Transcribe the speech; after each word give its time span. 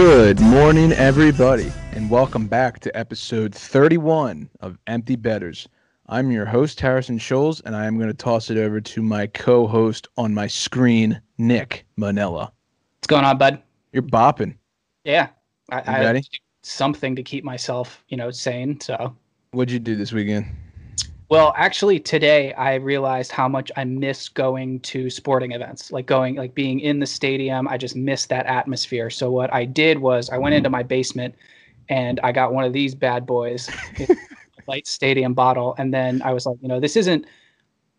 Good 0.00 0.38
morning, 0.38 0.92
everybody, 0.92 1.72
and 1.90 2.08
welcome 2.08 2.46
back 2.46 2.78
to 2.80 2.96
episode 2.96 3.52
31 3.52 4.48
of 4.60 4.78
Empty 4.86 5.16
Betters. 5.16 5.68
I'm 6.06 6.30
your 6.30 6.46
host, 6.46 6.78
Harrison 6.78 7.18
Scholes, 7.18 7.60
and 7.64 7.74
I 7.74 7.86
am 7.86 7.98
going 7.98 8.08
to 8.08 8.14
toss 8.14 8.48
it 8.48 8.58
over 8.58 8.80
to 8.80 9.02
my 9.02 9.26
co 9.26 9.66
host 9.66 10.06
on 10.16 10.32
my 10.32 10.46
screen, 10.46 11.20
Nick 11.36 11.84
Manella. 11.96 12.52
What's 12.98 13.08
going 13.08 13.24
on, 13.24 13.38
bud? 13.38 13.60
You're 13.92 14.04
bopping. 14.04 14.56
Yeah, 15.02 15.30
I, 15.72 15.80
I 15.80 16.22
something 16.62 17.16
to 17.16 17.24
keep 17.24 17.42
myself, 17.42 18.04
you 18.06 18.16
know, 18.16 18.30
sane. 18.30 18.80
So, 18.80 19.16
What'd 19.50 19.72
you 19.72 19.80
do 19.80 19.96
this 19.96 20.12
weekend? 20.12 20.46
Well, 21.28 21.52
actually, 21.56 22.00
today 22.00 22.54
I 22.54 22.74
realized 22.76 23.32
how 23.32 23.48
much 23.48 23.70
I 23.76 23.84
miss 23.84 24.30
going 24.30 24.80
to 24.80 25.10
sporting 25.10 25.52
events, 25.52 25.92
like 25.92 26.06
going, 26.06 26.36
like 26.36 26.54
being 26.54 26.80
in 26.80 27.00
the 27.00 27.06
stadium. 27.06 27.68
I 27.68 27.76
just 27.76 27.94
miss 27.94 28.24
that 28.26 28.46
atmosphere. 28.46 29.10
So 29.10 29.30
what 29.30 29.52
I 29.52 29.66
did 29.66 29.98
was 29.98 30.30
I 30.30 30.38
went 30.38 30.54
into 30.54 30.70
my 30.70 30.82
basement 30.82 31.34
and 31.90 32.18
I 32.22 32.32
got 32.32 32.54
one 32.54 32.64
of 32.64 32.72
these 32.72 32.94
bad 32.94 33.26
boys, 33.26 33.68
light 34.66 34.86
stadium 34.86 35.34
bottle, 35.34 35.74
and 35.78 35.92
then 35.92 36.22
I 36.22 36.32
was 36.32 36.46
like, 36.46 36.56
you 36.62 36.68
know, 36.68 36.80
this 36.80 36.96
isn't 36.96 37.26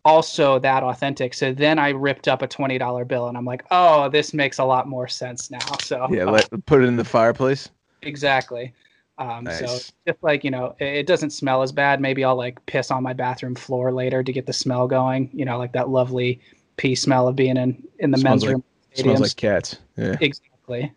also 0.04 0.58
that 0.58 0.82
authentic. 0.82 1.34
So 1.34 1.52
then 1.52 1.78
I 1.78 1.90
ripped 1.90 2.26
up 2.26 2.42
a 2.42 2.48
twenty 2.48 2.78
dollar 2.78 3.04
bill, 3.04 3.28
and 3.28 3.36
I'm 3.36 3.44
like, 3.44 3.64
oh, 3.70 4.08
this 4.08 4.34
makes 4.34 4.58
a 4.58 4.64
lot 4.64 4.88
more 4.88 5.06
sense 5.06 5.50
now. 5.50 5.76
So 5.80 6.08
Yeah, 6.10 6.24
let, 6.30 6.48
put 6.66 6.82
it 6.82 6.86
in 6.86 6.96
the 6.96 7.04
fireplace. 7.04 7.68
Exactly. 8.02 8.72
Um, 9.20 9.44
So 9.46 9.66
Nice. 9.66 9.92
just 10.06 10.22
like 10.22 10.42
you 10.42 10.50
know, 10.50 10.74
it, 10.80 10.86
it 10.86 11.06
doesn't 11.06 11.30
smell 11.30 11.62
as 11.62 11.70
bad. 11.70 12.00
Maybe 12.00 12.24
I'll 12.24 12.36
like 12.36 12.64
piss 12.66 12.90
on 12.90 13.02
my 13.02 13.12
bathroom 13.12 13.54
floor 13.54 13.92
later 13.92 14.22
to 14.24 14.32
get 14.32 14.46
the 14.46 14.52
smell 14.52 14.88
going. 14.88 15.30
You 15.32 15.44
know, 15.44 15.58
like 15.58 15.72
that 15.74 15.88
lovely 15.90 16.40
pee 16.78 16.94
smell 16.94 17.28
of 17.28 17.36
being 17.36 17.56
in 17.56 17.86
in 17.98 18.10
the 18.10 18.18
Smells 18.18 18.32
men's 18.32 18.42
like- 18.44 18.52
room. 18.52 18.64
Smells 18.94 19.20
like 19.20 19.36
cats. 19.36 19.76
Yeah. 19.96 20.16
exactly. 20.20 20.92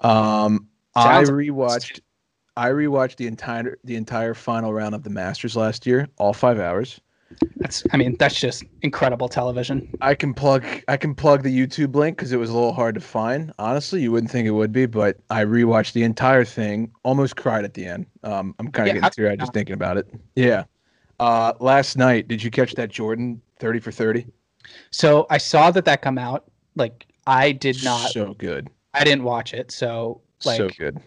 Um, 0.00 0.68
I 0.94 1.24
Sounds 1.24 1.30
rewatched. 1.30 2.00
I 2.56 2.70
rewatched 2.70 3.16
the 3.16 3.26
entire 3.28 3.78
the 3.84 3.94
entire 3.96 4.34
final 4.34 4.72
round 4.74 4.94
of 4.94 5.02
the 5.04 5.10
Masters 5.10 5.56
last 5.56 5.86
year, 5.86 6.08
all 6.18 6.32
five 6.34 6.58
hours. 6.58 7.00
That's 7.56 7.84
I 7.92 7.96
mean 7.96 8.16
that's 8.18 8.40
just 8.40 8.64
incredible 8.82 9.28
television. 9.28 9.88
I 10.00 10.14
can 10.14 10.32
plug 10.32 10.64
I 10.88 10.96
can 10.96 11.14
plug 11.14 11.42
the 11.42 11.56
YouTube 11.56 11.94
link 11.94 12.16
because 12.16 12.32
it 12.32 12.38
was 12.38 12.50
a 12.50 12.54
little 12.54 12.72
hard 12.72 12.94
to 12.94 13.00
find. 13.00 13.52
Honestly, 13.58 14.00
you 14.00 14.10
wouldn't 14.10 14.30
think 14.30 14.46
it 14.46 14.52
would 14.52 14.72
be, 14.72 14.86
but 14.86 15.18
I 15.30 15.44
rewatched 15.44 15.92
the 15.92 16.02
entire 16.04 16.44
thing. 16.44 16.90
Almost 17.02 17.36
cried 17.36 17.64
at 17.64 17.74
the 17.74 17.84
end. 17.84 18.06
Um, 18.22 18.54
I'm 18.58 18.70
kind 18.70 18.88
of 18.88 18.94
Yeah, 18.94 19.00
getting 19.00 19.24
teary 19.24 19.36
just 19.36 19.52
thinking 19.52 19.74
about 19.74 19.98
it. 19.98 20.08
Yeah. 20.36 20.64
Uh, 21.20 21.52
last 21.60 21.96
night, 21.96 22.28
did 22.28 22.42
you 22.42 22.50
catch 22.50 22.74
that 22.74 22.90
Jordan 22.90 23.42
thirty 23.58 23.80
for 23.80 23.90
thirty? 23.92 24.26
So 24.90 25.26
I 25.30 25.38
saw 25.38 25.70
that 25.72 25.84
that 25.84 26.02
come 26.02 26.18
out. 26.18 26.50
Like 26.76 27.06
I 27.26 27.52
did 27.52 27.82
not. 27.84 28.10
So 28.10 28.34
good. 28.34 28.68
I 28.94 29.04
didn't 29.04 29.24
watch 29.24 29.52
it. 29.52 29.70
So 29.70 30.22
like 30.44 30.56
so 30.56 30.68
good. 30.78 30.98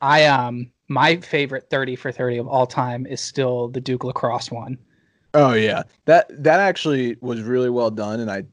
I 0.00 0.26
um 0.26 0.70
my 0.88 1.16
favorite 1.16 1.70
thirty 1.70 1.96
for 1.96 2.12
thirty 2.12 2.36
of 2.36 2.46
all 2.46 2.66
time 2.66 3.06
is 3.06 3.20
still 3.20 3.68
the 3.68 3.80
Duke 3.80 4.04
Lacrosse 4.04 4.50
one. 4.50 4.78
Oh 5.36 5.52
yeah, 5.52 5.82
that 6.06 6.26
that 6.42 6.60
actually 6.60 7.16
was 7.20 7.42
really 7.42 7.70
well 7.70 7.90
done, 7.90 8.20
and 8.20 8.30
I, 8.30 8.44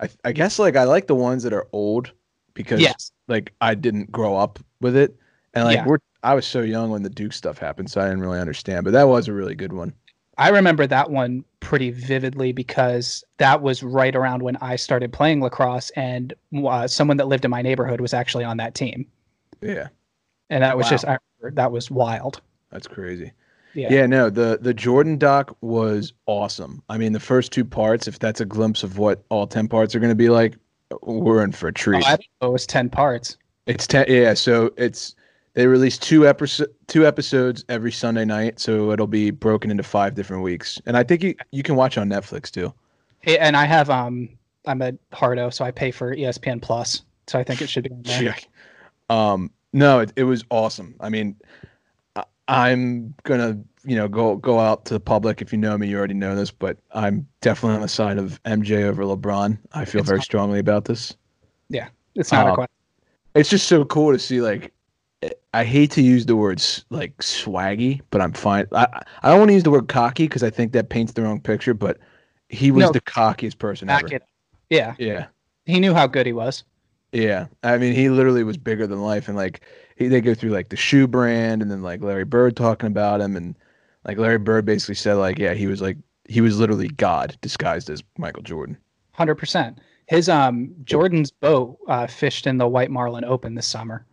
I, 0.00 0.10
I 0.24 0.32
guess 0.32 0.58
like 0.58 0.76
I 0.76 0.84
like 0.84 1.06
the 1.08 1.14
ones 1.16 1.42
that 1.44 1.52
are 1.54 1.68
old 1.72 2.12
because 2.54 2.80
Yes. 2.80 3.12
like 3.28 3.52
I 3.60 3.74
didn't 3.74 4.12
grow 4.12 4.36
up 4.36 4.58
with 4.80 4.96
it, 4.96 5.16
and 5.54 5.64
like 5.64 5.80
Yeah. 5.80 5.86
we're 5.86 5.98
I 6.24 6.34
was 6.34 6.46
so 6.46 6.62
young 6.62 6.90
when 6.90 7.02
the 7.04 7.10
Duke 7.10 7.32
stuff 7.34 7.58
happened, 7.58 7.90
so 7.90 8.00
I 8.00 8.04
didn't 8.06 8.22
really 8.22 8.40
understand. 8.40 8.84
But 8.84 8.92
that 8.92 9.08
was 9.08 9.28
a 9.28 9.34
really 9.34 9.54
good 9.56 9.72
one. 9.74 9.94
I 10.38 10.48
remember 10.50 10.86
that 10.86 11.10
one 11.10 11.44
pretty 11.60 11.90
vividly 11.90 12.52
because 12.52 13.24
that 13.38 13.62
was 13.62 13.82
right 13.82 14.14
around 14.14 14.42
when 14.42 14.56
I 14.56 14.76
started 14.76 15.12
playing 15.12 15.40
lacrosse, 15.40 15.90
and 15.90 16.34
uh, 16.66 16.86
someone 16.88 17.16
that 17.18 17.28
lived 17.28 17.44
in 17.46 17.50
my 17.50 17.62
neighborhood 17.62 18.00
was 18.00 18.12
actually 18.14 18.44
on 18.44 18.56
that 18.58 18.74
team, 18.74 19.06
Yeah, 19.62 19.88
and 20.50 20.62
that 20.62 20.76
was 20.76 20.86
Wow. 20.86 20.90
just 20.90 21.04
I 21.06 21.18
that 21.54 21.72
was 21.72 21.90
wild. 21.90 22.40
that's 22.70 22.86
crazy. 22.86 23.32
Yeah. 23.74 23.88
Yeah, 23.90 24.06
no, 24.06 24.30
the 24.30 24.58
the 24.60 24.74
Jordan 24.74 25.18
doc 25.18 25.56
was 25.60 26.12
awesome. 26.26 26.82
I 26.88 26.98
mean, 26.98 27.12
the 27.12 27.20
first 27.20 27.52
two 27.52 27.64
parts, 27.64 28.06
if 28.06 28.18
that's 28.18 28.40
a 28.40 28.44
glimpse 28.44 28.82
of 28.82 28.98
what 28.98 29.24
all 29.30 29.46
ten 29.46 29.68
parts 29.68 29.94
are 29.94 29.98
going 30.00 30.10
to 30.10 30.16
be 30.16 30.28
like, 30.28 30.56
we're 31.02 31.42
in 31.42 31.52
for 31.52 31.68
a 31.68 31.70
Oh, 31.70 31.72
treat. 31.72 32.06
I 32.06 32.16
didn't 32.16 32.28
know 32.40 32.48
it 32.48 32.52
was 32.52 32.66
ten 32.66 32.90
parts. 32.90 33.36
It's 33.66 33.86
ten. 33.86 34.04
Yeah, 34.08 34.34
so 34.34 34.72
it's 34.76 35.14
they 35.54 35.66
release 35.66 35.98
two 35.98 36.26
episodes 36.26 36.70
two 36.86 37.06
episodes 37.06 37.64
every 37.68 37.92
Sunday 37.92 38.24
night, 38.24 38.58
so 38.60 38.90
it'll 38.90 39.06
be 39.06 39.30
broken 39.30 39.70
into 39.70 39.82
five 39.82 40.14
different 40.14 40.42
weeks. 40.42 40.80
And 40.86 40.96
I 40.96 41.02
think 41.02 41.22
you 41.22 41.34
you 41.50 41.62
can 41.62 41.76
watch 41.76 41.96
on 41.96 42.08
Netflix 42.08 42.50
too. 42.50 42.72
Hey, 43.20 43.38
And 43.38 43.56
I 43.56 43.64
have 43.64 43.88
um 43.88 44.28
I'm 44.66 44.82
a 44.82 44.92
hardo, 45.12 45.50
so 45.50 45.64
I 45.64 45.70
pay 45.70 45.90
for 45.90 46.14
ESPN 46.14 46.60
Plus, 46.60 47.02
so 47.26 47.38
I 47.38 47.44
think 47.44 47.62
it 47.62 47.68
should 47.68 47.84
be 47.84 47.90
on 47.90 48.02
there. 48.02 48.22
Yeah. 48.22 48.34
Um, 49.10 49.50
no, 49.72 50.00
it, 50.00 50.12
it 50.16 50.24
was 50.24 50.44
awesome. 50.50 50.94
I 51.00 51.08
mean, 51.08 51.36
I, 51.64 51.71
I'm 52.48 53.14
gonna 53.24 53.58
you 53.84 53.96
know 53.96 54.08
go 54.08 54.36
go 54.36 54.58
out 54.58 54.84
to 54.86 54.94
the 54.94 55.00
public. 55.00 55.40
If 55.42 55.52
you 55.52 55.58
know 55.58 55.76
me, 55.78 55.88
you 55.88 55.96
already 55.98 56.14
know 56.14 56.34
this, 56.34 56.50
but 56.50 56.78
I'm 56.92 57.26
definitely 57.40 57.76
on 57.76 57.82
the 57.82 57.88
side 57.88 58.18
of 58.18 58.42
MJ 58.44 58.84
over 58.84 59.04
LeBron. 59.04 59.58
I 59.72 59.84
feel 59.84 60.00
It's 60.00 60.08
very 60.08 60.18
not- 60.18 60.24
strongly 60.24 60.58
about 60.58 60.84
this. 60.84 61.16
Yeah, 61.68 61.88
it's 62.14 62.32
not 62.32 62.46
Uh, 62.48 62.52
a 62.52 62.54
question. 62.54 62.74
It's 63.34 63.48
just 63.48 63.66
so 63.68 63.84
cool 63.84 64.12
to 64.12 64.18
see 64.18 64.40
like. 64.40 64.72
I 65.54 65.62
hate 65.64 65.92
to 65.92 66.02
use 66.02 66.26
the 66.26 66.34
words 66.34 66.84
like 66.90 67.16
swaggy, 67.18 68.00
but 68.10 68.20
I'm 68.20 68.32
fine. 68.32 68.66
I 68.72 68.86
I 69.22 69.28
don't 69.30 69.38
want 69.38 69.50
to 69.50 69.54
use 69.54 69.62
the 69.62 69.70
word 69.70 69.86
cocky 69.86 70.24
because 70.24 70.42
I 70.42 70.50
think 70.50 70.72
that 70.72 70.88
paints 70.88 71.12
the 71.12 71.22
wrong 71.22 71.40
picture. 71.40 71.74
But 71.74 71.98
he 72.48 72.72
was 72.72 72.86
No. 72.86 72.92
the 72.92 73.00
cockiest 73.02 73.58
person 73.58 73.88
ever. 73.88 74.06
it. 74.12 74.22
Yeah, 74.68 74.94
Yeah, 74.98 75.26
he 75.66 75.78
knew 75.78 75.94
how 75.94 76.06
good 76.08 76.26
he 76.26 76.32
was. 76.32 76.64
yeah. 77.12 77.46
I 77.62 77.78
mean, 77.78 77.92
he 77.94 78.08
literally 78.08 78.42
was 78.42 78.56
bigger 78.56 78.86
than 78.86 79.00
life, 79.02 79.28
and 79.28 79.36
like 79.36 79.60
he 79.96 80.08
they 80.08 80.20
go 80.20 80.34
through 80.34 80.50
like 80.50 80.68
the 80.68 80.76
shoe 80.76 81.06
brand, 81.06 81.62
and 81.62 81.70
then 81.70 81.82
like 81.82 82.02
Larry 82.02 82.24
Bird 82.24 82.56
talking 82.56 82.86
about 82.86 83.20
him, 83.20 83.36
and 83.36 83.56
like 84.04 84.18
Larry 84.18 84.38
Bird 84.38 84.64
basically 84.64 84.94
said 84.94 85.14
like, 85.14 85.38
yeah, 85.38 85.54
he 85.54 85.66
was 85.66 85.80
like 85.80 85.96
he 86.28 86.40
was 86.40 86.58
literally 86.58 86.88
God 86.88 87.36
disguised 87.40 87.90
as 87.90 88.02
Michael 88.18 88.42
Jordan. 88.42 88.76
Hundred 89.12 89.36
percent. 89.36 89.78
His 90.06 90.28
um 90.28 90.74
Jordan's 90.84 91.30
boat 91.30 91.78
uh, 91.88 92.06
fished 92.06 92.46
in 92.46 92.58
the 92.58 92.68
White 92.68 92.90
Marlin 92.90 93.24
Open 93.24 93.54
this 93.54 93.66
summer. 93.66 94.04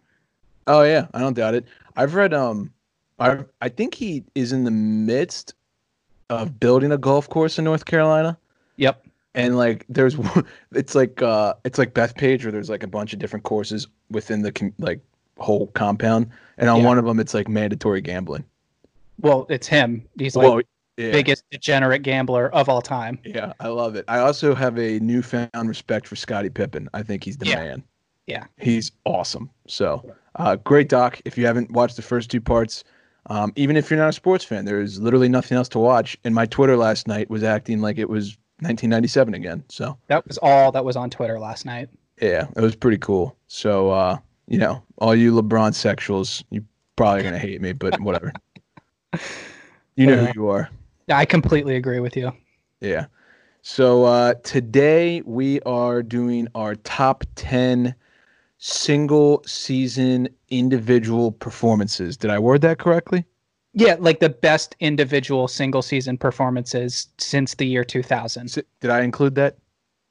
Oh 0.67 0.83
yeah, 0.83 1.07
I 1.13 1.19
don't 1.19 1.33
doubt 1.33 1.55
it. 1.55 1.65
I've 1.95 2.15
read 2.15 2.33
um 2.33 2.71
I 3.19 3.43
I 3.61 3.69
think 3.69 3.93
he 3.93 4.23
is 4.35 4.51
in 4.51 4.63
the 4.63 4.71
midst 4.71 5.53
of 6.29 6.59
building 6.59 6.91
a 6.91 6.97
golf 6.97 7.29
course 7.29 7.57
in 7.57 7.65
North 7.65 7.85
Carolina. 7.85 8.37
Yep. 8.77 9.05
And 9.35 9.57
like 9.57 9.85
there's 9.89 10.17
it's 10.71 10.95
like 10.95 11.21
uh 11.21 11.55
it's 11.65 11.77
like 11.77 11.93
Bethpage 11.93 12.43
where 12.43 12.51
there's 12.51 12.69
like 12.69 12.83
a 12.83 12.87
bunch 12.87 13.13
of 13.13 13.19
different 13.19 13.43
courses 13.43 13.87
within 14.09 14.41
the 14.41 14.73
like 14.79 15.01
whole 15.39 15.67
compound 15.67 16.27
and 16.57 16.69
on 16.69 16.81
Yeah. 16.81 16.85
one 16.87 16.97
of 16.97 17.05
them 17.05 17.19
it's 17.19 17.33
like 17.33 17.47
mandatory 17.47 18.01
gambling. 18.01 18.43
Well, 19.21 19.45
it's 19.49 19.67
him. 19.67 20.05
He's 20.17 20.35
like 20.35 20.47
Well, 20.47 20.61
yeah. 20.97 21.11
biggest 21.11 21.43
degenerate 21.51 22.03
gambler 22.03 22.53
of 22.53 22.69
all 22.69 22.81
time. 22.81 23.19
Yeah, 23.25 23.53
I 23.59 23.67
love 23.69 23.95
it. 23.95 24.05
I 24.07 24.19
also 24.19 24.55
have 24.55 24.77
a 24.79 24.99
newfound 24.99 25.49
respect 25.67 26.07
for 26.07 26.15
Scottie 26.15 26.49
Pippen. 26.49 26.89
I 26.93 27.03
think 27.03 27.23
he's 27.23 27.37
the 27.37 27.47
Yeah. 27.47 27.55
man. 27.55 27.83
Yeah. 28.27 28.45
He's 28.57 28.91
awesome. 29.05 29.49
So, 29.67 30.13
uh, 30.35 30.55
great 30.57 30.87
doc. 30.87 31.19
If 31.25 31.37
you 31.37 31.45
haven't 31.47 31.71
watched 31.71 31.95
the 31.95 32.01
first 32.03 32.29
two 32.29 32.39
parts, 32.41 32.83
um, 33.25 33.51
even 33.55 33.75
if 33.75 33.89
you're 33.89 33.99
not 33.99 34.09
a 34.09 34.13
sports 34.13 34.45
fan, 34.45 34.65
there's 34.65 34.99
literally 35.01 35.29
nothing 35.29 35.57
else 35.57 35.67
to 35.69 35.79
watch. 35.79 36.17
And 36.23 36.35
my 36.35 36.45
Twitter 36.45 36.77
last 36.77 37.07
night 37.07 37.29
was 37.29 37.43
acting 37.43 37.81
like 37.81 37.97
it 37.97 38.07
was 38.09 38.37
1997 38.61 39.33
again. 39.33 39.63
So, 39.69 39.97
That 40.07 40.27
was 40.27 40.37
all 40.37 40.71
that 40.73 40.85
was 40.85 40.95
on 40.95 41.09
Twitter 41.09 41.39
last 41.39 41.65
night. 41.65 41.89
yeah, 42.21 42.47
it 42.55 42.61
was 42.61 42.75
pretty 42.75 42.97
cool. 42.97 43.35
So, 43.47 43.89
uh, 43.91 44.17
you 44.49 44.57
know, 44.57 44.83
all 44.97 45.15
you 45.15 45.31
LeBron 45.31 45.71
sexuals, 45.71 46.43
you 46.49 46.65
probably 46.95 47.23
gonna 47.23 47.39
hate 47.39 47.61
me, 47.61 47.71
but 47.71 47.99
whatever. 48.01 48.33
you 49.95 50.07
know 50.07 50.25
who 50.25 50.31
you 50.33 50.49
are. 50.49 50.69
I 51.07 51.25
completely 51.25 51.75
agree 51.75 51.99
with 51.99 52.17
you. 52.17 52.31
Yeah. 52.81 53.05
So 53.61 54.05
uh, 54.05 54.33
today 54.43 55.21
we 55.21 55.61
are 55.61 56.01
doing 56.01 56.47
our 56.55 56.75
top 56.75 57.23
10 57.35 57.93
single 58.57 59.43
season 59.45 60.27
individual 60.49 61.31
performances. 61.31 62.17
Did 62.17 62.31
I 62.31 62.39
word 62.39 62.61
that 62.61 62.79
correctly? 62.79 63.25
Yeah, 63.73 63.97
like 63.99 64.19
the 64.19 64.29
best 64.29 64.75
individual 64.79 65.47
single 65.47 65.83
season 65.83 66.17
performances 66.17 67.07
since 67.19 67.53
the 67.53 67.67
year 67.67 67.83
2000. 67.83 68.45
Is 68.47 68.59
Did 68.81 68.89
I 68.89 69.01
include 69.01 69.35
that? 69.35 69.57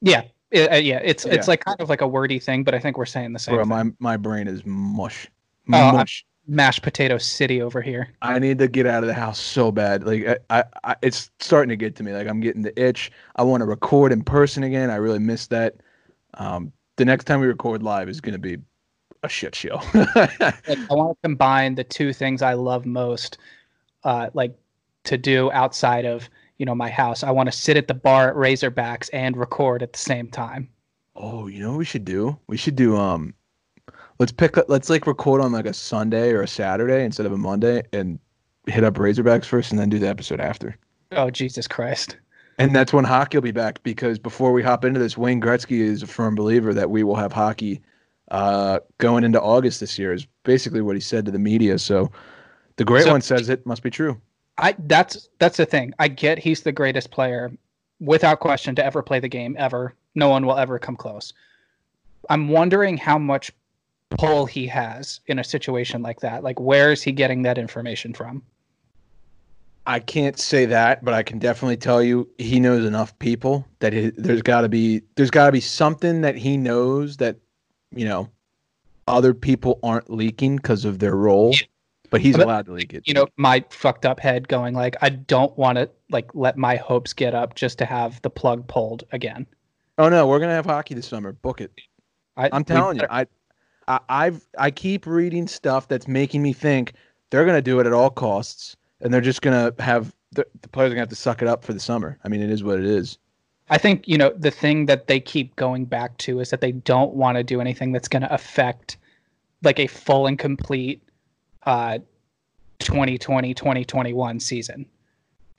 Yeah, 0.01 0.23
it- 0.51 0.71
uh, 0.71 0.75
yeah, 0.75 0.99
it's 1.03 1.25
Yeah. 1.25 1.33
it's 1.33 1.47
like 1.47 1.63
kind 1.63 1.79
of 1.79 1.89
like 1.89 2.01
a 2.01 2.07
wordy 2.07 2.39
thing, 2.39 2.63
but 2.63 2.73
I 2.73 2.79
think 2.79 2.97
we're 2.97 3.05
saying 3.05 3.33
the 3.33 3.39
same. 3.39 3.55
Bro, 3.55 3.63
thing. 3.65 3.69
my, 3.99 4.11
my 4.13 4.17
brain 4.17 4.47
is 4.47 4.65
mush. 4.65 5.27
Oh, 5.71 5.91
Mush. 5.91 6.25
Mashed 6.47 6.81
potato 6.81 7.19
city 7.19 7.61
over 7.61 7.79
here. 7.79 8.09
I 8.23 8.39
need 8.39 8.57
to 8.57 8.67
get 8.67 8.87
out 8.87 9.03
of 9.03 9.07
the 9.07 9.13
house 9.13 9.37
so 9.39 9.71
bad. 9.71 10.03
Like 10.03 10.25
I, 10.49 10.59
I, 10.59 10.63
I, 10.83 10.95
it's 11.03 11.29
starting 11.39 11.69
to 11.69 11.75
get 11.75 11.95
to 11.97 12.03
me. 12.03 12.11
Like 12.11 12.27
I'm 12.27 12.39
getting 12.39 12.63
the 12.63 12.81
itch. 12.81 13.11
I 13.35 13.43
want 13.43 13.61
to 13.61 13.65
record 13.65 14.11
in 14.11 14.23
person 14.23 14.63
again. 14.63 14.89
I 14.89 14.95
really 14.95 15.19
miss 15.19 15.45
that. 15.47 15.75
Um, 16.35 16.71
the 16.95 17.05
next 17.05 17.25
time 17.25 17.39
we 17.39 17.45
record 17.45 17.83
live 17.83 18.09
is 18.09 18.19
going 18.19 18.33
to 18.33 18.39
be 18.39 18.57
a 19.21 19.29
shit 19.29 19.53
show. 19.53 19.79
Like, 19.93 20.41
I 20.41 20.93
want 20.93 21.17
to 21.17 21.27
combine 21.27 21.75
the 21.75 21.83
two 21.83 22.13
things 22.13 22.41
I 22.41 22.53
love 22.53 22.83
most, 22.87 23.37
uh, 24.03 24.31
like 24.33 24.55
to 25.03 25.19
do 25.19 25.51
outside 25.51 26.05
of 26.05 26.29
you 26.59 26.65
know 26.65 26.75
my 26.75 26.89
house. 26.89 27.23
I 27.23 27.31
want 27.31 27.51
to 27.51 27.57
sit 27.57 27.75
at 27.77 27.87
the 27.87 27.93
bar 27.95 28.29
at 28.29 28.35
Razorbacks 28.35 29.09
and 29.13 29.35
record 29.35 29.81
at 29.81 29.93
the 29.93 29.99
same 29.99 30.27
time. 30.29 30.69
oh, 31.15 31.47
you 31.47 31.59
know 31.61 31.71
what 31.71 31.77
we 31.79 31.85
should 31.85 32.05
do? 32.05 32.37
We 32.47 32.57
should 32.57 32.75
do 32.75 32.95
um 32.97 33.33
Let's 34.19 34.31
pick. 34.33 34.57
up 34.57 34.65
Let's 34.67 34.89
like 34.89 35.07
record 35.07 35.41
on 35.41 35.51
like 35.53 35.65
a 35.65 35.73
Sunday 35.73 36.31
or 36.31 36.41
a 36.41 36.47
Saturday 36.47 37.03
instead 37.05 37.25
of 37.25 37.31
a 37.31 37.37
Monday, 37.37 37.83
and 37.93 38.19
hit 38.67 38.83
up 38.83 38.95
Razorbacks 38.95 39.45
first, 39.45 39.71
and 39.71 39.79
then 39.79 39.89
do 39.89 39.97
the 39.97 40.07
episode 40.09 40.39
after. 40.41 40.77
Oh 41.13 41.29
Jesus 41.31 41.67
Christ! 41.67 42.17
And 42.57 42.75
that's 42.75 42.91
when 42.91 43.05
hockey 43.05 43.37
will 43.37 43.41
be 43.43 43.51
back 43.51 43.81
because 43.83 44.19
before 44.19 44.51
we 44.51 44.61
hop 44.61 44.83
into 44.83 44.99
this, 44.99 45.17
Wayne 45.17 45.39
Gretzky 45.41 45.79
is 45.79 46.03
a 46.03 46.07
firm 46.07 46.35
believer 46.35 46.73
that 46.73 46.89
we 46.91 47.03
will 47.03 47.15
have 47.15 47.31
hockey 47.31 47.81
uh, 48.31 48.79
going 48.97 49.23
into 49.23 49.41
August 49.41 49.79
this 49.79 49.97
year. 49.97 50.11
Is 50.13 50.27
basically 50.43 50.81
what 50.81 50.95
he 50.97 51.01
said 51.01 51.25
to 51.25 51.31
the 51.31 51.39
media. 51.39 51.79
So 51.79 52.11
the 52.75 52.83
great 52.85 53.05
So- 53.05 53.11
one 53.11 53.21
says 53.21 53.47
it 53.47 53.65
must 53.65 53.81
be 53.83 53.89
true. 53.89 54.19
I 54.59 54.75
that's 54.79 55.29
that's 55.39 55.57
the 55.57 55.65
thing. 55.65 55.93
I 55.99 56.07
get 56.07 56.37
he's 56.37 56.61
the 56.61 56.71
greatest 56.71 57.11
player, 57.11 57.51
without 57.99 58.39
question, 58.39 58.75
to 58.75 58.85
ever 58.85 59.01
play 59.01 59.19
the 59.19 59.29
game 59.29 59.55
ever. 59.57 59.93
No 60.15 60.29
one 60.29 60.45
will 60.45 60.57
ever 60.57 60.77
come 60.77 60.95
close. 60.95 61.33
I'm 62.29 62.49
wondering 62.49 62.97
how 62.97 63.17
much 63.17 63.51
pull 64.09 64.45
he 64.45 64.67
has 64.67 65.21
in 65.27 65.39
a 65.39 65.43
situation 65.43 66.01
like 66.01 66.19
that. 66.19 66.43
Like, 66.43 66.59
where 66.59 66.91
is 66.91 67.01
he 67.01 67.11
getting 67.11 67.43
that 67.43 67.57
information 67.57 68.13
from? 68.13 68.43
I 69.85 69.99
can't 69.99 70.37
say 70.37 70.65
that, 70.65 71.03
but 71.03 71.13
I 71.13 71.23
can 71.23 71.39
definitely 71.39 71.77
tell 71.77 72.03
you 72.03 72.29
he 72.37 72.59
knows 72.59 72.85
enough 72.85 73.17
people 73.19 73.65
that 73.79 73.93
he, 73.93 74.11
there's 74.11 74.41
got 74.41 74.61
to 74.61 74.69
be 74.69 75.01
there's 75.15 75.31
got 75.31 75.47
to 75.47 75.51
be 75.51 75.61
something 75.61 76.21
that 76.21 76.35
he 76.35 76.57
knows 76.57 77.17
that 77.17 77.37
you 77.95 78.05
know 78.05 78.29
other 79.07 79.33
people 79.33 79.79
aren't 79.81 80.09
leaking 80.11 80.57
because 80.57 80.85
of 80.85 80.99
their 80.99 81.15
role, 81.15 81.55
but 82.09 82.21
he's 82.21 82.35
But- 82.37 82.45
allowed 82.45 82.65
to 82.67 82.73
leak 82.73 82.93
it. 82.93 83.07
You 83.07 83.13
know, 83.13 83.27
my 83.37 83.63
fucked 83.69 84.05
up 84.05 84.19
head 84.19 84.47
going 84.47 84.73
like, 84.73 84.95
I 85.01 85.09
don't 85.09 85.55
want 85.57 85.77
to 85.77 85.89
like 86.09 86.33
let 86.33 86.57
my 86.57 86.75
hopes 86.75 87.13
get 87.13 87.33
up 87.33 87.55
just 87.55 87.77
to 87.79 87.85
have 87.85 88.21
the 88.21 88.29
plug 88.29 88.67
pulled 88.67 89.03
again. 89.11 89.45
Oh 89.97 90.09
no, 90.09 90.27
we're 90.27 90.39
gonna 90.39 90.53
have 90.53 90.65
hockey 90.65 90.93
this 90.93 91.07
summer. 91.07 91.33
Book 91.33 91.61
it. 91.61 91.71
I, 92.37 92.49
I'm 92.51 92.61
we 92.61 92.65
telling 92.65 92.97
you, 92.97 93.07
I, 93.09 93.25
I, 93.87 93.99
I've, 94.07 94.47
I 94.57 94.71
keep 94.71 95.05
reading 95.05 95.47
stuff 95.47 95.87
that's 95.87 96.07
making 96.07 96.41
me 96.41 96.53
think 96.53 96.93
they're 97.29 97.45
gonna 97.45 97.61
do 97.61 97.79
it 97.79 97.85
at 97.85 97.93
all 97.93 98.09
costs, 98.09 98.77
and 99.01 99.13
they're 99.13 99.21
just 99.21 99.41
gonna 99.41 99.73
have 99.79 100.15
the, 100.31 100.45
the 100.61 100.69
players 100.69 100.91
are 100.91 100.95
gonna 100.95 101.01
have 101.01 101.09
to 101.09 101.15
suck 101.15 101.41
it 101.41 101.47
up 101.47 101.63
for 101.63 101.73
the 101.73 101.79
summer. 101.79 102.17
I 102.23 102.29
mean, 102.29 102.41
it 102.41 102.49
is 102.49 102.63
what 102.63 102.79
it 102.79 102.85
is. 102.85 103.17
I 103.69 103.77
think 103.77 104.07
you 104.07 104.17
know 104.17 104.33
the 104.37 104.51
thing 104.51 104.85
that 104.87 105.07
they 105.07 105.19
keep 105.19 105.55
going 105.55 105.85
back 105.85 106.17
to 106.19 106.39
is 106.39 106.49
that 106.49 106.61
they 106.61 106.71
don't 106.71 107.13
want 107.13 107.37
to 107.37 107.43
do 107.43 107.61
anything 107.61 107.91
that's 107.91 108.07
going 108.07 108.23
to 108.23 108.33
affect 108.33 108.97
like 109.63 109.79
a 109.79 109.87
full 109.87 110.25
and 110.27 110.39
complete 110.39 111.03
uh 111.65 111.99
2020 112.79 113.53
2021 113.53 114.39
season. 114.39 114.85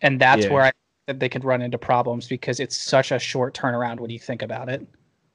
And 0.03 0.21
that's 0.21 0.45
Yeah. 0.47 0.53
where 0.53 0.63
I 0.65 0.73
that 1.07 1.19
they 1.19 1.29
could 1.29 1.45
run 1.45 1.61
into 1.61 1.77
problems 1.77 2.29
because 2.29 2.61
it's 2.61 2.77
such 2.77 3.11
a 3.11 3.19
short 3.19 3.53
turnaround 3.55 3.99
when 3.99 4.11
you 4.11 4.19
think 4.19 4.43
about 4.43 4.69
it. 4.69 4.87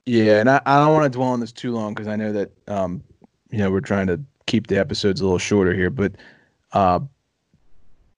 Yeah, 0.05 0.39
and 0.39 0.49
I, 0.49 0.61
I 0.65 0.77
don't 0.79 0.93
want 0.93 1.11
to 1.11 1.17
dwell 1.17 1.29
on 1.29 1.39
this 1.39 1.51
too 1.51 1.71
long 1.73 1.93
because 1.93 2.07
I 2.07 2.15
know 2.15 2.31
that 2.31 2.51
um, 2.67 3.03
you 3.51 3.57
know, 3.57 3.71
we're 3.71 3.81
trying 3.81 4.07
to 4.07 4.19
keep 4.45 4.67
the 4.67 4.77
episodes 4.77 5.19
a 5.21 5.23
little 5.23 5.39
shorter 5.39 5.73
here, 5.73 5.89
but 5.89 6.13
uh, 6.73 6.99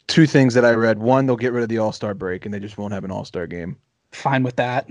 two 0.08 0.26
things 0.28 0.54
that 0.54 0.66
I 0.66 0.72
read: 0.72 1.00
one, 1.00 1.26
they'll 1.26 1.36
get 1.36 1.54
rid 1.54 1.64
of 1.64 1.70
the 1.70 1.78
All 1.80 1.92
Star 1.92 2.14
break, 2.14 2.46
and 2.46 2.54
they 2.54 2.60
just 2.60 2.78
won't 2.78 2.94
have 2.94 3.04
an 3.04 3.12
All 3.12 3.26
Star 3.26 3.48
game. 3.48 3.78
Fine 4.12 4.44
with 4.44 4.56
that. 4.58 4.90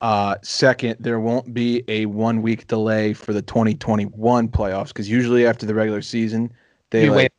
Uh, 0.00 0.36
second, 0.42 0.96
there 1.00 1.18
won't 1.20 1.54
be 1.54 1.82
a 1.88 2.06
one 2.06 2.42
week 2.42 2.66
delay 2.66 3.14
for 3.14 3.32
the 3.32 3.42
2021 3.42 4.48
playoffs 4.48 4.88
because 4.88 5.08
usually 5.08 5.46
after 5.46 5.64
the 5.64 5.74
regular 5.74 6.02
season, 6.02 6.52
they 6.90 7.04
You 7.04 7.10
like, 7.10 7.16
wait. 7.16 7.32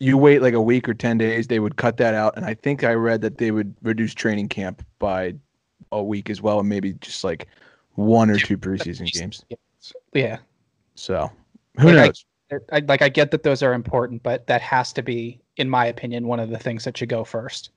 you 0.00 0.16
wait 0.18 0.42
like 0.42 0.54
a 0.54 0.60
week 0.60 0.88
or 0.88 0.94
10 0.94 1.18
days. 1.18 1.46
They 1.46 1.58
would 1.60 1.76
cut 1.76 1.96
that 1.98 2.14
out, 2.14 2.34
and 2.36 2.44
I 2.44 2.54
think 2.54 2.84
I 2.84 2.92
read 2.94 3.20
that 3.22 3.38
they 3.38 3.50
would 3.50 3.74
reduce 3.82 4.14
training 4.14 4.48
camp 4.48 4.84
by 4.98 5.34
a 5.92 6.02
week 6.02 6.30
as 6.30 6.40
well, 6.42 6.60
and 6.60 6.68
maybe 6.68 6.94
just 6.94 7.24
like 7.24 7.46
one 7.94 8.30
or 8.30 8.38
two 8.38 8.58
preseason 8.58 9.10
games. 9.12 9.44
Yeah. 10.12 10.38
So 10.94 11.30
who 11.78 11.88
Like, 11.88 11.96
I- 11.96 12.06
knows? 12.06 12.24
I, 12.72 12.78
like 12.86 13.02
I 13.02 13.08
get 13.08 13.32
that 13.32 13.42
those 13.42 13.60
are 13.62 13.72
important, 13.74 14.22
but 14.22 14.46
that 14.46 14.60
has 14.62 14.92
to 14.92 15.02
be, 15.02 15.40
in 15.56 15.68
my 15.68 15.86
opinion, 15.86 16.28
one 16.28 16.38
of 16.38 16.48
the 16.48 16.58
things 16.58 16.84
that 16.84 16.96
should 16.96 17.08
go 17.08 17.24
first. 17.24 17.70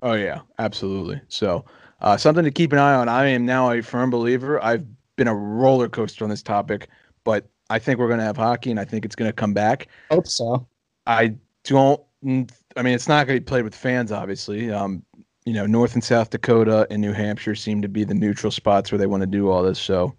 Oh 0.00 0.14
yeah, 0.14 0.40
absolutely. 0.58 1.20
So 1.28 1.64
uh, 2.00 2.16
something 2.16 2.44
to 2.44 2.50
keep 2.50 2.72
an 2.72 2.78
eye 2.78 2.94
on. 2.94 3.08
I 3.10 3.26
am 3.26 3.44
now 3.44 3.70
a 3.72 3.82
firm 3.82 4.08
believer. 4.10 4.62
I've 4.64 4.86
been 5.16 5.28
a 5.28 5.34
roller 5.34 5.88
coaster 5.88 6.24
on 6.24 6.30
this 6.30 6.42
topic, 6.42 6.88
but 7.24 7.46
I 7.70 7.78
think 7.78 7.98
we're 7.98 8.08
going 8.08 8.20
to 8.20 8.24
have 8.24 8.36
hockey, 8.36 8.70
and 8.70 8.78
I 8.78 8.84
think 8.84 9.04
it's 9.04 9.16
going 9.16 9.28
to 9.28 9.32
come 9.32 9.52
back. 9.52 9.88
Hope 10.10 10.26
so. 10.26 10.66
I 11.06 11.36
don't. 11.64 12.00
I 12.24 12.82
mean, 12.82 12.94
it's 12.94 13.08
not 13.08 13.26
going 13.26 13.36
to 13.36 13.40
be 13.40 13.44
played 13.44 13.64
with 13.64 13.74
fans, 13.74 14.12
obviously. 14.12 14.70
Um, 14.70 15.02
you 15.44 15.52
know, 15.52 15.66
North 15.66 15.94
and 15.94 16.02
South 16.02 16.30
Dakota 16.30 16.86
and 16.90 17.00
New 17.00 17.12
Hampshire 17.12 17.54
seem 17.54 17.80
to 17.82 17.88
be 17.88 18.04
the 18.04 18.14
neutral 18.14 18.50
spots 18.50 18.90
where 18.90 18.98
they 18.98 19.06
want 19.06 19.22
to 19.22 19.26
do 19.26 19.48
all 19.48 19.62
this. 19.62 19.78
So 19.78 20.14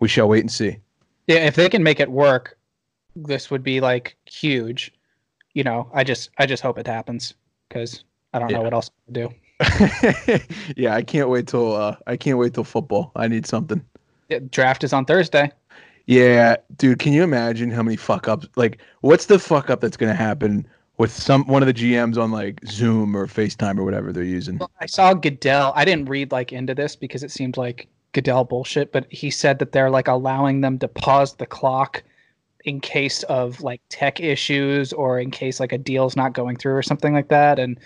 we 0.00 0.08
shall 0.08 0.28
wait 0.28 0.40
and 0.40 0.50
see. 0.50 0.78
Yeah, 1.26 1.46
if 1.46 1.56
they 1.56 1.68
can 1.68 1.82
make 1.82 2.00
it 2.00 2.10
work, 2.10 2.56
this 3.14 3.50
would 3.50 3.62
be 3.62 3.80
like 3.80 4.16
huge. 4.24 4.92
You 5.54 5.64
know, 5.64 5.90
I 5.92 6.04
just 6.04 6.30
I 6.38 6.46
just 6.46 6.62
hope 6.62 6.78
it 6.78 6.86
happens 6.86 7.34
because 7.68 8.04
I 8.32 8.38
don't 8.38 8.52
know 8.52 8.62
what 8.62 8.74
else 8.74 8.90
to 9.06 9.12
do. 9.12 9.34
yeah, 10.76 10.94
I 10.94 11.02
can't 11.02 11.28
wait 11.28 11.48
till 11.48 11.74
uh, 11.74 11.96
I 12.06 12.16
can't 12.16 12.38
wait 12.38 12.54
till 12.54 12.64
football. 12.64 13.12
I 13.16 13.28
need 13.28 13.46
something. 13.46 13.84
Yeah, 14.28 14.40
Draft 14.50 14.84
is 14.84 14.92
on 14.92 15.04
Thursday. 15.04 15.50
Yeah, 16.06 16.56
dude, 16.76 17.00
can 17.00 17.12
you 17.12 17.24
imagine 17.24 17.70
how 17.70 17.82
many 17.82 17.96
fuck 17.96 18.28
ups? 18.28 18.46
Like, 18.56 18.78
what's 19.00 19.26
the 19.26 19.38
fuck 19.38 19.70
up 19.70 19.80
that's 19.80 19.96
gonna 19.96 20.14
happen 20.14 20.66
with 20.98 21.12
some 21.12 21.46
one 21.46 21.62
of 21.62 21.66
the 21.66 21.74
GMs 21.74 22.16
on 22.16 22.30
like 22.30 22.60
Zoom 22.66 23.16
or 23.16 23.26
FaceTime 23.26 23.78
or 23.78 23.84
whatever 23.84 24.12
they're 24.12 24.22
using? 24.22 24.58
Well, 24.58 24.70
I 24.80 24.86
saw 24.86 25.14
Goodell. 25.14 25.72
I 25.74 25.84
didn't 25.84 26.08
read 26.08 26.32
like 26.32 26.52
into 26.52 26.74
this 26.74 26.94
because 26.96 27.22
it 27.22 27.30
seemed 27.30 27.56
like 27.56 27.88
Goodell 28.12 28.44
bullshit, 28.44 28.92
but 28.92 29.06
he 29.10 29.30
said 29.30 29.58
that 29.58 29.72
they're 29.72 29.90
like 29.90 30.08
allowing 30.08 30.60
them 30.60 30.78
to 30.78 30.88
pause 30.88 31.34
the 31.34 31.46
clock 31.46 32.02
in 32.64 32.80
case 32.80 33.22
of 33.24 33.60
like 33.60 33.80
tech 33.88 34.20
issues 34.20 34.92
or 34.92 35.18
in 35.20 35.30
case 35.30 35.60
like 35.60 35.72
a 35.72 35.78
deal's 35.78 36.16
not 36.16 36.32
going 36.32 36.56
through 36.56 36.74
or 36.74 36.82
something 36.82 37.14
like 37.14 37.28
that. 37.28 37.58
And 37.58 37.78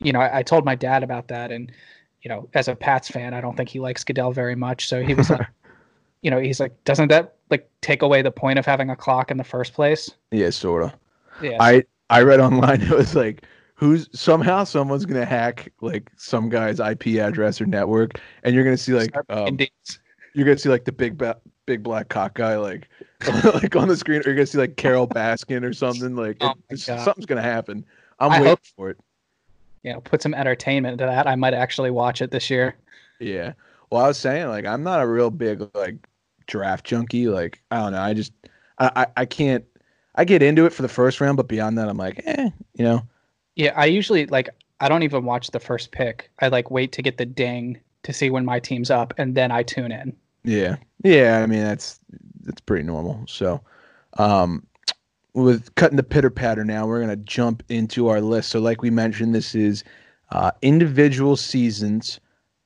you 0.00 0.12
know, 0.12 0.20
I, 0.20 0.38
I 0.38 0.42
told 0.42 0.64
my 0.64 0.74
dad 0.74 1.02
about 1.02 1.28
that, 1.28 1.50
and 1.50 1.72
you 2.22 2.28
know, 2.28 2.48
as 2.54 2.68
a 2.68 2.74
Pats 2.74 3.08
fan, 3.08 3.34
I 3.34 3.40
don't 3.40 3.56
think 3.56 3.68
he 3.68 3.80
likes 3.80 4.04
Goodell 4.04 4.32
very 4.32 4.56
much. 4.56 4.88
So 4.88 5.02
he 5.02 5.14
was 5.14 5.30
like, 5.30 5.46
you 6.26 6.30
know, 6.32 6.40
he's 6.40 6.58
like, 6.58 6.72
doesn't 6.82 7.06
that 7.10 7.36
like 7.50 7.70
take 7.82 8.02
away 8.02 8.20
the 8.20 8.32
point 8.32 8.58
of 8.58 8.66
having 8.66 8.90
a 8.90 8.96
clock 8.96 9.30
in 9.30 9.36
the 9.36 9.44
first 9.44 9.74
place? 9.74 10.10
Yeah, 10.32 10.50
sorta. 10.50 10.92
Yeah. 11.40 11.56
I 11.60 11.84
I 12.10 12.22
read 12.22 12.40
online 12.40 12.82
it 12.82 12.90
was 12.90 13.14
like 13.14 13.44
who's 13.76 14.08
somehow 14.12 14.64
someone's 14.64 15.06
gonna 15.06 15.24
hack 15.24 15.72
like 15.80 16.10
some 16.16 16.48
guy's 16.48 16.80
IP 16.80 17.06
address 17.20 17.60
or 17.60 17.66
network, 17.66 18.20
and 18.42 18.56
you're 18.56 18.64
gonna 18.64 18.76
see 18.76 18.92
like 18.92 19.14
um, 19.28 19.56
you're 20.34 20.44
gonna 20.44 20.58
see 20.58 20.68
like 20.68 20.84
the 20.84 20.90
big 20.90 21.16
ba- 21.16 21.38
big 21.64 21.84
black 21.84 22.08
cock 22.08 22.34
guy 22.34 22.56
like 22.56 22.88
like 23.54 23.76
on 23.76 23.86
the 23.86 23.96
screen, 23.96 24.18
or 24.22 24.24
you're 24.24 24.34
gonna 24.34 24.46
see 24.46 24.58
like 24.58 24.76
Carole 24.76 25.06
Baskin 25.06 25.62
or 25.62 25.72
something 25.72 26.16
like 26.16 26.38
Oh 26.40 26.54
it- 26.70 26.80
something's 26.80 27.26
gonna 27.26 27.40
happen. 27.40 27.86
I'm 28.18 28.32
I 28.32 28.40
waiting 28.40 28.48
hope- 28.48 28.60
for 28.76 28.90
it. 28.90 28.98
you 29.84 29.92
know, 29.92 30.00
put 30.00 30.22
some 30.22 30.34
entertainment 30.34 30.94
into 31.00 31.06
that. 31.06 31.28
I 31.28 31.36
might 31.36 31.54
actually 31.54 31.92
watch 31.92 32.20
it 32.20 32.32
this 32.32 32.50
year. 32.50 32.74
Yeah. 33.20 33.52
Well, 33.90 34.04
I 34.04 34.08
was 34.08 34.18
saying 34.18 34.48
like 34.48 34.64
I'm 34.66 34.82
not 34.82 35.00
a 35.02 35.06
real 35.06 35.30
big 35.30 35.64
like 35.72 35.94
draft 36.46 36.84
junkie. 36.84 37.28
Like 37.28 37.60
I 37.70 37.78
don't 37.78 37.92
know. 37.92 38.00
I 38.00 38.14
just 38.14 38.32
I 38.78 38.90
I, 38.96 39.06
I 39.18 39.24
can't. 39.24 39.64
I 40.14 40.24
get 40.24 40.42
into 40.42 40.64
it 40.64 40.72
for 40.72 40.80
the 40.80 40.88
first 40.88 41.20
round, 41.20 41.36
but 41.36 41.46
beyond 41.46 41.76
that, 41.76 41.88
I'm 41.88 41.98
like, 41.98 42.22
eh, 42.24 42.48
you 42.74 42.84
know. 42.84 43.02
Yeah, 43.54 43.72
I 43.76 43.86
usually 43.86 44.26
like 44.26 44.48
I 44.80 44.88
don't 44.88 45.02
even 45.02 45.24
watch 45.24 45.50
the 45.50 45.60
first 45.60 45.92
pick. 45.92 46.30
I 46.40 46.48
like 46.48 46.70
wait 46.70 46.92
to 46.92 47.02
get 47.02 47.18
the 47.18 47.26
ding 47.26 47.80
to 48.02 48.12
see 48.12 48.30
when 48.30 48.44
my 48.44 48.60
team's 48.60 48.90
up 48.90 49.14
and 49.18 49.34
then 49.34 49.50
I 49.50 49.62
tune 49.62 49.92
in. 49.92 50.16
Yeah. 50.44 50.76
Yeah. 51.02 51.40
I 51.42 51.46
mean, 51.46 51.62
that's 51.62 52.00
that's 52.42 52.60
pretty 52.60 52.84
normal. 52.84 53.24
So, 53.26 53.60
um, 54.18 54.66
with 55.34 55.74
cutting 55.74 55.96
the 55.96 56.02
pitter 56.02 56.30
patter 56.30 56.64
now, 56.64 56.86
we're 56.86 57.00
gonna 57.00 57.16
jump 57.16 57.62
into 57.68 58.08
our 58.08 58.20
list. 58.20 58.50
So, 58.50 58.60
like 58.60 58.80
we 58.80 58.90
mentioned, 58.90 59.34
this 59.34 59.54
is 59.54 59.84
uh, 60.30 60.52
individual 60.62 61.36
seasons 61.36 62.20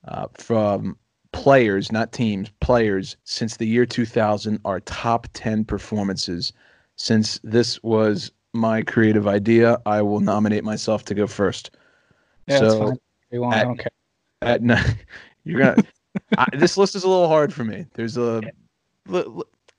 uh, 0.07 0.27
from 0.37 0.97
players, 1.31 1.91
not 1.91 2.11
teams, 2.11 2.49
players 2.59 3.15
since 3.23 3.57
the 3.57 3.65
year 3.67 3.85
2000. 3.85 4.59
Our 4.65 4.79
top 4.81 5.27
10 5.33 5.65
performances. 5.65 6.53
Since 6.97 7.39
this 7.43 7.81
was 7.83 8.31
my 8.53 8.81
creative 8.81 9.27
idea, 9.27 9.77
I 9.85 10.01
will 10.01 10.19
nominate 10.19 10.63
myself 10.63 11.05
to 11.05 11.13
go 11.15 11.25
first. 11.27 11.71
Yeah, 12.47 12.59
that's 12.59 12.73
So, 12.73 12.93
you 13.31 13.41
want, 13.41 13.55
I 13.55 13.59
at- 13.59 13.63
don't 13.63 13.77
care. 13.77 13.91
At 14.43 14.61
night, 14.63 14.95
you're 15.43 15.59
gonna. 15.59 15.83
I, 16.37 16.45
this 16.57 16.75
list 16.75 16.95
is 16.95 17.03
a 17.03 17.07
little 17.07 17.27
hard 17.27 17.53
for 17.53 17.63
me. 17.63 17.85
There's 17.93 18.17
a 18.17 18.41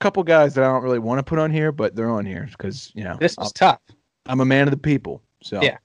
couple 0.00 0.22
guys 0.22 0.54
that 0.54 0.64
I 0.64 0.68
don't 0.68 0.82
really 0.82 0.98
want 1.00 1.18
to 1.18 1.22
put 1.22 1.38
on 1.38 1.50
here, 1.50 1.72
but 1.72 1.94
they're 1.96 2.10
on 2.10 2.24
here 2.24 2.48
because 2.50 2.92
you 2.94 3.02
know 3.04 3.16
This 3.20 3.36
was 3.36 3.52
tough. 3.52 3.80
I'm 4.26 4.40
a 4.40 4.44
man 4.44 4.68
of 4.68 4.70
the 4.70 4.78
people. 4.78 5.20
So 5.42 5.60
Yeah. 5.60 5.78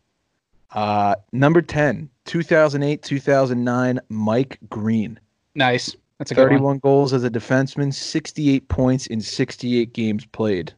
Uh, 0.73 1.15
number 1.31 1.61
10, 1.61 2.09
2008, 2.25 3.01
2009, 3.01 3.99
Mike 4.09 4.59
Green. 4.69 5.19
Nice. 5.57 5.95
That's 6.19 6.29
a 6.31 6.35
good 6.35 6.43
one. 6.43 6.49
31 6.49 6.79
goals 6.79 7.13
as 7.13 7.23
a 7.23 7.31
defenseman, 7.31 7.91
68 7.91 8.67
points 8.67 9.07
in 9.07 9.19
68 9.19 9.91
games 9.91 10.23
played. 10.27 10.71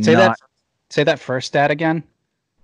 Say 0.00 0.14
Not 0.14 0.18
that 0.18 0.36
say 0.90 1.04
that 1.04 1.20
first 1.20 1.46
stat 1.46 1.70
again. 1.70 2.02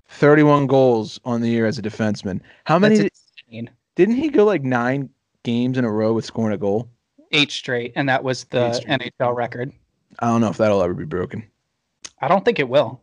31 0.09 0.67
goals 0.67 1.21
on 1.25 1.41
the 1.41 1.49
year 1.49 1.67
as 1.67 1.79
a 1.79 1.83
defenseman. 1.83 2.41
How 2.65 2.79
many? 2.79 3.09
Did, 3.51 3.71
didn't 3.95 4.17
he 4.17 4.29
go 4.29 4.45
like 4.45 4.63
nine 4.63 5.09
games 5.45 5.79
in 5.79 5.85
a 5.85 5.91
row 5.91 6.13
with 6.13 6.25
scoring 6.25 6.55
a 6.55 6.59
goal? 6.59 6.89
Eight 7.31 7.53
straight, 7.53 7.93
and 7.95 8.09
that 8.09 8.23
was 8.23 8.45
the. 8.45 8.83
NHL 8.87 9.35
record. 9.35 9.73
I 10.19 10.27
don't 10.27 10.41
know 10.41 10.51
if 10.51 10.57
that'll 10.57 10.83
ever 10.83 10.95
be 10.95 11.05
broken. 11.05 11.45
I 12.21 12.27
don't 12.27 12.45
think 12.45 12.59
it 12.59 12.69
will. 12.69 13.01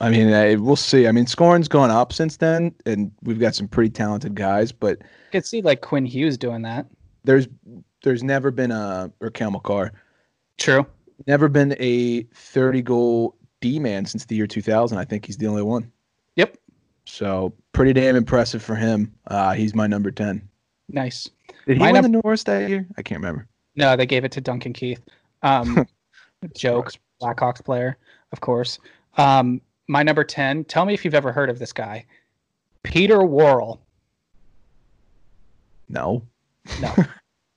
I 0.00 0.10
mean, 0.10 0.32
I, 0.32 0.54
we'll 0.54 0.76
see. 0.76 1.06
I 1.06 1.12
mean, 1.12 1.26
scoring's 1.26 1.68
gone 1.68 1.90
up 1.90 2.12
since 2.12 2.36
then, 2.36 2.74
and 2.86 3.12
we've 3.22 3.38
got 3.38 3.54
some 3.54 3.68
pretty 3.68 3.90
talented 3.90 4.34
guys. 4.34 4.72
But 4.72 4.98
I 5.00 5.32
could 5.32 5.46
see 5.46 5.62
like 5.62 5.80
Quinn 5.80 6.06
Hughes 6.06 6.38
doing 6.38 6.62
that. 6.62 6.86
There's 7.24 7.48
there's 8.02 8.22
never 8.22 8.50
been 8.50 8.70
a 8.70 9.12
or 9.20 9.30
Cale 9.30 9.50
Makar, 9.50 9.92
True. 10.58 10.86
never 11.26 11.48
been 11.48 11.76
a 11.78 12.22
30 12.34 12.82
goal 12.82 13.36
D 13.60 13.78
man 13.78 14.04
since 14.06 14.24
the 14.24 14.34
year 14.34 14.46
2000. 14.46 14.98
I 14.98 15.04
think 15.04 15.24
he's 15.26 15.36
the 15.36 15.46
only 15.46 15.62
one. 15.62 15.90
Yep. 16.36 16.56
So 17.04 17.52
pretty 17.72 17.92
damn 17.92 18.16
impressive 18.16 18.62
for 18.62 18.74
him. 18.74 19.12
Uh, 19.28 19.52
he's 19.52 19.74
my 19.74 19.86
number 19.86 20.10
10. 20.10 20.48
Nice. 20.88 21.28
Did 21.66 21.74
he 21.76 21.78
My 21.78 21.92
win 21.92 22.02
num- 22.02 22.12
the 22.12 22.20
Norris 22.22 22.42
that 22.44 22.68
year? 22.68 22.86
I 22.96 23.02
can't 23.02 23.20
remember. 23.20 23.46
No, 23.76 23.96
they 23.96 24.06
gave 24.06 24.24
it 24.24 24.32
to 24.32 24.40
Duncan 24.40 24.72
Keith. 24.72 25.00
Um, 25.42 25.86
joke. 26.56 26.92
Blackhawks 27.20 27.64
player, 27.64 27.96
of 28.32 28.40
course. 28.40 28.78
Um, 29.16 29.60
my 29.88 30.02
number 30.02 30.24
10, 30.24 30.64
tell 30.64 30.84
me 30.84 30.92
if 30.94 31.04
you've 31.04 31.14
ever 31.14 31.30
heard 31.32 31.50
of 31.50 31.58
this 31.60 31.72
guy. 31.72 32.04
Peter 32.82 33.24
Worrell. 33.24 33.80
No. 35.88 36.22
No. 36.80 36.94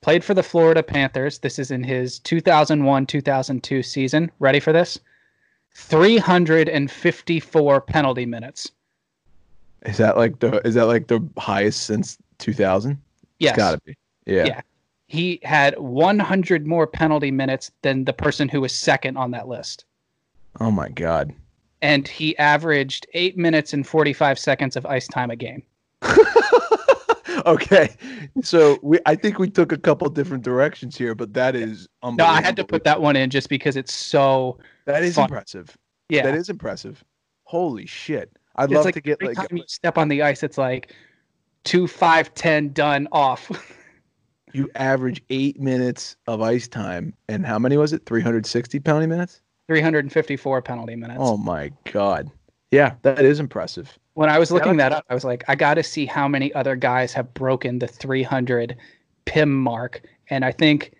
Played 0.01 0.23
for 0.23 0.33
the 0.33 0.43
Florida 0.43 0.83
Panthers. 0.83 1.39
This 1.39 1.57
is 1.57 1.71
in 1.71 1.83
his 1.83 2.19
2001 2.19 3.05
2002 3.07 3.81
season. 3.81 4.31
Ready 4.39 4.59
for 4.59 4.71
this? 4.71 4.99
354 5.73 7.81
penalty 7.81 8.25
minutes. 8.25 8.71
Is 9.85 9.97
that 9.97 10.17
like 10.17 10.39
the 10.39 10.65
is 10.65 10.75
that 10.75 10.83
like 10.83 11.07
the 11.07 11.27
highest 11.37 11.83
since 11.83 12.17
2000? 12.39 13.01
Yes. 13.39 13.51
It's 13.51 13.57
got 13.57 13.71
to 13.71 13.81
be. 13.85 13.97
Yeah. 14.25 14.45
Yeah. 14.45 14.61
He 15.07 15.39
had 15.43 15.77
100 15.79 16.65
more 16.65 16.87
penalty 16.87 17.31
minutes 17.31 17.71
than 17.81 18.05
the 18.05 18.13
person 18.13 18.49
who 18.49 18.61
was 18.61 18.73
second 18.73 19.17
on 19.17 19.31
that 19.31 19.47
list. 19.47 19.85
Oh 20.59 20.71
my 20.71 20.89
god. 20.89 21.33
And 21.81 22.07
he 22.07 22.37
averaged 22.37 23.05
eight 23.13 23.37
minutes 23.37 23.73
and 23.73 23.85
45 23.85 24.39
seconds 24.39 24.75
of 24.75 24.85
ice 24.85 25.07
time 25.07 25.29
a 25.29 25.35
game. 25.35 25.61
okay. 27.55 27.95
So 28.41 28.79
we 28.81 28.99
I 29.05 29.15
think 29.15 29.39
we 29.39 29.49
took 29.49 29.71
a 29.71 29.77
couple 29.77 30.09
different 30.09 30.43
directions 30.43 30.97
here, 30.97 31.15
but 31.15 31.33
that 31.33 31.55
is 31.55 31.87
No. 32.03 32.25
I 32.25 32.41
had 32.41 32.55
to 32.57 32.63
put 32.65 32.83
that 32.83 33.01
one 33.01 33.15
in 33.15 33.29
just 33.29 33.49
because 33.49 33.75
it's 33.75 33.93
so, 33.93 34.57
That 34.85 35.03
is 35.03 35.15
fun. 35.15 35.25
impressive. 35.25 35.75
yeah. 36.09 36.23
That 36.23 36.35
is 36.35 36.49
impressive. 36.49 37.03
Holy 37.43 37.85
shit. 37.85 38.37
I'd 38.55 38.65
It's 38.65 38.73
love 38.73 38.85
like 38.85 38.93
to 38.95 39.01
get 39.01 39.17
every 39.21 39.35
like 39.35 39.49
time 39.49 39.57
you 39.57 39.63
step 39.67 39.97
on 39.97 40.07
the 40.07 40.21
ice, 40.21 40.41
it's 40.41 40.57
like 40.57 40.95
two, 41.63 41.87
five, 41.87 42.33
ten, 42.33 42.69
done, 42.73 43.07
off. 43.11 43.51
you 44.53 44.69
average 44.75 45.21
eight 45.29 45.59
minutes 45.59 46.15
of 46.27 46.41
ice 46.41 46.67
time, 46.67 47.13
and 47.27 47.45
how 47.45 47.59
many 47.59 47.75
was 47.77 47.91
it? 47.93 48.05
Three 48.05 48.21
hundred 48.21 48.45
sixty 48.45 48.79
penalty 48.79 49.07
minutes. 49.07 49.41
354 49.67 50.61
penalty 50.61 50.95
minutes. 50.95 51.17
Oh 51.21 51.37
my 51.37 51.71
god. 51.91 52.29
Yeah, 52.75 52.95
that 53.03 53.23
is 53.23 53.39
impressive. 53.39 53.97
When 54.15 54.29
I 54.29 54.37
was 54.37 54.51
looking 54.51 54.75
that 54.77 54.91
up, 54.91 55.05
I 55.09 55.13
was 55.13 55.23
like, 55.23 55.45
I 55.47 55.55
got 55.55 55.75
to 55.75 55.83
see 55.83 56.05
how 56.05 56.27
many 56.27 56.53
other 56.53 56.75
guys 56.75 57.13
have 57.13 57.33
broken 57.33 57.79
the 57.79 57.87
300 57.87 58.75
PIM 59.23 59.63
mark. 59.63 60.01
And 60.29 60.43
I 60.43 60.51
think 60.51 60.93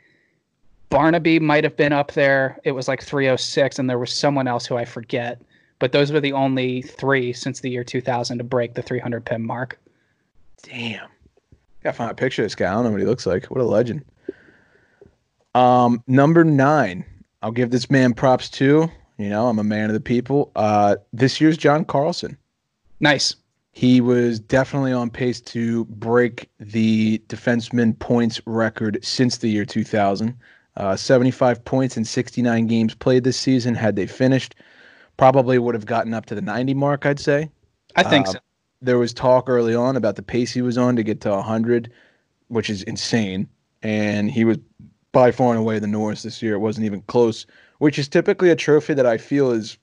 Barnaby 0.90 1.40
might 1.40 1.66
have 1.66 1.76
been 1.76 1.92
up 1.92 2.14
there. 2.14 2.62
It 2.64 2.72
was 2.72 2.88
like 2.88 3.04
306, 3.04 3.78
and 3.78 3.90
there 3.90 4.00
was 4.00 4.14
someone 4.14 4.48
else 4.48 4.66
who 4.66 4.78
I 4.78 4.86
forget. 4.86 5.42
But 5.80 5.92
those 5.92 6.14
were 6.14 6.22
the 6.22 6.32
only 6.32 6.82
three 6.82 7.34
since 7.34 7.60
the 7.60 7.70
year 7.70 7.84
2000 7.84 8.38
to 8.38 8.44
break 8.46 8.76
the 8.76 8.82
300 8.82 9.26
PIM 9.26 9.46
mark. 9.46 9.78
Damn. 10.64 11.10
Gotta 11.84 11.98
find 11.98 12.12
a 12.12 12.16
picture 12.16 12.42
of 12.42 12.46
this 12.46 12.56
guy. 12.56 12.72
I 12.72 12.74
don't 12.74 12.86
know 12.86 12.92
what 12.92 13.02
he 13.02 13.06
looks 13.06 13.26
like. 13.26 13.48
What 13.48 13.60
a 13.60 13.66
legend. 13.66 14.06
Um, 15.54 16.02
number 16.08 16.46
nine. 16.46 17.04
I'll 17.42 17.52
give 17.52 17.70
this 17.70 17.90
man 17.90 18.14
props 18.14 18.50
too. 18.50 18.90
You 19.18 19.30
know, 19.30 19.48
I'm 19.48 19.60
a 19.60 19.64
man 19.64 19.90
of 19.90 19.94
the 19.94 20.00
people. 20.02 20.52
Uh, 20.56 20.98
this 21.14 21.40
year's 21.40 21.58
John 21.58 21.86
Carlson. 21.86 22.38
Nice. 23.00 23.36
He 23.72 24.00
was 24.02 24.40
definitely 24.40 24.94
on 24.94 25.10
pace 25.10 25.42
to 25.42 25.86
break 25.86 26.50
the 26.60 27.22
defenseman 27.28 27.98
points 28.00 28.42
record 28.46 29.00
since 29.04 29.38
the 29.38 29.50
year 29.50 29.66
2000. 29.66 30.36
Uh, 30.78 30.96
75 30.96 31.64
points 31.64 31.96
in 31.98 32.04
69 32.04 32.68
games 32.68 32.94
played 32.96 33.24
this 33.24 33.38
season. 33.38 33.76
Had 33.76 33.96
they 33.96 34.08
finished, 34.08 34.56
probably 35.18 35.58
would 35.60 35.76
have 35.76 35.86
gotten 35.86 36.14
up 36.14 36.26
to 36.28 36.36
the 36.36 36.42
90 36.42 36.74
mark, 36.74 37.06
I'd 37.06 37.20
say. 37.20 37.50
I 37.96 38.04
think 38.04 38.28
Uh, 38.28 38.32
so. 38.32 38.40
There 38.82 38.98
was 38.98 39.14
talk 39.14 39.50
early 39.50 39.74
on 39.74 39.96
about 39.96 40.16
the 40.16 40.22
pace 40.22 40.52
he 40.54 40.62
was 40.62 40.78
on 40.78 40.96
to 40.98 41.04
get 41.04 41.22
to 41.22 41.30
100, 41.32 41.92
which 42.50 42.70
is 42.70 42.84
insane. 42.84 43.48
And 43.82 44.30
he 44.30 44.44
was 44.46 44.58
by 45.12 45.32
far 45.32 45.52
and 45.52 45.60
away 45.60 45.80
the 45.80 45.88
Norris 45.88 46.24
this 46.24 46.42
year. 46.42 46.54
It 46.56 46.60
wasn't 46.60 46.86
even 46.86 47.02
close, 47.04 47.46
which 47.80 47.98
is 48.00 48.08
typically 48.08 48.50
a 48.50 48.56
trophy 48.56 48.94
that 48.94 49.06
I 49.06 49.18
feel 49.18 49.52
is 49.52 49.78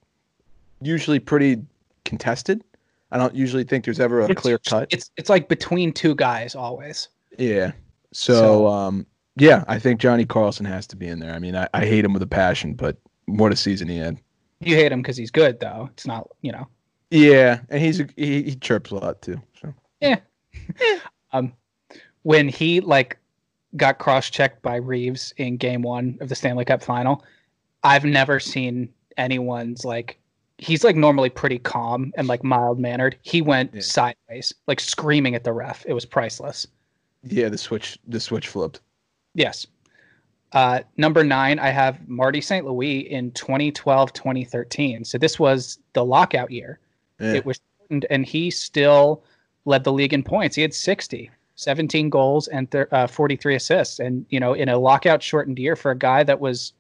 usually 0.81 1.19
pretty 1.19 1.63
contested. 2.05 2.63
I 3.11 3.19
don't 3.19 3.35
usually 3.35 3.65
think 3.65 3.85
there's 3.85 4.01
ever 4.01 4.21
a 4.21 4.25
It's- 4.25 4.39
clear 4.41 4.59
cut. 4.59 4.89
It's 4.93 5.11
it's 5.17 5.29
like 5.29 5.49
between 5.49 5.93
two 5.93 6.15
guys 6.15 6.55
always. 6.55 7.09
Yeah. 7.39 7.73
So, 8.13 8.35
So- 8.35 8.67
um, 8.69 9.07
yeah, 9.37 9.65
I 9.69 9.79
think 9.79 10.01
Johnny 10.01 10.25
Carlson 10.25 10.67
has 10.67 10.87
to 10.89 10.97
be 10.97 11.07
in 11.07 11.19
there. 11.19 11.33
I 11.33 11.39
mean, 11.39 11.57
I, 11.57 11.69
I 11.73 11.87
hate 11.87 12.05
him 12.05 12.13
with 12.13 12.23
a 12.23 12.27
passion, 12.27 12.75
but 12.75 12.97
what 13.27 13.53
a 13.53 13.57
season 13.57 13.89
he 13.89 13.97
had. 13.97 14.19
You 14.61 14.77
hate 14.77 14.93
him 14.93 15.01
because 15.03 15.17
he's 15.17 15.31
good, 15.31 15.59
though. 15.59 15.89
It's 15.93 16.07
not, 16.07 16.29
you 16.43 16.53
know. 16.53 16.67
Yeah, 17.11 17.61
and 17.71 17.81
he's 17.83 18.01
a, 18.01 18.09
he, 18.17 18.43
he 18.43 18.55
chirps 18.57 18.91
a 18.91 18.95
lot 18.97 19.21
too. 19.23 19.41
So 19.61 19.75
um, 21.33 21.53
when 22.23 22.49
he 22.49 22.81
like 22.81 23.19
got 23.77 23.99
cross-checked 23.99 24.63
by 24.63 24.77
Reaves 24.77 25.33
in 25.39 25.57
Game 25.57 25.83
One 25.83 26.19
of 26.21 26.29
the 26.29 26.35
Stanley 26.35 26.65
Cup 26.65 26.83
Final, 26.83 27.25
I've 27.83 28.05
never 28.05 28.39
seen 28.41 28.89
anyone's 29.17 29.85
like. 29.85 30.19
He's 30.59 30.85
like 30.85 30.95
normally 30.95 31.29
pretty 31.31 31.59
calm 31.59 32.13
and 32.17 32.29
like 32.29 32.45
mild 32.45 32.79
mannered. 32.79 33.17
He 33.23 33.43
went 33.43 33.75
Yeah. 33.75 33.81
sideways, 33.81 34.55
like 34.69 34.79
screaming 34.79 35.35
at 35.35 35.43
the 35.43 35.53
ref. 35.53 35.85
It 35.89 35.93
was 35.93 36.05
priceless. 36.05 36.67
yeah, 37.25 37.49
the 37.49 37.59
switch 37.59 37.99
the 38.07 38.21
switch 38.21 38.47
flipped. 38.49 38.81
Yes. 39.35 39.67
Uh, 40.53 40.81
number 40.99 41.25
nine, 41.25 41.59
I 41.59 41.71
have 41.71 42.07
Marty 42.09 42.41
St. 42.41 42.65
Louis 42.67 42.99
in 43.01 43.31
2012, 43.33 44.13
2013. 44.13 45.05
So 45.05 45.19
this 45.19 45.39
was 45.41 45.79
the 45.95 46.05
lockout 46.05 46.51
year. 46.51 46.79
Yeah. 47.19 47.33
It 47.35 47.47
was 47.47 47.59
shortened, 47.81 48.07
and 48.11 48.27
he 48.27 48.51
still 48.51 49.25
led 49.65 49.83
the 49.85 49.93
league 49.93 50.13
in 50.13 50.23
points. 50.23 50.55
He 50.55 50.63
had 50.63 50.75
60, 50.75 51.31
17 51.57 52.11
goals, 52.11 52.49
and 52.49 52.71
thir- 52.71 52.89
uh, 52.93 53.07
43 53.07 53.55
assists. 53.55 53.99
And, 53.99 54.27
you 54.29 54.39
know, 54.39 54.53
in 54.53 54.69
a 54.69 54.79
lockout 54.79 55.23
shortened 55.23 55.59
year 55.59 55.75
for 55.75 55.91
a 55.91 55.97
guy 55.99 56.23
that 56.25 56.39
was, 56.41 56.73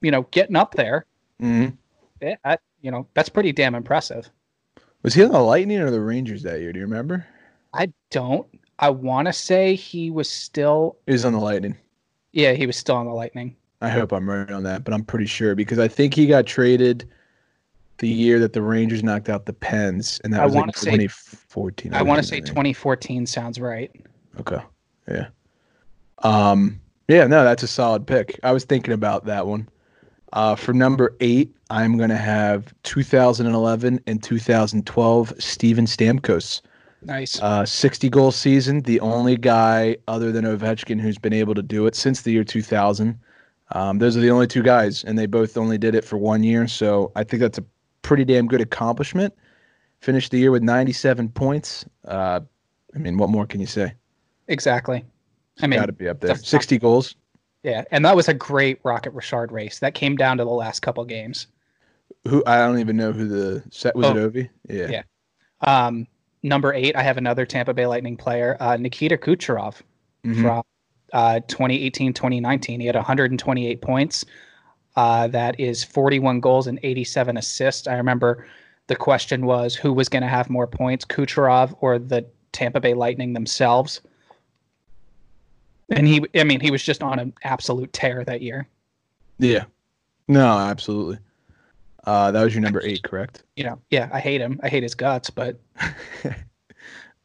you 0.00 0.10
know, 0.10 0.22
getting 0.30 0.56
up 0.56 0.74
there, 0.74 1.06
Mhm. 1.40 1.76
eh, 2.22 2.36
I, 2.44 2.58
you 2.80 2.90
know, 2.90 3.06
that's 3.14 3.28
pretty 3.28 3.52
damn 3.52 3.74
impressive. 3.74 4.30
Was 5.02 5.14
he 5.14 5.24
on 5.24 5.32
the 5.32 5.40
Lightning 5.40 5.78
or 5.80 5.90
the 5.90 6.00
Rangers 6.00 6.42
that 6.42 6.60
year? 6.60 6.72
Do 6.72 6.78
you 6.78 6.84
remember? 6.86 7.26
I 7.72 7.92
don't, 8.10 8.46
I 8.78 8.90
want 8.90 9.26
to 9.26 9.32
say 9.32 9.74
he 9.74 10.10
was 10.10 10.28
still, 10.28 10.96
He 11.06 11.12
was 11.12 11.24
on 11.24 11.32
the 11.32 11.38
Lightning. 11.38 11.76
yeah, 12.32 12.52
he 12.52 12.66
was 12.66 12.76
still 12.76 12.96
on 12.96 13.06
the 13.06 13.12
Lightning. 13.12 13.56
I 13.82 13.88
hope 13.88 14.12
I'm 14.12 14.28
right 14.28 14.50
on 14.50 14.62
that, 14.64 14.84
but 14.84 14.92
I'm 14.92 15.04
pretty 15.04 15.24
sure 15.26 15.54
because 15.54 15.78
I 15.78 15.88
think 15.88 16.12
he 16.14 16.26
got 16.26 16.44
traded 16.46 17.08
the 17.98 18.08
year 18.08 18.38
that 18.40 18.52
the 18.52 18.60
Rangers 18.62 19.02
knocked 19.02 19.28
out 19.30 19.46
the 19.46 19.52
Pens, 19.54 20.20
and 20.24 20.32
that 20.32 20.40
I 20.40 20.44
was 20.46 20.54
like 20.54 20.76
say- 20.76 20.90
2014. 20.90 21.94
I 21.94 22.02
want 22.02 22.20
to 22.20 22.26
say 22.26 22.40
2014 22.40 23.26
sounds 23.26 23.58
right. 23.58 23.90
Okay. 24.38 24.60
Yeah. 25.08 25.28
Um. 26.22 26.80
Yeah. 27.08 27.26
No, 27.26 27.42
that's 27.44 27.62
a 27.62 27.66
solid 27.66 28.06
pick. 28.06 28.38
I 28.42 28.52
was 28.52 28.64
thinking 28.64 28.92
about 28.92 29.24
that 29.26 29.46
one. 29.46 29.68
Uh, 30.32 30.54
for 30.54 30.72
number 30.72 31.16
eight, 31.20 31.54
I'm 31.70 31.98
gonna 31.98 32.16
have 32.16 32.72
2011 32.84 34.00
and 34.06 34.22
2012 34.22 35.32
Steven 35.38 35.86
Stamkos. 35.86 36.60
Nice. 37.02 37.40
Uh, 37.40 37.64
60 37.64 38.10
goal 38.10 38.30
season, 38.30 38.82
the 38.82 39.00
only 39.00 39.36
guy 39.36 39.96
other 40.06 40.32
than 40.32 40.44
Ovechkin 40.44 41.00
who's 41.00 41.18
been 41.18 41.32
able 41.32 41.54
to 41.54 41.62
do 41.62 41.86
it 41.86 41.94
since 41.94 42.22
the 42.22 42.30
year 42.30 42.44
2000. 42.44 43.18
Um, 43.72 43.98
those 43.98 44.16
are 44.16 44.20
the 44.20 44.30
only 44.30 44.46
two 44.46 44.62
guys, 44.62 45.04
and 45.04 45.18
they 45.18 45.26
both 45.26 45.56
only 45.56 45.78
did 45.78 45.94
it 45.94 46.04
for 46.04 46.18
one 46.18 46.42
year. 46.42 46.66
So 46.66 47.12
I 47.16 47.24
think 47.24 47.40
that's 47.40 47.58
a 47.58 47.64
pretty 48.02 48.24
damn 48.24 48.46
good 48.46 48.60
accomplishment. 48.60 49.32
Finished 50.00 50.30
the 50.30 50.38
year 50.38 50.50
with 50.50 50.62
97 50.62 51.28
points. 51.30 51.84
Uh, 52.06 52.40
I 52.94 52.98
mean, 52.98 53.16
what 53.16 53.30
more 53.30 53.46
can 53.46 53.60
you 53.60 53.66
say? 53.66 53.94
Exactly. 54.48 55.04
I 55.62 55.66
mean, 55.66 55.78
Got 55.78 55.86
to 55.86 55.92
be 55.92 56.08
up 56.08 56.20
there. 56.20 56.34
60 56.34 56.78
goals. 56.78 57.14
Yeah, 57.62 57.84
and 57.90 58.04
that 58.04 58.16
was 58.16 58.28
a 58.28 58.34
great 58.34 58.80
Rocket 58.84 59.12
Richard 59.12 59.52
race. 59.52 59.78
That 59.80 59.94
came 59.94 60.16
down 60.16 60.38
to 60.38 60.44
the 60.44 60.50
last 60.50 60.80
couple 60.80 61.04
games. 61.04 61.46
Who 62.28 62.42
I 62.46 62.58
don't 62.58 62.78
even 62.78 62.96
know 62.96 63.12
who 63.12 63.28
the 63.28 63.62
set 63.70 63.94
was. 63.96 64.06
Oh. 64.06 64.16
It 64.16 64.32
Ovi. 64.32 64.48
Yeah. 64.68 64.88
Yeah. 64.90 65.02
Um, 65.86 66.06
number 66.42 66.72
eight, 66.74 66.96
I 66.96 67.02
have 67.02 67.16
another 67.18 67.46
Tampa 67.46 67.74
Bay 67.74 67.86
Lightning 67.86 68.16
player, 68.16 68.56
uh, 68.60 68.76
Nikita 68.76 69.16
Kucherov 69.16 69.80
Mhm. 70.24 70.42
from 70.42 70.62
uh, 71.12 71.40
2018 71.48 72.12
2019. 72.12 72.80
He 72.80 72.86
had 72.86 72.94
128 72.96 73.80
points. 73.82 74.24
Uh, 74.96 75.28
that 75.28 75.58
is 75.58 75.82
41 75.84 76.40
goals 76.40 76.66
and 76.66 76.78
87 76.82 77.36
assists. 77.36 77.86
I 77.86 77.94
remember 77.94 78.46
the 78.88 78.96
question 78.96 79.46
was 79.46 79.74
who 79.74 79.92
was 79.92 80.08
going 80.08 80.22
to 80.22 80.28
have 80.28 80.50
more 80.50 80.66
points, 80.66 81.04
Kucherov 81.04 81.74
or 81.80 81.98
the 81.98 82.26
Tampa 82.52 82.80
Bay 82.80 82.94
Lightning 82.94 83.32
themselves. 83.32 84.00
And 85.90 86.06
he, 86.06 86.24
I 86.34 86.44
mean, 86.44 86.60
he 86.60 86.70
was 86.70 86.82
just 86.82 87.02
on 87.02 87.18
an 87.18 87.32
absolute 87.42 87.92
tear 87.92 88.24
that 88.24 88.42
year. 88.42 88.66
Yeah. 89.38 89.64
No, 90.28 90.58
absolutely. 90.58 91.18
Uh, 92.04 92.30
that 92.30 92.42
was 92.42 92.54
your 92.54 92.62
number 92.62 92.80
eight, 92.84 93.02
correct? 93.02 93.42
You 93.56 93.64
know, 93.64 93.80
yeah, 93.90 94.08
I 94.12 94.20
hate 94.20 94.40
him. 94.40 94.60
I 94.62 94.68
hate 94.68 94.82
his 94.82 94.94
guts, 94.94 95.30
but 95.30 95.60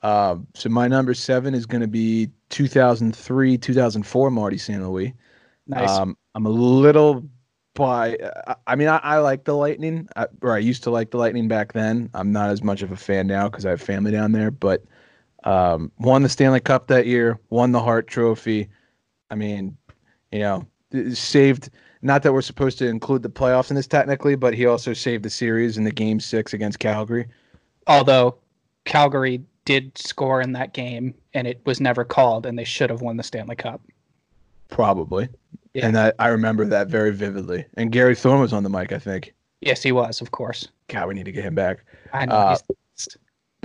Um, 0.06 0.46
so 0.54 0.70
my 0.70 0.88
number 0.88 1.16
seven 1.16 1.56
is 1.56 1.66
going 1.66 1.82
to 1.82 1.88
be 1.88 2.30
2003, 2.50 3.58
2004 3.58 4.30
Marty 4.30 4.58
St. 4.60 4.84
Louis. 4.84 5.16
nice. 5.66 5.90
Um, 5.90 6.16
I'm 6.36 6.46
a 6.46 6.50
little 6.50 7.28
by. 7.74 8.16
I, 8.46 8.56
I 8.68 8.76
mean, 8.76 8.88
I, 8.88 8.98
I 8.98 9.18
like 9.18 9.46
the 9.46 9.56
Lightning, 9.56 10.08
I, 10.16 10.28
or 10.44 10.54
I 10.54 10.60
used 10.60 10.84
to 10.84 10.92
like 10.92 11.10
the 11.10 11.18
Lightning 11.18 11.48
back 11.48 11.74
then. 11.74 12.12
I'm 12.14 12.32
not 12.32 12.52
as 12.52 12.62
much 12.62 12.84
of 12.84 12.92
a 12.92 12.96
fan 12.96 13.26
now 13.26 13.50
because 13.50 13.66
I 13.66 13.72
have 13.72 13.82
family 13.82 14.12
down 14.12 14.32
there. 14.32 14.52
But 14.52 14.84
um, 15.46 15.92
won 16.00 16.24
the 16.24 16.30
Stanley 16.30 16.60
Cup 16.60 16.88
that 16.88 17.06
year, 17.06 17.40
won 17.50 17.72
the 17.72 17.80
Hart 17.80 18.08
Trophy. 18.08 18.68
I 19.32 19.36
mean, 19.36 19.78
you 20.32 20.40
know, 20.40 20.66
saved. 21.14 21.70
Not 22.02 22.22
that 22.24 22.34
we're 22.34 22.42
supposed 22.42 22.78
to 22.80 22.88
include 22.88 23.24
the 23.24 23.30
playoffs 23.30 23.72
in 23.72 23.76
this 23.76 23.88
technically, 23.88 24.36
but 24.36 24.54
he 24.54 24.68
also 24.68 24.94
saved 24.94 25.24
the 25.24 25.30
series 25.30 25.78
in 25.78 25.84
the 25.84 25.92
Game 25.92 26.20
Six 26.20 26.54
against 26.54 26.78
Calgary. 26.78 27.28
Although 27.88 28.38
Calgary 28.86 29.42
did 29.66 29.98
score 29.98 30.42
in 30.42 30.52
that 30.52 30.74
game 30.74 31.16
and 31.34 31.48
it 31.48 31.60
was 31.66 31.82
never 31.82 32.04
called 32.04 32.46
and 32.46 32.58
they 32.58 32.64
should 32.64 32.92
have 32.92 33.02
won 33.02 33.18
the 33.18 33.24
Stanley 33.24 33.56
Cup. 33.56 33.82
Probably. 34.70 35.30
Yeah. 35.74 35.88
And 35.88 35.96
that 35.96 36.16
I 36.20 36.28
remember 36.28 36.66
that 36.66 36.88
very 36.88 37.12
vividly. 37.12 37.66
And 37.76 37.92
Gary 37.92 38.16
Thorne 38.16 38.40
was 38.40 38.54
on 38.54 38.64
the 38.64 38.70
mic, 38.70 38.92
I 38.92 39.00
think. 39.00 39.34
Yes, 39.62 39.82
he 39.82 39.92
was, 39.92 40.22
of 40.22 40.32
course. 40.32 40.68
God, 40.88 41.08
we 41.08 41.16
need 41.16 41.26
to 41.26 41.32
get 41.32 41.44
him 41.44 41.56
back. 41.56 41.84
I 42.14 42.26
know. 42.26 42.36
Uh, 42.36 42.50
he's 42.52 42.62
the. 42.62 42.76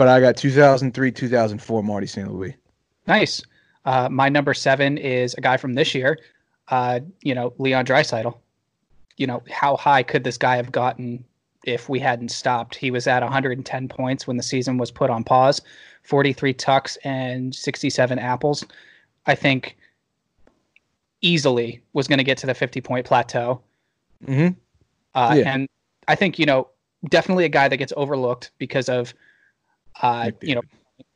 But 0.01 0.09
I 0.09 0.19
got 0.19 0.35
2003, 0.35 1.13
2004 1.13 1.83
Marty 1.83 2.07
St. 2.07 2.33
Louis. 2.33 2.57
Nice. 3.07 3.43
Uh, 3.85 4.09
my 4.11 4.31
number 4.31 4.55
seven 4.55 4.97
is 4.97 5.35
a 5.35 5.43
guy 5.43 5.59
from 5.59 5.75
this 5.75 5.95
year. 5.95 6.19
Uh, 6.69 7.01
you 7.21 7.35
know, 7.35 7.53
Leon 7.59 7.85
Draisaitl. 7.85 8.35
You 9.19 9.27
know, 9.27 9.43
how 9.51 9.77
high 9.77 10.03
could 10.03 10.25
this 10.25 10.39
guy 10.39 10.57
have 10.57 10.73
gotten 10.73 11.23
if 11.67 11.91
we 11.91 11.99
hadn't 11.99 12.31
stopped? 12.31 12.77
He 12.77 12.91
was 12.91 13.07
at 13.07 13.23
110 13.23 13.89
points 13.89 14.27
when 14.27 14.39
the 14.39 14.43
season 14.43 14.79
was 14.79 14.91
put 14.91 15.11
on 15.11 15.23
pause, 15.23 15.61
43 16.05 16.55
tucks 16.55 16.97
and 17.05 17.55
67 17.55 18.19
apples. 18.19 18.65
I 19.27 19.35
think 19.35 19.77
easily 21.21 21.83
was 21.93 22.09
going 22.09 22.17
to 22.17 22.25
get 22.25 22.39
to 22.39 22.47
the 22.47 22.55
50 22.55 22.81
point 22.81 23.05
plateau. 23.05 23.61
Mm-hmm. 24.27 24.55
Uh, 25.15 25.35
Yeah. 25.37 25.53
And 25.53 25.69
I 26.09 26.15
think, 26.15 26.39
you 26.39 26.47
know, 26.47 26.69
definitely 27.11 27.45
a 27.45 27.51
guy 27.51 27.69
that 27.69 27.77
gets 27.77 27.93
overlooked 27.99 28.53
because 28.57 28.89
of, 28.89 29.13
uh, 30.03 30.31
you 30.41 30.55
know, 30.55 30.63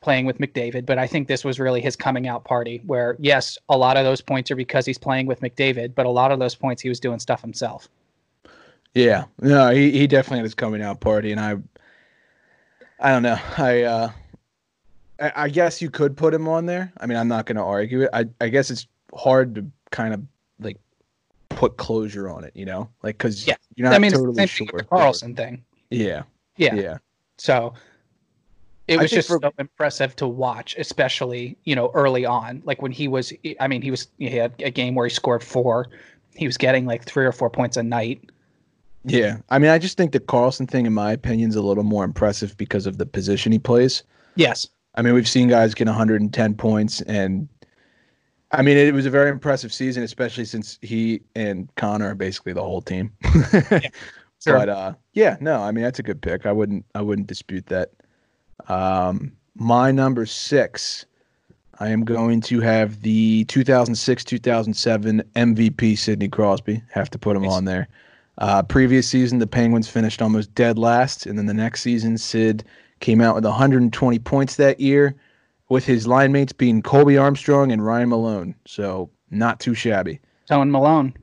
playing 0.01 0.27
with 0.27 0.39
McDavid. 0.39 0.87
But 0.87 0.99
I 0.99 1.07
think 1.07 1.29
this 1.29 1.45
was 1.45 1.59
really 1.59 1.81
his 1.81 1.97
coming 1.97 2.29
out 2.29 2.45
party 2.45 2.83
where, 2.87 3.17
yes, 3.19 3.59
a 3.69 3.77
lot 3.77 3.97
of 3.97 4.05
those 4.05 4.21
points 4.21 4.51
are 4.51 4.57
because 4.57 4.87
he's 4.87 4.99
playing 4.99 5.27
with 5.27 5.41
McDavid, 5.41 5.95
but 5.95 6.07
a 6.07 6.11
lot 6.11 6.31
of 6.31 6.39
those 6.39 6.55
points 6.55 6.83
he 6.83 6.89
was 6.89 7.01
doing 7.01 7.19
stuff 7.19 7.41
himself. 7.41 7.89
Yeah. 8.95 9.25
No, 9.41 9.71
he, 9.71 9.91
he 9.91 10.07
definitely 10.07 10.39
had 10.39 10.45
his 10.45 10.55
coming 10.55 10.83
out 10.83 11.01
party. 11.01 11.33
And 11.33 11.41
I, 11.41 11.57
I 13.01 13.11
don't 13.11 13.23
know. 13.23 13.39
I, 13.59 13.83
uh, 13.83 14.11
I, 15.21 15.33
I 15.37 15.49
guess 15.49 15.81
you 15.81 15.91
could 15.91 16.17
put 16.17 16.35
him 16.35 16.49
on 16.49 16.67
there. 16.67 16.93
I 17.01 17.07
mean, 17.07 17.19
I'm 17.19 17.29
not 17.29 17.47
going 17.47 17.57
to 17.57 17.63
argue 17.63 18.03
it. 18.03 18.11
I, 18.13 18.27
I 18.41 18.49
guess 18.49 18.71
it's 18.71 18.87
hard 19.15 19.55
to 19.55 19.67
kind 19.91 20.13
of 20.13 20.23
like 20.61 20.79
put 21.49 21.77
closure 21.77 22.29
on 22.29 22.45
it, 22.45 22.53
you 22.55 22.67
know, 22.67 22.91
like, 23.03 23.17
cause 23.19 23.47
Yeah. 23.47 23.57
you're 23.75 23.89
not 23.89 23.95
I 23.95 23.99
mean, 23.99 24.13
totally 24.13 24.47
sure. 24.47 24.67
thing 24.67 24.75
with 24.75 24.83
the 24.83 24.89
Carlson 24.89 25.35
thing. 25.35 25.65
Yeah. 25.91 26.23
Yeah. 26.57 26.75
Yeah. 26.75 26.99
So 27.39 27.75
it 28.89 28.99
I 28.99 29.03
was 29.03 29.11
just 29.11 29.29
for- 29.29 29.39
so 29.43 29.53
impressive 29.59 30.15
to 30.17 30.29
watch, 30.29 30.75
especially 30.79 31.57
you 31.65 31.75
know 31.75 31.91
early 31.95 32.25
on. 32.25 32.63
Like 32.65 32.83
when 32.83 32.93
he 32.93 33.09
was, 33.09 33.33
I 33.61 33.69
mean, 33.69 33.83
he 33.83 33.91
was 33.91 34.09
he 34.19 34.31
had 34.31 34.55
a 34.59 34.71
game 34.71 34.95
where 34.95 35.07
he 35.07 35.15
scored 35.15 35.43
four. 35.43 35.87
He 36.35 36.47
was 36.47 36.57
getting 36.57 36.85
like 36.87 37.05
three 37.05 37.25
or 37.25 37.33
four 37.33 37.49
points 37.49 37.77
a 37.77 37.83
night. 37.83 38.29
Yeah. 39.05 39.37
I 39.51 39.59
mean, 39.59 39.71
I 39.71 39.79
just 39.79 39.97
think 39.97 40.13
the 40.13 40.21
Carlson 40.21 40.67
thing, 40.67 40.87
in 40.87 40.93
my 40.95 41.13
opinion, 41.13 41.51
is 41.51 41.57
a 41.57 41.63
little 41.63 41.85
more 41.85 42.05
impressive 42.05 42.57
because 42.57 42.87
of 42.87 42.99
the 42.99 43.07
position 43.07 43.53
he 43.53 43.59
plays. 43.59 44.03
Yes. 44.35 44.67
I 44.95 45.03
mean, 45.03 45.15
we've 45.15 45.29
seen 45.29 45.49
guys 45.49 45.75
get 45.75 45.87
110 45.87 46.55
points, 46.55 47.01
and 47.03 47.49
I 48.51 48.63
mean, 48.63 48.77
it 48.77 48.95
was 48.95 49.07
a 49.07 49.11
very 49.11 49.31
impressive 49.31 49.73
season, 49.73 50.03
especially 50.03 50.45
since 50.45 50.79
he 50.83 51.21
and 51.35 51.73
Connor 51.77 52.11
are 52.11 52.15
basically 52.15 52.53
the 52.53 52.63
whole 52.63 52.83
team. 52.83 53.13
Sure. 54.45 54.59
But 54.59 54.69
uh, 54.69 54.93
yeah, 55.15 55.39
no, 55.41 55.63
I 55.63 55.71
mean 55.71 55.85
that's 55.85 55.99
a 55.99 56.03
good 56.03 56.21
pick. 56.21 56.45
I 56.45 56.53
wouldn't, 56.53 56.85
I 56.95 57.01
wouldn't 57.01 57.29
dispute 57.29 57.65
that. 57.67 57.93
Um, 58.69 59.33
my 59.55 59.91
number 59.91 60.27
six, 60.27 61.07
I 61.81 61.89
am 61.89 62.05
going 62.05 62.41
to 62.43 62.61
have 62.61 63.03
the 63.03 63.45
2006-2007 63.47 65.23
MVP 65.35 65.99
Sidney 65.99 66.29
Crosby. 66.29 66.83
Have 66.91 67.11
to 67.11 67.19
put 67.19 67.37
him 67.37 67.43
Nice. 67.43 67.53
on 67.53 67.65
there. 67.65 67.89
Uh, 68.39 68.63
previous 68.63 69.09
season, 69.09 69.39
the 69.39 69.47
Penguins 69.47 69.89
finished 69.89 70.21
almost 70.21 70.53
dead 70.55 70.77
last, 70.79 71.27
and 71.27 71.39
then 71.39 71.47
the 71.47 71.55
next 71.55 71.83
season, 71.83 72.19
Sid 72.19 72.65
came 73.01 73.21
out 73.21 73.35
with 73.37 73.45
120 73.45 74.19
points 74.21 74.57
that 74.57 74.81
year, 74.81 75.15
with 75.69 75.85
his 75.85 76.07
line 76.07 76.33
mates 76.33 76.53
being 76.53 76.83
Colby 76.83 77.17
Armstrong 77.17 77.71
and 77.71 77.85
Ryan 77.85 78.09
Malone. 78.09 78.55
So 78.67 79.11
not 79.31 79.61
too 79.61 79.75
shabby. 79.75 80.21
Tone 80.49 80.71
Malone. 80.71 81.15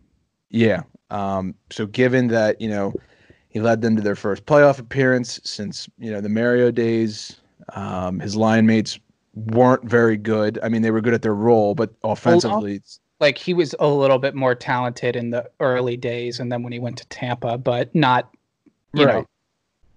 Yeah. 0.50 0.84
Um, 1.10 1.54
so 1.70 1.86
given 1.86 2.28
that 2.30 2.60
you 2.62 2.70
know 2.70 2.94
he 3.52 3.60
led 3.60 3.82
them 3.82 3.96
to 3.98 4.02
their 4.02 4.16
first 4.16 4.46
playoff 4.46 4.80
appearance 4.80 5.40
since 5.44 5.88
you 5.98 6.10
know 6.10 6.22
the 6.22 6.30
Mario 6.30 6.72
days, 6.72 7.40
um, 7.74 8.20
his 8.20 8.36
line 8.36 8.66
mates 8.66 8.98
weren't 9.36 9.84
very 9.84 10.18
good. 10.18 10.58
I 10.64 10.70
mean, 10.70 10.82
they 10.82 10.92
were 10.92 11.02
good 11.02 11.14
at 11.14 11.22
their 11.22 11.36
role, 11.36 11.76
but 11.76 11.94
offensively, 12.04 12.82
Like 13.20 13.38
he 13.38 13.54
was 13.54 13.76
a 13.80 13.88
little 13.88 14.20
bit 14.20 14.36
more 14.36 14.56
talented 14.56 15.16
in 15.16 15.30
the 15.30 15.50
early 15.60 15.98
days, 15.98 16.40
and 16.40 16.52
then 16.52 16.64
when 16.64 16.72
he 16.72 16.80
went 16.80 16.98
to 16.98 17.08
Tampa, 17.08 17.58
but 17.58 17.94
not. 17.94 18.30
You 18.94 19.06
know, 19.06 19.26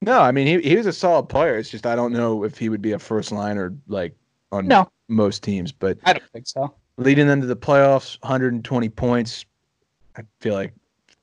No, 0.03 0.21
I 0.21 0.31
mean 0.31 0.47
he 0.47 0.69
he 0.69 0.77
was 0.77 0.87
a 0.87 0.93
solid 0.93 1.29
player. 1.29 1.57
It's 1.57 1.71
just 1.71 1.87
I 1.87 1.97
don't 1.97 2.12
know 2.12 2.45
if 2.45 2.59
he 2.59 2.69
would 2.69 2.83
be 2.83 2.93
a 2.93 2.99
first 2.99 3.33
line 3.33 3.57
or 3.57 3.73
like 3.88 4.14
on 4.53 4.69
no, 4.69 4.88
most 5.09 5.43
teams, 5.43 5.73
but 5.73 5.99
I 6.05 6.12
don't 6.12 6.31
think 6.33 6.47
so. 6.47 6.73
leading 6.97 7.27
them 7.27 7.40
to 7.40 7.47
the 7.47 7.57
playoffs, 7.57 8.19
120 8.23 8.88
points, 8.90 9.45
I 10.17 10.23
feel 10.40 10.55
like 10.55 10.75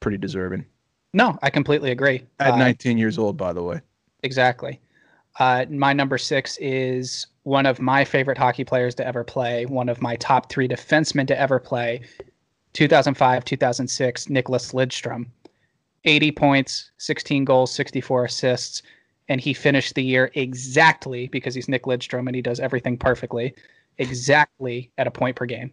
pretty 0.02 0.18
deserving. 0.18 0.66
No, 1.14 1.38
I 1.42 1.50
completely 1.50 1.92
agree. 1.92 2.24
At 2.40 2.54
Uh, 2.54 2.58
19 2.58 2.98
years 2.98 3.18
old, 3.18 3.38
by 3.38 3.54
the 3.54 3.64
way. 3.64 3.82
Exactly. 4.24 4.80
Uh, 5.40 5.66
my 5.70 5.94
number 5.94 6.18
six 6.18 6.58
is 6.58 7.28
one 7.44 7.66
of 7.66 7.80
my 7.80 8.04
favorite 8.06 8.38
hockey 8.38 8.64
players 8.64 8.96
to 8.96 9.06
ever 9.06 9.24
play, 9.24 9.66
one 9.66 9.90
of 9.90 10.02
my 10.02 10.16
top 10.18 10.50
three 10.50 10.68
defensemen 10.68 11.28
to 11.28 11.40
ever 11.40 11.60
play. 11.60 12.02
2005, 12.74 13.44
2006, 13.44 14.30
Nicholas 14.30 14.72
Lidstrom. 14.72 15.28
80 16.06 16.32
points, 16.32 16.92
16 16.98 17.46
goals, 17.46 17.74
64 17.74 18.26
assists, 18.26 18.82
and 19.30 19.40
he 19.40 19.54
finished 19.54 19.96
the 19.96 20.04
year 20.04 20.32
exactly 20.36 21.28
because 21.28 21.54
he's 21.54 21.70
Nick 21.70 21.84
Lidstrom 21.84 22.28
and 22.28 22.36
he 22.36 22.42
does 22.42 22.60
everything 22.60 22.98
perfectly, 22.98 23.54
exactly 23.98 24.90
at 24.98 25.08
a 25.08 25.12
point 25.12 25.36
per 25.36 25.46
game. 25.46 25.72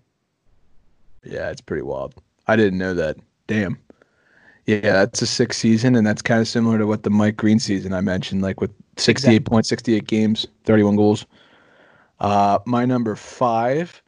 Yeah, 1.24 1.50
it's 1.50 1.60
pretty 1.60 1.82
wild. 1.82 2.14
I 2.46 2.56
didn't 2.56 2.78
know 2.78 2.94
that. 2.94 3.16
Damn. 3.46 3.78
Yeah, 4.68 4.80
that's 4.80 5.22
a 5.22 5.26
six 5.26 5.56
season, 5.56 5.96
and 5.96 6.06
that's 6.06 6.20
kind 6.20 6.42
of 6.42 6.46
similar 6.46 6.76
to 6.76 6.86
what 6.86 7.02
the 7.02 7.08
Mike 7.08 7.38
Green 7.38 7.58
season 7.58 7.94
I 7.94 8.02
mentioned, 8.02 8.42
like 8.42 8.60
with 8.60 8.70
68 8.98 9.46
points, 9.46 9.70
68 9.70 10.06
games, 10.06 10.46
31 10.64 10.94
goals. 10.94 11.24
Uh, 12.20 12.58
my 12.66 12.84
number 12.84 13.16
five, 13.16 14.02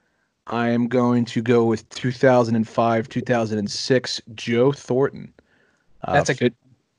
I 0.49 0.69
am 0.69 0.87
going 0.87 1.25
to 1.25 1.41
go 1.41 1.65
with 1.65 1.89
2005, 1.89 3.09
2006, 3.09 4.21
Joe 4.35 4.71
Thornton. 4.71 5.33
Uh, 6.05 6.13
That's 6.13 6.29
a 6.29 6.35
good. 6.35 6.55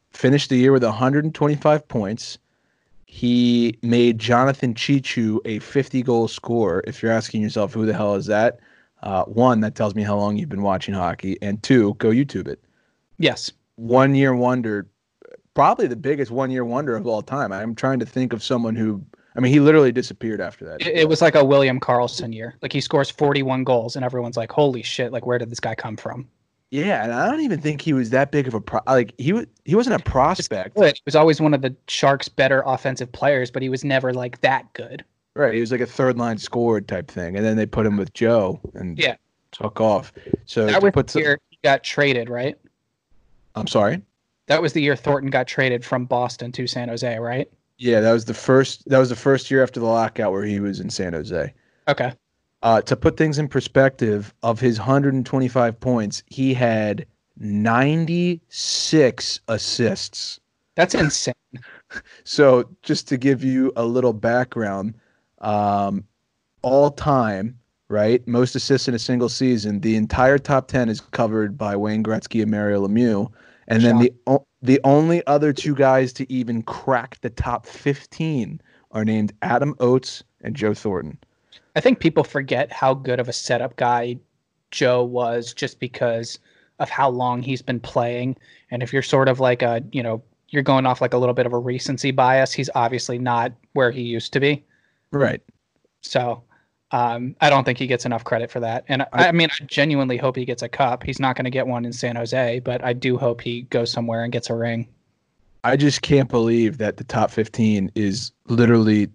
finished 0.10 0.50
the 0.50 0.58
year 0.58 0.72
with 0.72 0.84
125 0.84 1.88
points. 1.88 2.40
He 3.06 3.78
made 3.84 4.18
Jonathan 4.18 4.74
Cheechoo 4.74 5.38
a 5.46 5.60
50 5.60 6.02
goal 6.02 6.28
scorer. 6.28 6.84
If 6.88 7.04
you're 7.04 7.12
asking 7.12 7.44
yourself 7.44 7.76
who 7.76 7.86
the 7.86 7.94
hell 7.94 8.16
is 8.16 8.26
that, 8.26 8.60
uh, 9.04 9.26
one, 9.26 9.60
that 9.60 9.76
tells 9.76 9.94
me 9.94 10.02
how 10.02 10.18
long 10.18 10.38
you've 10.38 10.50
been 10.50 10.64
watching 10.64 10.96
hockey, 10.96 11.38
and 11.44 11.62
two, 11.62 11.94
go 12.00 12.10
YouTube 12.10 12.48
it. 12.48 12.60
Yes. 13.22 13.52
One 13.76 14.14
year 14.16 14.36
wonder, 14.36 14.88
probably 15.54 15.88
the 15.88 15.96
biggest 15.96 16.32
one 16.32 16.52
year 16.52 16.66
wonder 16.66 16.96
of 16.96 17.08
all 17.08 17.22
time. 17.22 17.52
I'm 17.52 17.76
trying 17.76 18.00
to 18.00 18.06
think 18.06 18.34
of 18.34 18.44
someone 18.44 18.76
who, 18.76 19.04
I 19.36 19.40
mean, 19.40 19.52
he 19.54 19.60
literally 19.60 19.92
disappeared 19.92 20.42
after 20.42 20.66
that. 20.66 20.82
It, 20.82 20.96
it 21.00 21.10
was 21.10 21.22
like 21.22 21.36
a 21.36 21.44
William 21.44 21.80
Karlsson 21.80 22.34
year. 22.34 22.56
Like 22.62 22.74
he 22.74 22.82
scores 22.82 23.10
41 23.10 23.64
goals 23.64 23.96
and 23.96 24.04
everyone's 24.06 24.38
like, 24.38 24.52
holy 24.52 24.84
shit, 24.84 25.12
like 25.12 25.26
where 25.26 25.38
did 25.38 25.50
this 25.50 25.60
guy 25.60 25.76
come 25.76 25.98
from? 25.98 26.28
Yeah, 26.70 27.04
and 27.04 27.12
I 27.12 27.30
don't 27.30 27.42
even 27.42 27.60
think 27.60 27.82
he 27.82 27.92
was 27.92 28.12
that 28.12 28.32
big 28.32 28.48
of 28.48 28.54
a 28.54 28.62
pro. 28.62 28.80
Like 28.88 29.14
he 29.18 29.34
was, 29.34 29.46
he 29.66 29.76
wasn't 29.76 30.00
a 30.00 30.04
prospect. 30.04 30.78
He 30.78 30.94
was 31.06 31.18
always 31.18 31.42
one 31.42 31.54
of 31.54 31.62
the 31.62 31.76
Sharks' 31.90 32.30
better 32.30 32.64
offensive 32.66 33.12
players, 33.12 33.52
but 33.52 33.62
he 33.62 33.68
was 33.68 33.84
never 33.84 34.14
like 34.14 34.40
that 34.40 34.72
good. 34.74 35.04
right? 35.36 35.54
He 35.54 35.60
was 35.60 35.70
like 35.74 35.82
a 35.82 35.86
third 35.86 36.18
line 36.18 36.38
scorer 36.38 36.80
type 36.80 37.12
thing, 37.12 37.36
and 37.36 37.46
then 37.46 37.58
they 37.58 37.66
put 37.66 37.86
him 37.86 37.98
with 37.98 38.14
Joe 38.14 38.62
and 38.74 38.98
Yeah. 38.98 39.16
took 39.52 39.82
off. 39.82 40.14
So 40.46 40.66
That 40.68 40.82
was 40.82 40.94
put 40.94 41.10
some- 41.10 41.22
year 41.22 41.40
he 41.50 41.58
got 41.62 41.84
traded, 41.84 42.30
right? 42.30 42.58
I'm 43.56 43.68
sorry. 43.68 44.02
That 44.48 44.62
was 44.62 44.74
the 44.74 44.82
year 44.82 44.96
Thornton 44.96 45.30
got 45.30 45.48
traded 45.48 45.86
from 45.86 46.06
Boston 46.06 46.52
to 46.54 46.68
San 46.68 46.90
Jose, 46.90 47.20
right? 47.20 47.50
Yeah, 47.78 48.02
that 48.02 48.12
was 48.12 48.26
the 48.26 48.34
first. 48.34 48.88
That 48.90 49.00
was 49.00 49.10
the 49.10 49.16
first 49.16 49.50
year 49.50 49.64
after 49.64 49.80
the 49.80 49.86
lockout 49.86 50.32
where 50.32 50.44
he 50.44 50.60
was 50.60 50.80
in 50.80 50.90
San 50.90 51.14
Jose. 51.14 51.54
Okay. 51.88 52.14
Uh, 52.64 52.82
to 52.82 52.96
put 52.96 53.18
things 53.18 53.40
in 53.40 53.48
perspective, 53.48 54.34
of 54.44 54.60
his 54.60 54.78
125 54.78 55.80
points, 55.80 56.22
he 56.28 56.54
had 56.54 57.06
96 57.38 59.40
assists. 59.48 60.40
That's 60.76 60.96
insane. 60.96 61.34
So, 62.24 62.70
just 62.84 63.10
to 63.10 63.18
give 63.18 63.44
you 63.44 63.74
a 63.76 63.84
little 63.84 64.14
background, 64.14 64.94
um, 65.40 66.06
all 66.62 66.90
time, 66.90 67.60
right? 67.92 68.26
Most 68.28 68.56
assists 68.56 68.88
in 68.88 68.94
a 68.94 69.00
single 69.00 69.30
season. 69.30 69.82
The 69.82 69.96
entire 69.96 70.38
top 70.38 70.68
10 70.68 70.90
is 70.90 71.02
covered 71.02 71.58
by 71.58 71.76
Wayne 71.76 72.04
Gretzky 72.04 72.42
and 72.42 72.50
Mario 72.50 72.88
Lemieux. 72.88 73.32
And 73.68 73.84
then 73.84 74.00
the 74.00 74.14
o- 74.28 74.46
the 74.62 74.80
only 74.84 75.26
other 75.28 75.54
two 75.54 75.76
guys 75.76 76.12
to 76.14 76.32
even 76.32 76.62
crack 76.64 77.20
the 77.22 77.30
top 77.30 77.66
15 77.66 78.60
are 78.92 79.06
named 79.06 79.34
Adam 79.42 79.76
Oates 79.80 80.24
and 80.42 80.56
Joe 80.56 80.74
Thornton. 80.74 81.18
I 81.76 81.80
think 81.80 82.00
people 82.00 82.24
forget 82.24 82.72
how 82.72 82.94
good 82.94 83.20
of 83.20 83.30
a 83.30 83.34
setup 83.34 83.76
guy 83.78 84.18
Joe 84.72 85.04
was 85.04 85.54
just 85.54 85.80
because 85.80 86.40
of 86.80 86.90
how 86.90 87.10
long 87.10 87.42
he's 87.42 87.62
been 87.62 87.80
playing. 87.80 88.36
And 88.72 88.84
if 88.84 88.92
you're 88.92 89.02
sort 89.02 89.30
of 89.30 89.40
like 89.40 89.62
a, 89.62 89.84
you 89.92 90.04
know, 90.04 90.22
you're 90.50 90.64
going 90.64 90.86
off 90.86 91.00
like 91.00 91.14
a 91.14 91.18
little 91.18 91.36
bit 91.36 91.46
of 91.46 91.54
a 91.54 91.58
recency 91.58 92.12
bias, 92.12 92.52
he's 92.52 92.70
obviously 92.76 93.18
not 93.20 93.54
where 93.74 93.92
he 93.92 94.02
used 94.02 94.34
to 94.34 94.40
be. 94.40 94.66
Right. 95.12 95.42
So 96.02 96.44
um, 96.92 97.36
I 97.40 97.50
don't 97.50 97.64
think 97.64 97.78
he 97.80 97.88
gets 97.88 98.06
enough 98.06 98.24
credit 98.24 98.52
for 98.52 98.60
that. 98.60 98.84
And 98.88 99.04
I, 99.14 99.30
I 99.30 99.32
mean, 99.32 99.50
I 99.50 99.64
genuinely 99.66 100.18
hope 100.18 100.36
he 100.36 100.46
gets 100.46 100.62
a 100.62 100.70
cup. 100.70 101.04
He's 101.04 101.20
not 101.20 101.36
going 101.36 101.46
to 101.46 101.52
get 101.52 101.68
one 101.68 101.86
in 101.86 101.94
San 101.94 102.16
Jose, 102.18 102.60
but 102.60 102.84
I 102.84 102.94
do 102.94 103.18
hope 103.18 103.42
he 103.42 103.64
goes 103.64 103.92
somewhere 103.92 104.24
and 104.24 104.32
gets 104.32 104.50
a 104.50 104.56
ring. 104.56 104.88
I 105.64 105.78
just 105.78 106.02
can't 106.02 106.30
believe 106.30 106.80
that 106.80 106.98
the 106.98 107.04
top 107.04 107.32
15 107.32 107.92
is 107.96 108.32
literally 108.48 109.08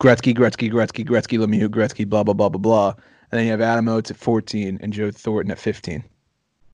Gretzky, 0.00 0.34
Gretzky, 0.34 0.72
Gretzky, 0.72 1.04
Gretzky, 1.04 1.38
Lemieux, 1.38 1.68
Gretzky, 1.68 2.08
blah, 2.08 2.22
blah, 2.22 2.34
blah, 2.34 2.48
blah, 2.48 2.58
blah. 2.58 2.88
And 3.30 3.38
then 3.38 3.44
you 3.44 3.50
have 3.50 3.60
Adam 3.60 3.88
Oates 3.88 4.10
at 4.10 4.16
14 4.16 4.78
and 4.80 4.92
Joe 4.92 5.10
Thornton 5.10 5.50
at 5.50 5.58
15. 5.58 6.04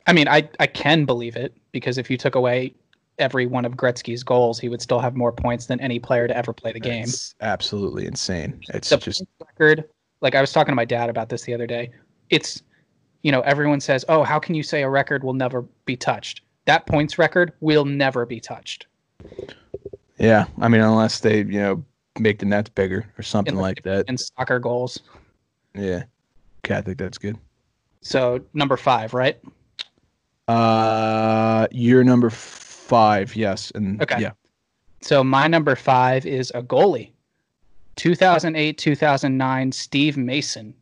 I 0.06 0.12
mean, 0.12 0.28
I, 0.28 0.48
I 0.60 0.66
can 0.66 1.04
believe 1.04 1.36
it 1.36 1.56
because 1.72 1.98
if 1.98 2.10
you 2.10 2.16
took 2.16 2.34
away 2.34 2.74
every 3.18 3.46
one 3.46 3.64
of 3.64 3.72
Gretzky's 3.72 4.22
goals, 4.22 4.58
he 4.58 4.68
would 4.68 4.80
still 4.80 5.00
have 5.00 5.16
more 5.16 5.32
points 5.32 5.66
than 5.66 5.80
any 5.80 5.98
player 5.98 6.28
to 6.28 6.36
ever 6.36 6.52
play 6.52 6.72
the 6.72 6.80
game. 6.80 7.04
It's 7.04 7.34
absolutely 7.40 8.06
insane. 8.06 8.60
It's 8.68 8.88
the 8.88 8.96
just 8.98 9.24
record. 9.40 9.84
Like 10.20 10.34
I 10.34 10.40
was 10.40 10.52
talking 10.52 10.72
to 10.72 10.76
my 10.76 10.84
dad 10.84 11.10
about 11.10 11.28
this 11.28 11.42
the 11.42 11.54
other 11.54 11.66
day. 11.66 11.90
It's, 12.30 12.62
you 13.22 13.32
know, 13.32 13.40
everyone 13.42 13.80
says, 13.80 14.04
"Oh, 14.08 14.22
how 14.24 14.38
can 14.38 14.54
you 14.54 14.62
say 14.62 14.82
a 14.82 14.88
record 14.88 15.22
will 15.24 15.34
never 15.34 15.62
be 15.84 15.96
touched?" 15.96 16.42
That 16.66 16.86
points 16.86 17.18
record 17.18 17.52
will 17.60 17.84
never 17.84 18.26
be 18.26 18.40
touched. 18.40 18.86
yeah. 20.18 20.46
I 20.60 20.68
mean, 20.68 20.80
unless 20.80 21.20
they 21.20 21.38
you 21.38 21.60
know 21.60 21.84
make 22.18 22.38
the 22.40 22.46
nets 22.46 22.68
bigger 22.70 23.06
or 23.18 23.22
something 23.22 23.54
In 23.54 23.60
like 23.60 23.82
that. 23.84 24.06
in 24.08 24.18
soccer 24.18 24.58
goals. 24.58 25.00
Yeah. 25.74 26.04
Okay, 26.64 26.76
I 26.76 26.80
think 26.82 26.98
that's 26.98 27.18
good. 27.18 27.38
So 28.00 28.40
number 28.54 28.76
five, 28.76 29.14
right? 29.14 29.38
Uh, 30.48 31.66
you're 31.70 32.04
number 32.04 32.30
five. 32.30 33.36
Yes, 33.36 33.70
and 33.74 34.02
Okay. 34.02 34.20
yeah. 34.20 34.32
So 35.00 35.22
my 35.22 35.46
number 35.46 35.76
five 35.76 36.26
is 36.26 36.50
a 36.54 36.62
goalie. 36.62 37.12
2008, 37.98 38.78
2009, 38.78 39.72
Steve 39.72 40.16
Mason. 40.16 40.72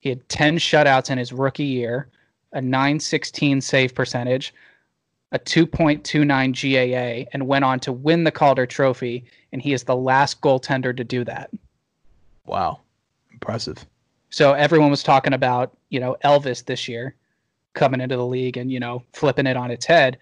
He 0.00 0.10
had 0.10 0.28
10 0.28 0.58
shutouts 0.58 1.10
in 1.10 1.16
his 1.18 1.32
rookie 1.32 1.64
year, 1.64 2.08
a 2.52 2.60
916 2.60 3.60
save 3.62 3.94
percentage, 3.94 4.54
a 5.32 5.38
2.29 5.38 7.24
GAA, 7.24 7.28
and 7.32 7.46
went 7.46 7.64
on 7.64 7.80
to 7.80 7.92
win 7.92 8.24
the 8.24 8.30
Calder 8.30 8.66
Trophy. 8.66 9.24
And 9.52 9.62
he 9.62 9.72
is 9.72 9.84
the 9.84 9.96
last 9.96 10.42
goaltender 10.42 10.94
to 10.94 11.04
do 11.04 11.24
that. 11.24 11.50
Wow, 12.44 12.80
impressive. 13.32 13.86
So 14.28 14.52
everyone 14.52 14.90
was 14.90 15.02
talking 15.02 15.32
about, 15.32 15.74
you 15.88 16.00
know, 16.00 16.16
Elvis 16.22 16.64
this 16.64 16.86
year 16.86 17.14
coming 17.72 18.00
into 18.00 18.16
the 18.16 18.26
league 18.26 18.58
and, 18.58 18.70
you 18.70 18.78
know, 18.78 19.02
flipping 19.14 19.46
it 19.46 19.56
on 19.56 19.70
its 19.70 19.86
head. 19.86 20.18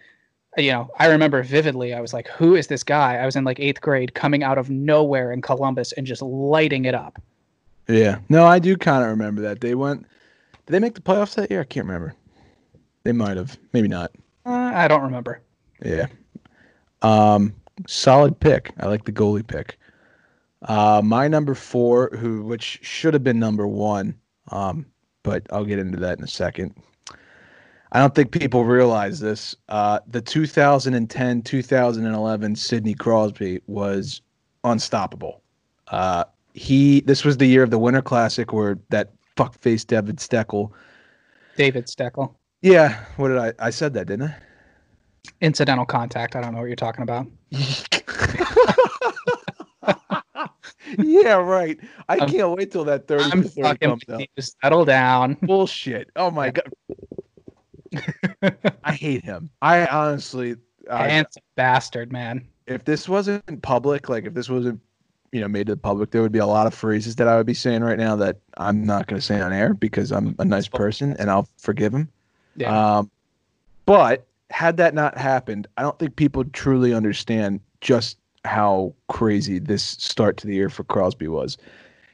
You 0.56 0.72
know, 0.72 0.90
I 0.98 1.06
remember 1.06 1.42
vividly, 1.42 1.94
I 1.94 2.00
was 2.00 2.12
like, 2.12 2.28
who 2.28 2.56
is 2.56 2.66
this 2.66 2.82
guy? 2.82 3.16
I 3.16 3.26
was 3.26 3.36
in 3.36 3.44
like 3.44 3.60
eighth 3.60 3.80
grade 3.80 4.14
coming 4.14 4.42
out 4.42 4.58
of 4.58 4.70
nowhere 4.70 5.30
in 5.30 5.42
Columbus 5.42 5.92
and 5.92 6.06
just 6.06 6.22
lighting 6.22 6.84
it 6.84 6.94
up. 6.94 7.20
Yeah. 7.86 8.18
No, 8.28 8.46
I 8.46 8.58
do 8.58 8.76
kind 8.76 9.04
of 9.04 9.10
remember 9.10 9.42
that 9.42 9.60
they 9.60 9.74
went. 9.74 10.06
Did 10.66 10.72
they 10.72 10.78
make 10.78 10.94
the 10.94 11.00
playoffs 11.00 11.34
that 11.36 11.50
year? 11.50 11.60
I 11.60 11.64
can't 11.64 11.86
remember. 11.86 12.14
They 13.04 13.12
might 13.12 13.36
have. 13.36 13.56
Maybe 13.72 13.88
not. 13.88 14.10
Uh, 14.44 14.72
I 14.74 14.88
don't 14.88 15.02
remember. 15.02 15.40
Yeah. 15.84 16.06
Um, 17.02 17.54
solid 17.86 18.38
pick. 18.40 18.72
I 18.80 18.86
like 18.86 19.04
the 19.04 19.12
goalie 19.12 19.46
pick. 19.46 19.78
Uh, 20.62 21.00
my 21.04 21.28
number 21.28 21.54
four, 21.54 22.10
who 22.16 22.42
which 22.42 22.80
should 22.82 23.14
have 23.14 23.22
been 23.22 23.38
number 23.38 23.66
one, 23.66 24.14
um, 24.50 24.86
but 25.22 25.46
I'll 25.50 25.64
get 25.64 25.78
into 25.78 25.98
that 26.00 26.18
in 26.18 26.24
a 26.24 26.28
second. 26.28 26.74
I 27.92 28.00
don't 28.00 28.14
think 28.14 28.32
people 28.32 28.64
realize 28.64 29.20
this. 29.20 29.56
Uh, 29.68 30.00
the 30.06 30.20
2010 30.20 31.42
2011 31.42 32.56
Sidney 32.56 32.94
Crosby 32.94 33.62
was 33.66 34.20
unstoppable. 34.64 35.42
Uh, 35.88 36.24
he 36.54 37.00
this 37.02 37.24
was 37.24 37.36
the 37.38 37.46
year 37.46 37.62
of 37.62 37.70
the 37.70 37.78
Winter 37.78 38.02
Classic 38.02 38.52
where 38.52 38.78
that 38.90 39.12
fuckface 39.36 39.86
David 39.86 40.16
Steckel. 40.18 40.70
David 41.56 41.86
Steckel. 41.86 42.34
Yeah, 42.60 43.04
what 43.16 43.28
did 43.28 43.38
I? 43.38 43.52
I 43.58 43.70
said 43.70 43.94
that, 43.94 44.06
didn't 44.06 44.28
I? 44.30 44.36
Incidental 45.40 45.86
contact. 45.86 46.36
I 46.36 46.40
don't 46.40 46.52
know 46.54 46.60
what 46.60 46.66
you're 46.66 46.76
talking 46.76 47.02
about. 47.02 47.26
yeah, 50.98 51.34
right. 51.34 51.78
I 52.08 52.16
I'm- 52.16 52.28
can't 52.28 52.50
wait 52.56 52.70
till 52.72 52.84
that 52.84 53.06
30 53.06 53.24
I'm 53.24 53.42
for 53.42 53.48
30 53.48 53.62
fucking 53.62 53.88
comes 53.88 54.02
out. 54.10 54.22
Settle 54.62 54.84
down. 54.84 55.36
Bullshit. 55.42 56.10
Oh 56.16 56.30
my 56.30 56.50
god. 56.50 56.72
I 58.84 58.92
hate 58.92 59.24
him. 59.24 59.50
I 59.62 59.86
honestly 59.86 60.56
I, 60.90 61.08
Handsome 61.08 61.42
bastard, 61.54 62.12
man. 62.12 62.46
if 62.66 62.84
this 62.84 63.08
wasn't 63.08 63.62
public, 63.62 64.08
like 64.08 64.24
if 64.24 64.34
this 64.34 64.48
wasn't 64.48 64.80
you 65.32 65.40
know 65.40 65.48
made 65.48 65.66
to 65.66 65.74
the 65.74 65.80
public, 65.80 66.10
there 66.10 66.22
would 66.22 66.32
be 66.32 66.38
a 66.38 66.46
lot 66.46 66.66
of 66.66 66.74
phrases 66.74 67.16
that 67.16 67.28
I 67.28 67.36
would 67.36 67.46
be 67.46 67.54
saying 67.54 67.82
right 67.82 67.98
now 67.98 68.16
that 68.16 68.38
I'm 68.56 68.84
not 68.84 69.06
going 69.06 69.20
to 69.20 69.24
say 69.26 69.40
on 69.40 69.52
air 69.52 69.74
because 69.74 70.12
I'm 70.12 70.34
a 70.38 70.44
nice 70.44 70.68
person 70.68 71.14
and 71.18 71.30
I'll 71.30 71.48
forgive 71.58 71.92
him. 71.92 72.08
Yeah. 72.56 72.98
Um, 72.98 73.10
but 73.86 74.26
had 74.50 74.76
that 74.78 74.94
not 74.94 75.18
happened, 75.18 75.66
I 75.76 75.82
don't 75.82 75.98
think 75.98 76.16
people 76.16 76.44
truly 76.44 76.94
understand 76.94 77.60
just 77.80 78.18
how 78.44 78.94
crazy 79.08 79.58
this 79.58 79.82
start 79.82 80.36
to 80.38 80.46
the 80.46 80.54
year 80.54 80.70
for 80.70 80.84
Crosby 80.84 81.28
was. 81.28 81.58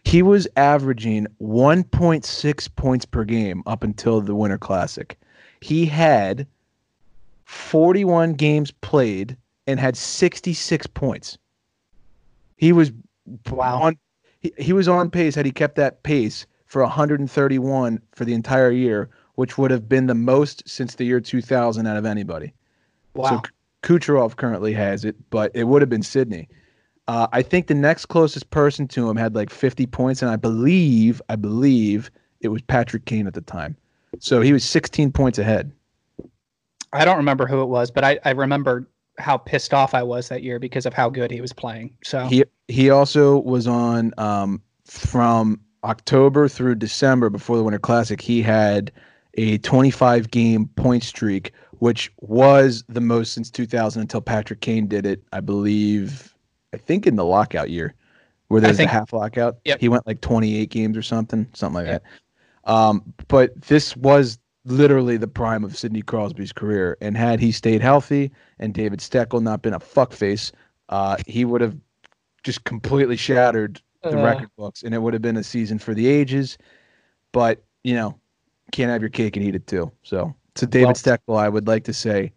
He 0.04 0.22
was 0.22 0.46
averaging 0.56 1.26
1.6 1.40 2.76
points 2.76 3.04
per 3.06 3.24
game 3.24 3.62
up 3.66 3.82
until 3.82 4.20
the 4.20 4.34
Winter 4.34 4.58
Classic. 4.58 5.18
He 5.64 5.86
had 5.86 6.46
41 7.46 8.34
games 8.34 8.70
played 8.70 9.34
and 9.66 9.80
had 9.80 9.96
66 9.96 10.86
points. 10.88 11.38
He 12.58 12.70
was 12.74 12.92
Wow. 13.50 13.80
on 13.80 13.96
he, 14.40 14.52
he 14.58 14.74
was 14.74 14.88
on 14.88 15.08
pace 15.08 15.34
had 15.34 15.46
he 15.46 15.52
kept 15.52 15.76
that 15.76 16.02
pace 16.02 16.44
for 16.66 16.82
131 16.82 17.98
for 18.12 18.26
the 18.26 18.34
entire 18.34 18.70
year, 18.70 19.08
which 19.36 19.56
would 19.56 19.70
have 19.70 19.88
been 19.88 20.06
the 20.06 20.14
most 20.14 20.62
since 20.68 20.96
the 20.96 21.04
year 21.04 21.18
2000 21.18 21.86
out 21.86 21.96
of 21.96 22.04
anybody. 22.04 22.52
wow. 23.14 23.30
So 23.30 23.42
Kucherov 23.82 24.36
currently 24.36 24.74
has 24.74 25.06
it, 25.06 25.16
but 25.30 25.50
it 25.54 25.64
would 25.64 25.80
have 25.80 25.88
been 25.88 26.02
Sidney. 26.02 26.46
Uh, 27.08 27.26
I 27.32 27.40
think 27.40 27.68
the 27.68 27.74
next 27.74 28.04
closest 28.06 28.50
person 28.50 28.86
to 28.88 29.08
him 29.08 29.16
had 29.16 29.34
like 29.34 29.48
50 29.48 29.86
points, 29.86 30.20
and 30.20 30.30
I 30.30 30.36
believe, 30.36 31.22
I 31.30 31.36
believe 31.36 32.10
it 32.40 32.48
was 32.48 32.60
Patrick 32.60 33.06
Kane 33.06 33.26
at 33.26 33.32
the 33.32 33.40
time. 33.40 33.78
So 34.20 34.40
he 34.40 34.52
was 34.52 34.64
16 34.64 35.12
points 35.12 35.38
ahead. 35.38 35.72
I 36.92 37.04
don't 37.04 37.16
remember 37.16 37.46
who 37.46 37.60
it 37.62 37.66
was, 37.66 37.90
but 37.90 38.04
I, 38.04 38.18
I 38.24 38.30
remember 38.30 38.88
how 39.18 39.36
pissed 39.36 39.74
off 39.74 39.94
I 39.94 40.02
was 40.02 40.28
that 40.28 40.42
year 40.42 40.58
because 40.58 40.86
of 40.86 40.92
how 40.94 41.08
good 41.08 41.30
he 41.30 41.40
was 41.40 41.52
playing. 41.52 41.96
So 42.04 42.26
He 42.26 42.44
he 42.68 42.90
also 42.90 43.38
was 43.40 43.66
on 43.66 44.12
um, 44.18 44.62
from 44.84 45.60
October 45.82 46.48
through 46.48 46.76
December 46.76 47.30
before 47.30 47.56
the 47.56 47.62
Winter 47.64 47.78
Classic. 47.78 48.20
He 48.20 48.42
had 48.42 48.90
a 49.34 49.58
25 49.58 50.30
game 50.30 50.66
point 50.76 51.02
streak, 51.02 51.52
which 51.78 52.12
was 52.20 52.84
the 52.88 53.00
most 53.00 53.32
since 53.32 53.50
2000 53.50 54.00
until 54.00 54.20
Patrick 54.20 54.60
Kane 54.60 54.86
did 54.86 55.04
it. 55.04 55.22
I 55.32 55.40
believe, 55.40 56.34
I 56.72 56.76
think 56.76 57.06
in 57.06 57.16
the 57.16 57.24
lockout 57.24 57.70
year, 57.70 57.94
where 58.48 58.60
there's 58.60 58.76
think- 58.76 58.90
a 58.90 58.92
half 58.92 59.12
lockout. 59.12 59.56
Yep. 59.64 59.80
He 59.80 59.88
went 59.88 60.06
like 60.06 60.20
28 60.20 60.70
games 60.70 60.96
or 60.96 61.02
something, 61.02 61.46
something 61.54 61.74
like 61.74 61.86
Yep. 61.86 62.02
that. 62.02 62.10
Um, 62.66 63.14
but 63.28 63.60
this 63.62 63.96
was 63.96 64.38
literally 64.64 65.16
the 65.16 65.26
prime 65.28 65.64
of 65.64 65.76
Sidney 65.76 66.02
Crosby's 66.02 66.52
career, 66.52 66.96
and 67.00 67.16
had 67.16 67.40
he 67.40 67.52
stayed 67.52 67.82
healthy 67.82 68.30
and 68.58 68.72
David 68.72 69.00
Steckel 69.00 69.42
not 69.42 69.60
been 69.62 69.74
a 69.74 69.80
fuckface, 69.80 70.52
uh, 70.88 71.16
he 71.26 71.44
would 71.44 71.60
have 71.60 71.76
just 72.42 72.64
completely 72.64 73.16
shattered 73.16 73.80
the 74.02 74.18
Uh, 74.18 74.22
record 74.24 74.48
books, 74.56 74.82
and 74.82 74.94
it 74.94 74.98
would 74.98 75.12
have 75.14 75.22
been 75.22 75.36
a 75.36 75.42
season 75.44 75.78
for 75.78 75.94
the 75.94 76.06
ages. 76.06 76.56
But 77.32 77.62
you 77.82 77.94
know, 77.94 78.18
can't 78.72 78.90
have 78.90 79.02
your 79.02 79.10
cake 79.10 79.36
and 79.36 79.44
eat 79.46 79.54
it 79.54 79.66
too. 79.66 79.90
So 80.02 80.34
to 80.54 80.66
David 80.66 80.86
Well- 80.86 80.94
Steckel, 80.94 81.36
I 81.38 81.48
would 81.48 81.66
like 81.66 81.84
to 81.84 81.92
say, 81.92 82.32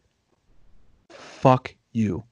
fuck 1.10 1.74
you. 1.94 2.24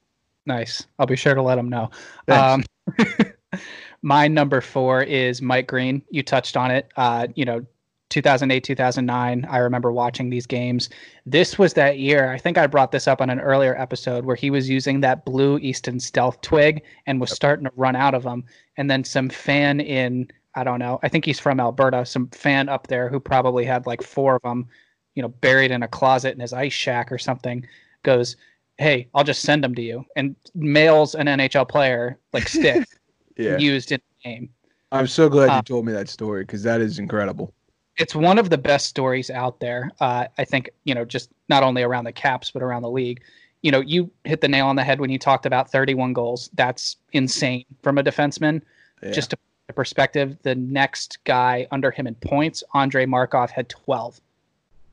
nice. 0.46 0.86
I'll 1.00 1.06
be 1.08 1.16
sure 1.16 1.34
to 1.34 1.42
let 1.42 1.58
him 1.58 1.70
know. 1.70 1.90
Thanks. 2.28 2.68
Um, 3.00 3.32
my 4.04 4.28
number 4.28 4.62
four 4.62 5.02
is 5.02 5.42
Mike 5.42 5.68
Green. 5.68 6.02
You 6.12 6.22
touched 6.24 6.56
on 6.56 6.70
it. 6.72 6.90
Uh, 6.98 7.28
you 7.36 7.46
know, 7.46 7.66
2008, 8.10 8.64
2009. 8.64 9.46
I 9.50 9.58
remember 9.58 9.92
watching 9.92 10.30
these 10.30 10.46
games. 10.46 10.90
This 11.26 11.58
was 11.60 11.74
that 11.74 12.00
year. 12.00 12.32
I 12.32 12.38
think 12.38 12.58
I 12.58 12.68
brought 12.68 12.92
this 12.92 13.08
up 13.08 13.22
on 13.22 13.30
an 13.30 13.40
earlier 13.40 13.76
episode 13.80 14.26
where 14.26 14.36
he 14.36 14.50
was 14.52 14.70
using 14.70 15.02
that 15.02 15.26
blue 15.26 15.58
Easton 15.60 16.00
Stealth 16.00 16.42
twig 16.42 16.84
and 17.08 17.20
was 17.20 17.32
starting 17.32 17.66
to 17.66 17.72
run 17.76 17.96
out 17.96 18.14
of 18.14 18.24
them. 18.24 18.44
And 18.78 18.90
then 18.90 19.04
some 19.04 19.30
fan 19.30 19.80
in, 19.82 20.28
I 20.56 20.64
don't 20.64 20.80
know, 20.80 21.00
I 21.04 21.10
think 21.10 21.26
he's 21.26 21.40
from 21.40 21.60
Alberta, 21.60 22.06
some 22.06 22.30
fan 22.30 22.70
up 22.70 22.88
there 22.88 23.10
who 23.10 23.20
probably 23.20 23.66
had 23.66 23.86
like 23.88 24.04
four 24.04 24.36
of 24.36 24.42
them, 24.44 24.68
you 25.16 25.22
know, 25.24 25.30
buried 25.30 25.72
in 25.72 25.84
a 25.84 25.88
closet 25.88 26.34
in 26.36 26.40
his 26.42 26.54
ice 26.54 26.74
shack 26.74 27.12
or 27.12 27.18
something, 27.18 27.66
goes, 28.04 28.36
Hey, 28.78 29.08
I'll 29.14 29.24
just 29.24 29.42
send 29.44 29.64
them 29.64 29.74
to 29.76 29.82
you. 29.82 30.06
And 30.18 30.36
mails 30.54 31.16
an 31.16 31.28
NHL 31.28 31.68
player 31.68 32.20
like 32.34 32.48
stick 32.50 32.86
Yeah. 33.38 33.58
used 33.58 33.92
in 33.92 34.00
the 34.24 34.30
game. 34.30 34.50
I'm 34.92 35.08
so 35.08 35.30
glad 35.30 35.52
Uh, 35.52 35.58
you 35.58 35.64
told 35.64 35.86
me 35.86 35.92
that 35.94 36.10
story 36.10 36.44
because 36.44 36.64
that 36.64 36.82
is 36.82 37.00
incredible. 37.00 37.54
It's 37.98 38.16
one 38.16 38.38
of 38.38 38.50
the 38.50 38.58
best 38.58 38.88
stories 38.88 39.30
out 39.30 39.60
there. 39.60 39.92
Uh, 40.00 40.28
I 40.38 40.46
think 40.46 40.70
you 40.84 40.94
know, 40.94 41.06
just 41.06 41.30
not 41.50 41.64
only 41.64 41.84
around 41.84 42.06
the 42.06 42.12
Caps 42.12 42.52
but 42.52 42.62
around 42.62 42.82
the 42.82 42.90
league. 42.90 43.22
You 43.62 43.72
know, 43.72 43.80
you 43.80 44.12
hit 44.26 44.42
the 44.42 44.48
nail 44.48 44.68
on 44.68 44.76
the 44.76 44.84
head 44.84 45.00
when 45.00 45.10
you 45.10 45.18
talked 45.18 45.48
about 45.48 45.72
31 45.72 46.14
goals. 46.14 46.52
That's 46.54 46.98
insane 47.14 47.66
from 47.82 47.98
a 47.98 48.04
defenseman. 48.04 48.62
Yeah. 49.02 49.12
Just 49.12 49.32
to 49.32 49.38
put 49.38 49.44
in 49.70 49.76
perspective, 49.76 50.38
the 50.44 50.54
next 50.54 51.18
guy 51.24 51.68
under 51.72 51.90
him 51.90 52.06
in 52.06 52.14
points, 52.16 52.64
Andre 52.74 53.08
Markov, 53.08 53.50
had 53.50 53.68
12. 53.70 54.22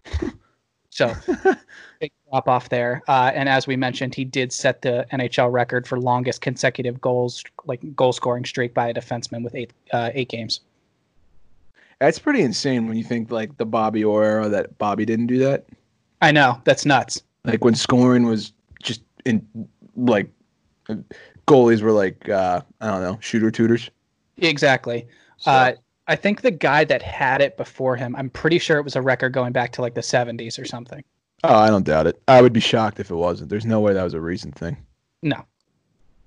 So 0.93 1.15
big 2.01 2.13
drop 2.31 2.49
off 2.49 2.69
there. 2.69 3.03
Uh, 3.09 3.33
and 3.35 3.49
as 3.49 3.67
we 3.67 3.77
mentioned, 3.77 4.15
he 4.15 4.27
did 4.27 4.53
set 4.53 4.83
the 4.83 5.07
NHL 5.11 5.51
record 5.51 5.89
for 5.89 5.99
longest 5.99 6.43
consecutive 6.43 7.01
goals, 7.01 7.43
like 7.65 7.81
goal 7.97 8.13
scoring 8.13 8.45
streak 8.45 8.75
by 8.75 8.89
a 8.89 8.95
defenseman 8.95 9.43
with 9.43 9.55
eight 9.55 9.73
uh, 9.95 10.11
eight 10.13 10.29
games. 10.29 10.61
That's 12.03 12.19
pretty 12.19 12.41
insane 12.43 12.89
when 12.89 12.97
you 12.97 13.05
think 13.05 13.31
like 13.31 13.57
the 13.59 13.65
Bobby 13.65 14.03
Orr 14.03 14.25
era 14.25 14.49
that 14.49 14.77
Bobby 14.77 15.05
didn't 15.05 15.29
do 15.29 15.39
that. 15.39 15.67
I 16.21 16.33
know 16.33 16.61
that's 16.65 16.85
nuts. 16.85 17.23
Like 17.45 17.65
when 17.65 17.77
scoring 17.77 18.25
was 18.25 18.53
just 18.83 19.03
in 19.25 19.47
like 19.95 20.29
goalies 21.47 21.81
were 21.81 21.93
like 21.93 22.29
uh 22.29 22.61
I 22.81 22.91
don't 22.91 23.03
know, 23.03 23.19
shooter 23.21 23.53
tutors. 23.53 23.89
Exactly. 24.39 25.07
So, 25.37 25.53
Uh, 25.53 25.73
I 26.09 26.17
think 26.17 26.41
the 26.41 26.51
guy 26.51 26.83
that 26.85 27.03
had 27.03 27.41
it 27.41 27.57
before 27.57 27.95
him, 27.95 28.17
I'm 28.17 28.31
pretty 28.31 28.59
sure 28.59 28.79
it 28.79 28.83
was 28.83 28.97
a 28.97 29.03
record 29.03 29.33
going 29.33 29.53
back 29.53 29.71
to 29.75 29.81
like 29.81 29.95
the 29.95 30.01
70s 30.01 30.59
or 30.59 30.65
something. 30.65 31.05
oh, 31.45 31.55
I 31.55 31.69
don't 31.69 31.85
doubt 31.85 32.09
it. 32.09 32.21
I 32.27 32.43
would 32.43 32.53
be 32.53 32.59
shocked 32.59 32.99
if 32.99 33.13
it 33.13 33.15
wasn't. 33.15 33.49
There's 33.49 33.65
no 33.65 33.79
way 33.79 33.93
that 33.95 34.03
was 34.03 34.15
a 34.15 34.21
recent 34.21 34.57
thing. 34.57 34.77
No. 35.23 35.45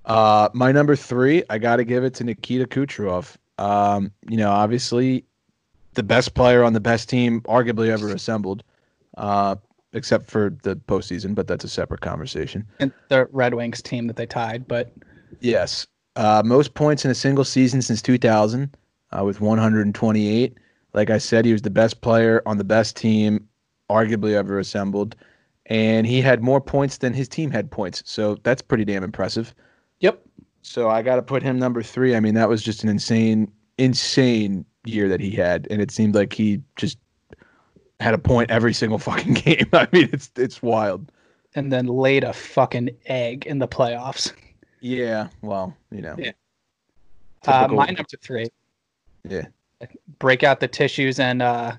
Uh, 0.06 0.48
my 0.54 0.72
number 0.72 0.96
three, 0.96 1.42
I 1.50 1.58
got 1.58 1.76
to 1.76 1.84
give 1.84 2.02
it 2.02 2.14
to 2.14 2.24
Nikita 2.24 2.64
Kucherov. 2.66 3.36
Um, 3.58 4.10
you 4.30 4.38
know, 4.38 4.50
obviously, 4.50 5.26
the 5.96 6.02
best 6.02 6.34
player 6.34 6.62
on 6.62 6.72
the 6.72 6.80
best 6.80 7.08
team, 7.08 7.40
arguably 7.42 7.88
ever 7.88 8.08
assembled, 8.10 8.62
uh, 9.16 9.56
except 9.92 10.30
for 10.30 10.56
the 10.62 10.76
postseason, 10.76 11.34
but 11.34 11.48
that's 11.48 11.64
a 11.64 11.68
separate 11.68 12.02
conversation. 12.02 12.64
And 12.78 12.92
the 13.08 13.26
Red 13.32 13.54
Wings 13.54 13.82
team 13.82 14.06
that 14.06 14.16
they 14.16 14.26
tied, 14.26 14.68
but 14.68 14.92
Yes, 15.40 15.86
uh, 16.14 16.42
most 16.44 16.74
points 16.74 17.04
in 17.04 17.10
a 17.10 17.14
single 17.14 17.44
season 17.44 17.82
since 17.82 18.00
2000, 18.00 18.76
uh, 19.12 19.24
with 19.24 19.40
128. 19.40 20.54
Like 20.92 21.10
I 21.10 21.18
said, 21.18 21.44
he 21.44 21.52
was 21.52 21.62
the 21.62 21.70
best 21.70 22.00
player 22.00 22.42
on 22.46 22.58
the 22.58 22.64
best 22.64 22.96
team, 22.96 23.48
arguably 23.90 24.32
ever 24.32 24.58
assembled, 24.58 25.16
and 25.66 26.06
he 26.06 26.20
had 26.20 26.42
more 26.42 26.60
points 26.60 26.98
than 26.98 27.12
his 27.12 27.28
team 27.28 27.50
had 27.50 27.70
points. 27.70 28.02
So 28.06 28.36
that's 28.44 28.62
pretty 28.62 28.84
damn 28.84 29.02
impressive. 29.02 29.54
yep. 30.00 30.22
So 30.62 30.90
I 30.90 31.02
got 31.02 31.16
to 31.16 31.22
put 31.22 31.44
him 31.44 31.60
number 31.60 31.80
three. 31.80 32.16
I 32.16 32.20
mean, 32.20 32.34
that 32.34 32.48
was 32.48 32.60
just 32.60 32.82
an 32.82 32.88
insane, 32.88 33.52
insane 33.78 34.64
year 34.88 35.08
that 35.08 35.20
he 35.20 35.30
had, 35.30 35.66
and 35.70 35.80
it 35.82 35.90
seemed 35.90 36.14
like 36.14 36.32
he 36.32 36.60
just 36.76 36.98
had 38.00 38.14
a 38.14 38.18
point 38.18 38.50
every 38.50 38.74
single 38.74 38.98
fucking 39.08 39.34
game. 39.34 39.68
I 39.72 39.88
mean, 39.92 40.08
it's 40.12 40.30
it's 40.36 40.62
wild. 40.62 41.10
And 41.54 41.72
then 41.72 41.86
laid 41.86 42.22
a 42.24 42.32
fucking 42.34 42.90
egg 43.06 43.46
in 43.46 43.58
the 43.58 43.68
playoffs. 43.68 44.32
Yeah. 44.80 45.28
Well, 45.42 45.74
you 45.90 46.02
know. 46.02 46.14
Yeah. 46.16 46.30
Uh, 47.46 47.66
my 47.68 47.86
number 47.86 48.04
three, 48.20 48.48
Yeah. 49.28 49.46
break 50.20 50.44
out 50.44 50.60
the 50.60 50.68
tissues 50.68 51.18
and 51.18 51.42
uh, 51.42 51.72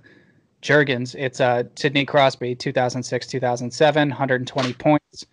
Jergens. 0.61 1.15
It's 1.15 1.39
uh, 1.39 1.63
Sidney 1.75 2.05
Crosby, 2.05 2.55
2006, 2.55 3.27
2007, 3.27 4.09
120 4.09 4.73
points. 4.73 5.25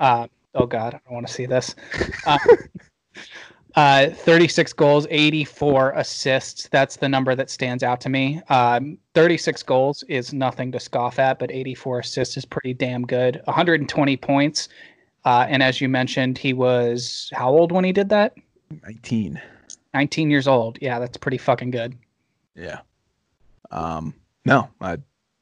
Uh, 0.00 0.26
oh, 0.54 0.66
God, 0.66 0.94
I 0.94 1.00
don't 1.06 1.14
want 1.14 1.26
to 1.28 1.32
see 1.32 1.46
this. 1.46 1.76
Uh, 2.26 2.38
uh, 3.76 4.10
36 4.10 4.72
goals, 4.72 5.06
84 5.10 5.92
assists. 5.92 6.68
That's 6.68 6.96
the 6.96 7.08
number 7.08 7.34
that 7.34 7.50
stands 7.50 7.82
out 7.82 8.00
to 8.02 8.08
me. 8.08 8.40
Um, 8.48 8.98
36 9.14 9.62
goals 9.64 10.04
is 10.08 10.32
nothing 10.32 10.70
to 10.72 10.80
scoff 10.80 11.18
at, 11.18 11.38
but 11.38 11.50
84 11.50 12.00
assists 12.00 12.36
is 12.36 12.44
pretty 12.44 12.72
damn 12.72 13.04
good. 13.04 13.40
120 13.44 14.16
points. 14.18 14.68
Uh, 15.24 15.46
and 15.48 15.62
as 15.62 15.80
you 15.80 15.88
mentioned, 15.88 16.38
he 16.38 16.52
was 16.52 17.30
how 17.32 17.50
old 17.50 17.72
when 17.72 17.84
he 17.84 17.92
did 17.92 18.08
that? 18.10 18.34
19. 18.82 19.40
19 19.94 20.30
years 20.30 20.46
old. 20.46 20.78
Yeah, 20.80 20.98
that's 20.98 21.16
pretty 21.16 21.38
fucking 21.38 21.70
good. 21.70 21.96
Yeah. 22.54 22.80
Um, 23.70 24.14
no, 24.44 24.68
I 24.80 24.98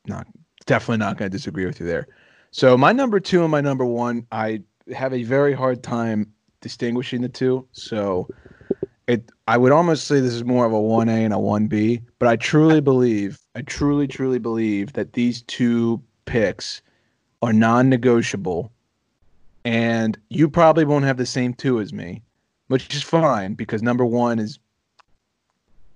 not 0.07 0.27
definitely 0.67 0.99
not 0.99 1.19
going 1.19 1.31
to 1.31 1.37
disagree 1.37 1.67
with 1.67 1.81
you 1.81 1.87
there. 1.87 2.09
So 2.51 2.77
my 2.77 2.93
number 2.93 3.21
two 3.21 3.43
and 3.43 3.51
my 3.51 3.61
number 3.61 3.85
one, 3.85 4.27
I 4.31 4.63
have 4.95 5.13
a 5.13 5.23
very 5.23 5.53
hard 5.53 5.83
time 5.83 6.33
distinguishing 6.63 7.21
the 7.21 7.29
two. 7.29 7.67
So 7.73 8.29
it, 9.07 9.31
I 9.47 9.59
would 9.59 9.73
almost 9.73 10.07
say 10.07 10.21
this 10.21 10.33
is 10.33 10.45
more 10.45 10.65
of 10.65 10.73
a 10.73 10.81
one 10.81 11.11
A 11.11 11.25
and 11.25 11.35
a 11.35 11.39
one 11.39 11.67
B, 11.67 12.01
but 12.19 12.29
I 12.29 12.37
truly 12.37 12.81
believe, 12.81 13.39
I 13.55 13.63
truly, 13.63 14.09
truly 14.09 14.39
believe 14.39 14.95
that 14.95 15.13
these 15.13 15.43
two 15.43 16.03
picks 16.25 16.81
are 17.43 17.53
non-negotiable, 17.53 18.73
and 19.65 20.19
you 20.31 20.49
probably 20.49 20.85
won't 20.85 21.05
have 21.05 21.17
the 21.17 21.27
same 21.27 21.53
two 21.53 21.81
as 21.81 21.93
me, 21.93 22.23
which 22.69 22.95
is 22.95 23.03
fine 23.03 23.55
because 23.55 23.83
number 23.83 24.05
one 24.05 24.39
is 24.39 24.59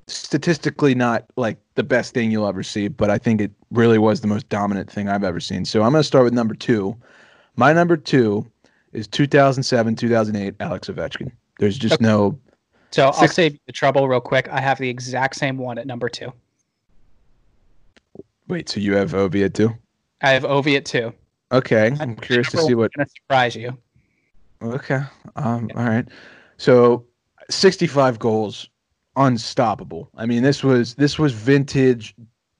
statistically 0.08 0.94
not 0.94 1.24
like 1.36 1.58
the 1.74 1.82
best 1.82 2.14
thing 2.14 2.30
you'll 2.30 2.46
ever 2.46 2.62
see, 2.62 2.88
but 2.88 3.10
I 3.10 3.18
think 3.18 3.40
it 3.40 3.52
really 3.70 3.98
was 3.98 4.20
the 4.20 4.28
most 4.28 4.48
dominant 4.48 4.90
thing 4.90 5.08
I've 5.08 5.24
ever 5.24 5.40
seen. 5.40 5.64
So 5.64 5.82
I'm 5.82 5.92
going 5.92 6.00
to 6.00 6.04
start 6.04 6.24
with 6.24 6.34
number 6.34 6.54
two. 6.54 6.96
My 7.56 7.72
number 7.72 7.96
two 7.96 8.50
is 8.96 9.06
2007, 9.08 9.94
2008, 9.94 10.54
Alex 10.60 10.88
Ovechkin. 10.88 11.30
There's 11.58 11.78
just 11.78 11.94
Okay. 11.94 12.04
no. 12.04 12.38
So 12.92 13.08
I'll 13.08 13.28
save 13.28 13.52
you 13.52 13.58
the 13.66 13.72
trouble 13.72 14.08
real 14.08 14.20
quick. 14.20 14.48
I 14.48 14.60
have 14.60 14.78
the 14.78 14.88
exact 14.88 15.36
same 15.36 15.58
one 15.58 15.76
at 15.76 15.86
number 15.86 16.08
two. 16.08 16.32
Wait, 18.48 18.68
so 18.68 18.80
you 18.80 18.94
have 18.94 19.12
Ovi 19.12 19.44
at 19.44 19.54
two? 19.54 19.74
I 20.22 20.30
have 20.30 20.44
Ovi 20.44 20.76
at 20.76 20.86
two. 20.86 21.12
Okay, 21.52 21.92
I'm 22.00 22.16
curious 22.16 22.50
to 22.52 22.58
see 22.58 22.74
what. 22.74 22.92
Going 22.94 23.06
to 23.06 23.12
surprise 23.22 23.54
you. 23.54 23.76
Okay, 24.62 25.00
um, 25.36 25.70
all 25.76 25.84
right. 25.84 26.08
So 26.56 27.04
65 27.50 28.18
goals, 28.18 28.68
unstoppable. 29.16 30.08
I 30.16 30.24
mean, 30.26 30.42
this 30.42 30.64
was 30.64 30.94
this 30.94 31.18
was 31.18 31.32
vintage 31.32 32.14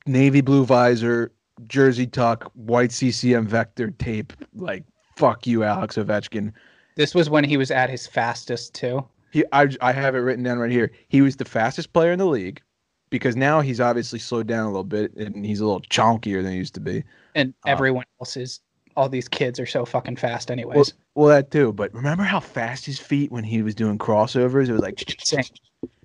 navy 0.07 0.41
blue 0.43 0.65
visor, 0.65 1.33
jersey 1.67 2.07
tuck, 2.07 2.51
white 2.55 2.93
CCM 2.93 3.47
vector 3.47 3.91
tape. 3.93 4.33
Like 4.55 4.85
fuck 5.17 5.47
you, 5.47 5.65
Alex 5.65 5.97
Ovechkin. 5.97 6.53
This 6.97 7.15
was 7.15 7.29
when 7.29 7.45
he 7.45 7.57
was 7.57 7.71
at 7.71 7.91
his 7.91 8.07
fastest 8.07 8.75
too. 8.75 9.05
He, 9.33 9.45
I, 9.53 9.69
I 9.81 9.93
have 9.93 10.15
it 10.15 10.19
written 10.21 10.45
down 10.45 10.59
right 10.59 10.71
here. 10.71 10.93
He 11.09 11.21
was 11.21 11.37
the 11.37 11.45
fastest 11.45 11.93
player 11.93 12.13
in 12.13 12.19
the 12.19 12.27
league 12.27 12.63
because 13.11 13.37
now 13.37 13.61
he's 13.61 13.81
obviously 13.81 14.19
slowed 14.19 14.47
down 14.47 14.65
a 14.65 14.69
little 14.69 14.85
bit 14.85 15.15
and 15.17 15.45
he's 15.45 15.61
a 15.61 15.65
little 15.67 15.83
chonkier 15.83 16.43
than 16.43 16.53
he 16.53 16.59
used 16.59 16.75
to 16.75 16.81
be. 16.81 17.05
And 17.35 17.53
Uh, 17.67 17.71
everyone 17.71 18.05
else 18.21 18.37
is 18.37 18.61
all 18.97 19.09
these 19.11 19.29
kids 19.29 19.61
are 19.61 19.67
so 19.67 19.85
fucking 19.85 20.17
fast 20.17 20.49
Well, 20.49 20.53
anyways. 20.59 20.95
well, 21.15 21.29
that 21.29 21.51
too. 21.51 21.73
But 21.73 21.93
remember 21.93 22.23
how 22.25 22.41
fast 22.41 22.87
his 22.87 22.99
feet 22.99 23.31
when 23.31 23.45
he 23.45 23.61
was 23.63 23.75
doing 23.75 23.99
crossovers? 23.99 24.69
It 24.69 24.73
was 24.73 24.81
like 24.81 25.03
Insane. 25.21 25.45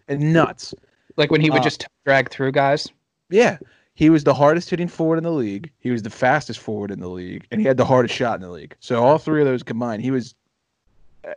and 0.09 0.33
nuts. 0.33 0.73
like 1.15 1.31
when 1.31 1.39
he 1.41 1.49
would 1.49 1.61
uh, 1.61 1.63
just 1.63 1.87
drag 2.05 2.29
through 2.29 2.51
guys. 2.51 2.89
Yeah, 3.29 3.59
he 4.01 4.09
was 4.09 4.23
the 4.23 4.33
hardest 4.33 4.71
hitting 4.71 4.87
forward 4.87 5.17
in 5.17 5.23
the 5.23 5.31
league. 5.31 5.69
He 5.77 5.91
was 5.91 6.01
the 6.01 6.09
fastest 6.09 6.59
forward 6.59 6.89
in 6.89 6.99
the 6.99 7.07
league, 7.07 7.45
and 7.51 7.61
he 7.61 7.67
had 7.67 7.77
the 7.77 7.85
hardest 7.85 8.15
shot 8.15 8.33
in 8.33 8.41
the 8.41 8.49
league. 8.49 8.75
So 8.79 9.03
all 9.03 9.19
three 9.19 9.41
of 9.41 9.45
those 9.45 9.61
combined, 9.61 10.01
he 10.01 10.09
was. 10.09 10.33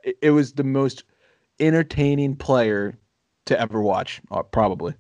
It, 0.03 0.17
it 0.23 0.31
was 0.31 0.55
the 0.55 0.65
most 0.65 1.05
entertaining 1.61 2.37
player 2.37 2.97
to 3.45 3.61
ever 3.61 3.83
watch, 3.83 4.23
uh, 4.31 4.43
probably. 4.45 4.95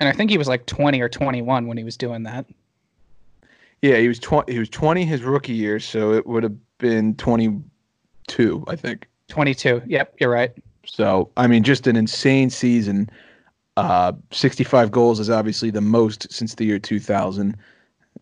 And 0.00 0.08
I 0.08 0.12
think 0.12 0.30
he 0.30 0.38
was 0.38 0.48
like 0.48 0.64
20 0.64 1.02
or 1.02 1.10
21 1.10 1.66
when 1.66 1.76
he 1.76 1.84
was 1.84 1.98
doing 1.98 2.22
that. 2.22 2.46
Yeah, 3.82 3.98
he 3.98 4.08
was 4.08 4.18
twenty. 4.18 4.54
He 4.54 4.58
was 4.58 4.70
twenty 4.70 5.04
his 5.04 5.22
rookie 5.22 5.52
year, 5.52 5.80
so 5.80 6.14
it 6.14 6.26
would 6.26 6.44
have 6.44 6.56
been 6.78 7.14
twenty-two, 7.16 8.64
I 8.68 8.76
think. 8.76 9.06
22. 9.28 9.82
Yep, 9.84 10.14
you're 10.18 10.30
right. 10.30 10.52
So 10.86 11.30
I 11.36 11.46
mean, 11.46 11.62
just 11.62 11.86
an 11.86 11.96
insane 11.96 12.48
season. 12.48 13.10
Uh, 13.76 14.12
sixty-five 14.30 14.90
goals 14.90 15.18
is 15.18 15.30
obviously 15.30 15.70
the 15.70 15.80
most 15.80 16.30
since 16.32 16.54
the 16.54 16.64
year 16.64 16.78
two 16.78 17.00
thousand. 17.00 17.56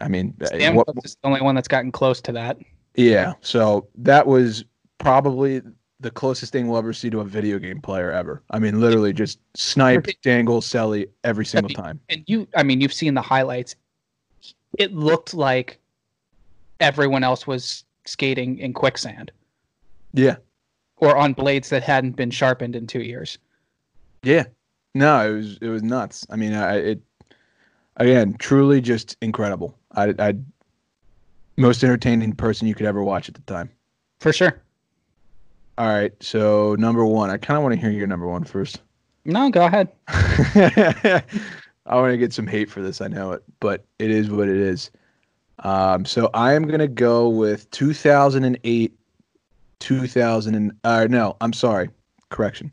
I 0.00 0.08
mean, 0.08 0.34
uh, 0.40 0.44
Stamkos 0.46 1.04
is 1.04 1.16
the 1.20 1.26
only 1.26 1.40
one 1.40 1.54
that's 1.54 1.68
gotten 1.68 1.90
close 1.92 2.20
to 2.22 2.32
that. 2.32 2.56
yeah. 2.94 3.32
So 3.40 3.88
that 3.96 4.26
was 4.26 4.64
probably 4.98 5.60
the 5.98 6.10
closest 6.10 6.52
thing 6.52 6.68
we'll 6.68 6.78
ever 6.78 6.92
see 6.92 7.10
to 7.10 7.20
a 7.20 7.24
video 7.24 7.58
game 7.58 7.80
player 7.80 8.10
ever. 8.10 8.42
I 8.50 8.58
mean, 8.58 8.80
literally 8.80 9.12
just 9.12 9.38
snipe, 9.54 10.06
dangle, 10.22 10.60
selly 10.62 11.08
every 11.24 11.44
single 11.44 11.68
time. 11.70 12.00
And 12.08 12.22
you, 12.26 12.46
I 12.56 12.62
mean, 12.62 12.80
you've 12.80 12.92
seen 12.94 13.12
the 13.14 13.20
highlights. 13.20 13.74
it 14.78 14.94
looked 14.94 15.34
like 15.34 15.78
everyone 16.78 17.22
else 17.24 17.46
was 17.46 17.84
skating 18.06 18.56
in 18.58 18.72
quicksand 18.72 19.30
Yeah. 20.14 20.36
or 20.96 21.16
on 21.18 21.34
blades 21.34 21.68
that 21.68 21.82
hadn't 21.82 22.12
been 22.16 22.30
sharpened 22.30 22.74
in 22.76 22.86
two 22.86 23.02
years. 23.02 23.36
Yeah. 24.22 24.44
No, 24.94 25.28
it 25.28 25.36
was 25.36 25.58
it 25.60 25.68
was 25.68 25.82
nuts. 25.82 26.26
I 26.30 26.36
mean, 26.36 26.54
I 26.54 26.76
it 26.76 27.02
again, 27.96 28.34
truly 28.38 28.80
just 28.80 29.16
incredible. 29.20 29.76
I 29.92 30.14
I 30.18 30.34
most 31.56 31.84
entertaining 31.84 32.32
person 32.32 32.66
you 32.66 32.74
could 32.74 32.86
ever 32.86 33.02
watch 33.02 33.28
at 33.28 33.34
the 33.34 33.42
time. 33.42 33.70
For 34.18 34.32
sure. 34.32 34.60
All 35.78 35.88
right, 35.88 36.12
so 36.20 36.74
number 36.78 37.06
one, 37.06 37.30
I 37.30 37.38
kind 37.38 37.56
of 37.56 37.62
want 37.62 37.74
to 37.74 37.80
hear 37.80 37.90
your 37.90 38.06
number 38.06 38.26
one 38.26 38.44
first. 38.44 38.82
No, 39.24 39.48
go 39.50 39.64
ahead. 39.64 39.88
I 40.08 41.94
want 41.94 42.12
to 42.12 42.18
get 42.18 42.32
some 42.32 42.46
hate 42.46 42.70
for 42.70 42.82
this. 42.82 43.00
I 43.00 43.08
know 43.08 43.32
it, 43.32 43.42
but 43.60 43.84
it 43.98 44.10
is 44.10 44.30
what 44.30 44.48
it 44.48 44.56
is. 44.56 44.90
Um, 45.60 46.04
so 46.04 46.30
I 46.34 46.54
am 46.54 46.66
gonna 46.68 46.88
go 46.88 47.28
with 47.28 47.70
2008, 47.70 48.98
2000 49.78 50.54
and 50.54 50.72
uh, 50.84 51.06
no, 51.08 51.36
I'm 51.40 51.52
sorry, 51.52 51.90
correction, 52.30 52.72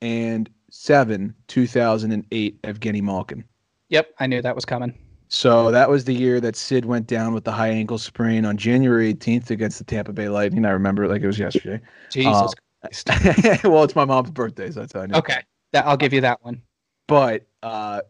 2007, 0.00 1.34
2008, 1.46 2.62
Evgeny 2.62 3.02
Malkin. 3.02 3.44
Yep, 3.88 4.14
I 4.18 4.26
knew 4.26 4.40
that 4.42 4.54
was 4.54 4.64
coming. 4.64 4.96
So 5.28 5.70
that 5.70 5.88
was 5.88 6.04
the 6.04 6.14
year 6.14 6.40
that 6.40 6.56
Sid 6.56 6.84
went 6.84 7.06
down 7.06 7.34
with 7.34 7.44
the 7.44 7.52
high 7.52 7.68
ankle 7.68 7.98
sprain 7.98 8.44
on 8.44 8.56
January 8.56 9.14
18th 9.14 9.50
against 9.50 9.78
the 9.78 9.84
Tampa 9.84 10.12
Bay 10.12 10.28
Lightning. 10.28 10.64
I 10.64 10.70
remember 10.70 11.04
it 11.04 11.08
like 11.08 11.22
it 11.22 11.26
was 11.26 11.38
yesterday. 11.38 11.80
Jesus 12.10 12.52
Christ. 12.80 13.08
well, 13.64 13.84
it's 13.84 13.94
my 13.94 14.04
mom's 14.04 14.30
birthday, 14.30 14.70
so 14.70 14.80
that's 14.80 14.92
how 14.92 15.02
I 15.02 15.06
know. 15.06 15.18
Okay, 15.18 15.40
that, 15.72 15.86
I'll 15.86 15.96
give 15.96 16.12
you 16.12 16.20
that 16.22 16.42
one. 16.42 16.60
But 17.06 17.46
uh, 17.62 18.00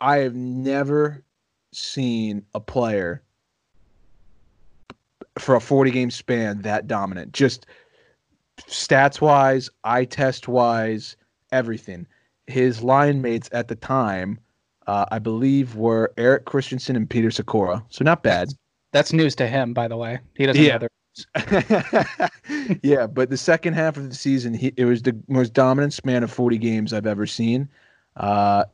I 0.00 0.18
have 0.18 0.34
never 0.34 1.22
seen 1.72 2.44
a 2.54 2.60
player 2.60 3.22
for 5.38 5.54
a 5.54 5.60
40 5.60 5.90
game 5.90 6.10
span 6.10 6.62
that 6.62 6.86
dominant. 6.86 7.32
Just 7.32 7.66
stats 8.68 9.20
wise, 9.20 9.70
eye 9.84 10.04
test 10.04 10.48
wise, 10.48 11.16
everything. 11.52 12.06
His 12.46 12.82
line 12.82 13.22
mates 13.22 13.48
at 13.52 13.68
the 13.68 13.74
time, 13.74 14.38
uh, 14.86 15.06
I 15.10 15.18
believe, 15.18 15.74
were 15.76 16.12
Erik 16.16 16.44
Christensen 16.44 16.96
and 16.96 17.08
Peter 17.08 17.28
Sykora. 17.28 17.82
So 17.88 18.04
not 18.04 18.22
bad. 18.22 18.48
That's 18.92 19.12
news 19.12 19.34
to 19.36 19.46
him, 19.46 19.74
by 19.74 19.88
the 19.88 19.96
way. 19.96 20.20
He 20.34 20.46
doesn't 20.46 20.62
Yeah. 20.62 20.78
yeah, 22.82 23.06
but 23.06 23.30
the 23.30 23.36
second 23.36 23.72
half 23.72 23.96
of 23.96 24.08
the 24.08 24.14
season, 24.14 24.52
he, 24.54 24.72
it 24.76 24.84
was 24.84 25.02
the 25.02 25.16
most 25.28 25.54
dominant 25.54 25.92
span 25.92 26.22
of 26.22 26.30
40 26.30 26.58
games 26.58 26.92
I've 26.92 27.06
ever 27.06 27.26
seen. 27.26 27.68
Uh, 28.16 28.64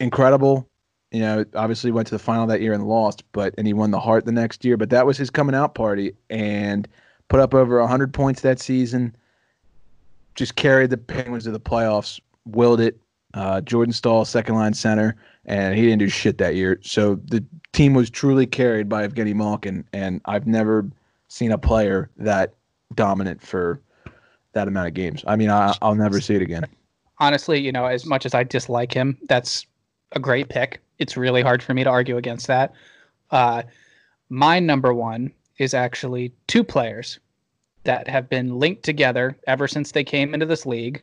incredible. 0.00 0.68
You 1.10 1.20
know, 1.20 1.44
obviously 1.54 1.90
went 1.90 2.06
to 2.08 2.14
the 2.14 2.18
final 2.18 2.46
that 2.46 2.60
year 2.60 2.72
and 2.72 2.86
lost, 2.86 3.24
but 3.32 3.54
and 3.58 3.66
he 3.66 3.72
won 3.72 3.90
the 3.90 4.00
Hart 4.00 4.24
the 4.24 4.32
next 4.32 4.64
year. 4.64 4.76
But 4.76 4.90
that 4.90 5.04
was 5.04 5.18
his 5.18 5.28
coming 5.28 5.54
out 5.54 5.74
party, 5.74 6.14
and 6.30 6.88
put 7.28 7.40
up 7.40 7.54
over 7.54 7.78
100 7.80 8.14
points 8.14 8.40
that 8.42 8.60
season. 8.60 9.14
Just 10.34 10.56
carried 10.56 10.90
the 10.90 10.96
Penguins 10.96 11.44
to 11.44 11.50
the 11.50 11.60
playoffs. 11.60 12.20
Willed 12.46 12.80
it. 12.80 12.98
Uh, 13.34 13.60
Jordan 13.62 13.92
Staal, 13.94 14.26
second 14.26 14.56
line 14.56 14.74
center, 14.74 15.16
and 15.46 15.74
he 15.74 15.82
didn't 15.82 16.00
do 16.00 16.08
shit 16.08 16.36
that 16.36 16.54
year. 16.54 16.78
So 16.82 17.14
the 17.14 17.42
team 17.72 17.94
was 17.94 18.10
truly 18.10 18.46
carried 18.46 18.90
by 18.90 19.06
Evgeny 19.08 19.34
Malkin, 19.34 19.86
and 19.94 20.20
I've 20.26 20.46
never 20.46 20.86
seen 21.28 21.50
a 21.50 21.56
player 21.56 22.10
that 22.18 22.52
dominant 22.94 23.40
for 23.40 23.80
that 24.52 24.68
amount 24.68 24.88
of 24.88 24.92
games. 24.94 25.24
I 25.26 25.36
mean, 25.36 25.48
I, 25.48 25.74
I'll 25.80 25.94
never 25.94 26.20
see 26.20 26.34
it 26.34 26.42
again. 26.42 26.66
honestly, 27.20 27.58
you 27.58 27.72
know, 27.72 27.86
as 27.86 28.04
much 28.04 28.26
as 28.26 28.34
I 28.34 28.42
dislike 28.42 28.92
him, 28.92 29.16
that's 29.28 29.64
a 30.12 30.20
great 30.20 30.50
pick. 30.50 30.82
It's 30.98 31.16
really 31.16 31.40
hard 31.40 31.62
for 31.62 31.72
me 31.72 31.84
to 31.84 31.90
argue 31.90 32.18
against 32.18 32.48
that. 32.48 32.74
Uh, 33.30 33.62
my 34.28 34.60
number 34.60 34.92
one 34.92 35.32
is 35.58 35.72
actually 35.72 36.32
two 36.48 36.64
players 36.64 37.18
that 37.84 38.08
have 38.08 38.28
been 38.28 38.58
linked 38.58 38.82
together 38.82 39.36
ever 39.46 39.66
since 39.66 39.92
they 39.92 40.04
came 40.04 40.34
into 40.34 40.46
this 40.46 40.66
league. 40.66 41.02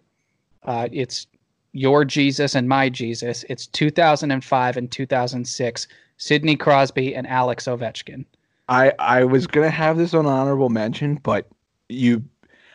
Uh, 0.64 0.88
it's 0.92 1.28
your 1.74 2.06
Jesus 2.06 2.56
and 2.56 2.68
my 2.68 2.90
Jesus. 2.90 3.46
It's 3.50 3.68
2005 3.68 4.78
and 4.78 4.92
2006. 4.92 5.88
Sidney 6.18 6.56
Crosby 6.56 7.16
and 7.16 7.26
Alex 7.28 7.66
Ovechkin. 7.66 8.26
I 8.68 8.94
I 9.00 9.24
was 9.24 9.48
gonna 9.48 9.70
have 9.70 9.98
this 9.98 10.14
on 10.14 10.26
honorable 10.26 10.70
mention, 10.70 11.16
but 11.24 11.48
you, 11.88 12.24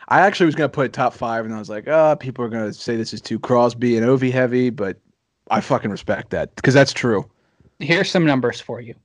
I 0.09 0.21
actually 0.21 0.47
was 0.47 0.55
gonna 0.55 0.67
put 0.67 0.91
top 0.91 1.13
five, 1.13 1.45
and 1.45 1.53
I 1.53 1.59
was 1.59 1.69
like, 1.69 1.87
oh, 1.87 2.17
people 2.19 2.43
are 2.43 2.49
gonna 2.49 2.73
say 2.73 2.97
this 2.97 3.13
is 3.13 3.21
too 3.21 3.39
Crosby 3.39 3.95
and 3.95 4.05
Ovi 4.05 4.31
heavy, 4.31 4.71
but 4.71 4.97
I 5.51 5.61
fucking 5.61 5.91
respect 5.91 6.31
that 6.31 6.53
because 6.55 6.73
that's 6.73 6.91
true. 6.91 7.29
Here's 7.79 8.09
some 8.09 8.25
numbers 8.25 8.59
for 8.59 8.81
you. 8.81 8.95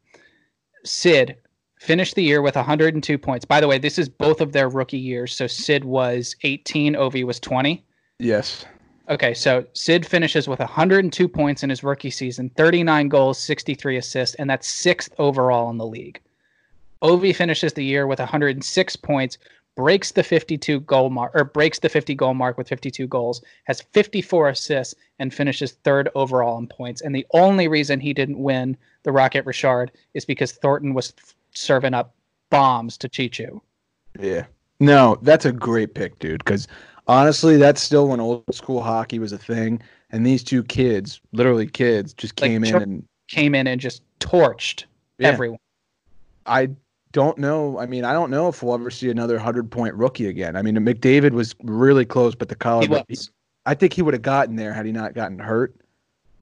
Sid 0.85 1.37
finished 1.81 2.15
the 2.15 2.23
year 2.23 2.43
with 2.43 2.57
102 2.57 3.19
points. 3.19 3.45
By 3.47 3.61
the 3.61 3.67
way, 3.67 3.79
this 3.79 3.99
is 3.99 4.09
both 4.09 4.43
of 4.43 4.53
their 4.53 4.69
rookie 4.69 4.99
years. 4.99 5.35
So 5.35 5.47
Sid 5.47 5.85
was 5.85 6.37
18, 6.43 6.95
Ovi 6.95 7.25
was 7.25 7.41
20. 7.41 7.83
Yes. 8.19 8.67
Okay, 9.09 9.33
so 9.33 9.65
Sid 9.73 10.07
finishes 10.07 10.47
with 10.47 10.61
102 10.61 11.27
points 11.27 11.63
in 11.63 11.71
his 11.71 11.83
rookie 11.83 12.11
season, 12.11 12.51
39 12.51 13.09
goals, 13.09 13.39
63 13.39 13.97
assists, 13.97 14.37
and 14.37 14.49
that's 14.49 14.69
sixth 14.69 15.13
overall 15.19 15.71
in 15.71 15.79
the 15.79 15.87
league. 15.87 16.21
Ovi 17.03 17.35
finishes 17.35 17.73
the 17.73 17.85
year 17.85 18.07
with 18.07 18.19
106 18.19 18.97
points, 18.97 19.39
breaks 19.75 20.13
the 20.13 20.23
52 20.23 20.81
goal 20.81 21.09
mark 21.09 21.33
or 21.35 21.45
breaks 21.45 21.79
the 21.79 21.89
50 21.89 22.15
goal 22.15 22.35
mark 22.35 22.59
with 22.59 22.69
52 22.69 23.07
goals, 23.07 23.41
has 23.65 23.81
54 23.81 24.51
assists, 24.51 24.95
and 25.19 25.33
finishes 25.33 25.73
third 25.73 26.11
overall 26.15 26.59
in 26.59 26.67
points. 26.67 27.01
And 27.01 27.15
the 27.15 27.27
only 27.33 27.69
reason 27.69 28.01
he 28.01 28.13
didn't 28.13 28.39
win 28.39 28.77
the 29.03 29.13
Rocket 29.13 29.47
Richard 29.47 29.91
is 30.13 30.27
because 30.27 30.53
Thornton 30.53 30.93
was 30.93 31.15
serving 31.55 31.95
up 31.95 32.15
bombs 32.51 32.97
to 32.99 33.09
Cheechoo. 33.09 33.61
Yeah. 34.19 34.47
No, 34.81 35.19
that's 35.23 35.45
a 35.45 35.53
great 35.53 35.95
pick, 35.95 36.19
dude. 36.19 36.43
Because 36.45 36.67
honestly, 37.07 37.57
that's 37.57 37.83
still 37.83 38.09
when 38.09 38.21
old 38.21 38.45
school 38.55 38.83
hockey 38.83 39.19
was 39.19 39.33
a 39.33 39.39
thing, 39.39 39.81
and 40.11 40.27
these 40.27 40.43
two 40.43 40.63
kids, 40.65 41.21
literally 41.33 41.67
kids, 41.67 42.13
just 42.15 42.41
Like 42.41 42.51
came 42.51 42.65
in 42.65 42.75
and 42.83 43.05
Came 43.29 43.55
in 43.55 43.69
and 43.69 43.81
just 43.81 44.03
torched 44.19 44.85
Yeah. 45.19 45.29
everyone. 45.29 45.61
I 46.47 46.71
don't 47.13 47.39
know. 47.39 47.79
I 47.79 47.87
mean, 47.87 48.05
I 48.05 48.13
don't 48.13 48.31
know 48.31 48.49
if 48.49 48.63
we'll 48.63 48.75
ever 48.75 48.91
see 48.91 49.11
another 49.11 49.39
hundred 49.39 49.71
point 49.71 49.95
rookie 49.95 50.27
again. 50.27 50.57
I 50.57 50.63
mean, 50.63 50.77
McDavid 50.77 51.33
was 51.33 51.55
really 51.63 52.05
close, 52.05 52.35
but 52.35 52.49
the 52.49 52.57
college. 52.57 52.89
He 52.89 53.05
was. 53.09 53.31
I 53.67 53.75
think 53.75 53.93
he 53.93 54.03
would 54.03 54.15
have 54.15 54.23
gotten 54.23 54.57
there 54.57 54.73
had 54.73 54.87
he 54.87 54.93
not 54.93 55.15
gotten 55.15 55.39
hurt. 55.39 55.77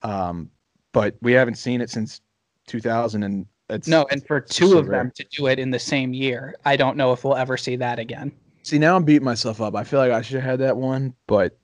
Um, 0.02 0.50
but 0.92 1.16
we 1.20 1.32
haven't 1.32 1.56
seen 1.56 1.80
it 1.80 1.90
since 1.90 2.20
2000, 2.68 3.22
and 3.22 3.46
it's 3.70 3.88
No, 3.88 4.06
and 4.10 4.26
for 4.26 4.40
two 4.40 4.70
so 4.70 4.78
of 4.78 4.88
rare. 4.88 5.00
them 5.04 5.12
to 5.16 5.24
do 5.24 5.46
it 5.46 5.58
in 5.58 5.70
the 5.70 5.78
same 5.78 6.12
year, 6.12 6.54
I 6.64 6.76
don't 6.76 6.96
know 6.96 7.12
if 7.12 7.24
we'll 7.24 7.36
ever 7.36 7.56
see 7.56 7.76
that 7.76 7.98
again. 7.98 8.32
See, 8.62 8.78
now 8.78 8.96
I'm 8.96 9.04
beating 9.04 9.24
myself 9.24 9.60
up. 9.60 9.74
I 9.74 9.84
feel 9.84 9.98
like 9.98 10.12
I 10.12 10.20
should 10.22 10.36
have 10.36 10.44
had 10.44 10.60
that 10.60 10.76
one, 10.76 11.14
but 11.26 11.58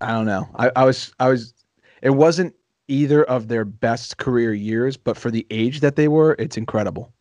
I 0.00 0.10
don't 0.12 0.26
know. 0.26 0.48
I, 0.56 0.70
I 0.76 0.84
was, 0.84 1.14
I 1.20 1.28
was, 1.28 1.54
it 2.02 2.10
wasn't 2.10 2.54
either 2.88 3.24
of 3.24 3.48
their 3.48 3.64
best 3.64 4.18
career 4.18 4.52
years, 4.52 4.96
but 4.96 5.16
for 5.16 5.30
the 5.30 5.46
age 5.50 5.80
that 5.80 5.96
they 5.96 6.08
were, 6.08 6.36
it's 6.38 6.56
incredible. 6.56 7.12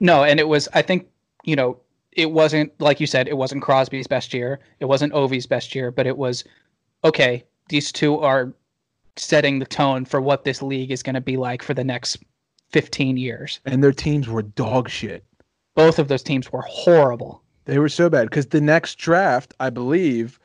No, 0.00 0.22
and 0.24 0.38
it 0.40 0.48
was 0.48 0.68
I 0.74 0.82
think, 0.82 1.08
you 1.44 1.56
know, 1.56 1.78
it 2.12 2.30
wasn't 2.30 2.72
like 2.80 3.00
you 3.00 3.06
said, 3.06 3.28
it 3.28 3.36
wasn't 3.36 3.62
Crosby's 3.62 4.06
best 4.06 4.32
year, 4.32 4.60
it 4.80 4.84
wasn't 4.86 5.12
Ovi's 5.12 5.46
best 5.46 5.74
year, 5.74 5.90
but 5.90 6.06
it 6.06 6.16
was 6.16 6.44
okay, 7.04 7.44
these 7.68 7.92
two 7.92 8.18
are 8.20 8.52
setting 9.16 9.58
the 9.58 9.66
tone 9.66 10.04
for 10.04 10.20
what 10.20 10.44
this 10.44 10.62
league 10.62 10.92
is 10.92 11.02
going 11.02 11.14
to 11.14 11.20
be 11.20 11.36
like 11.36 11.62
for 11.62 11.74
the 11.74 11.84
next 11.84 12.18
15 12.70 13.16
years. 13.16 13.60
And 13.64 13.82
their 13.82 13.92
teams 13.92 14.28
were 14.28 14.42
dog 14.42 14.88
shit. 14.88 15.24
Both 15.74 15.98
of 15.98 16.08
those 16.08 16.22
teams 16.22 16.52
were 16.52 16.62
horrible. 16.62 17.42
They 17.64 17.78
were 17.78 17.88
so 17.88 18.08
bad 18.10 18.24
because 18.30 18.46
the 18.46 18.60
next 18.60 18.96
draft, 18.96 19.54
I 19.60 19.70
believe, 19.70 20.40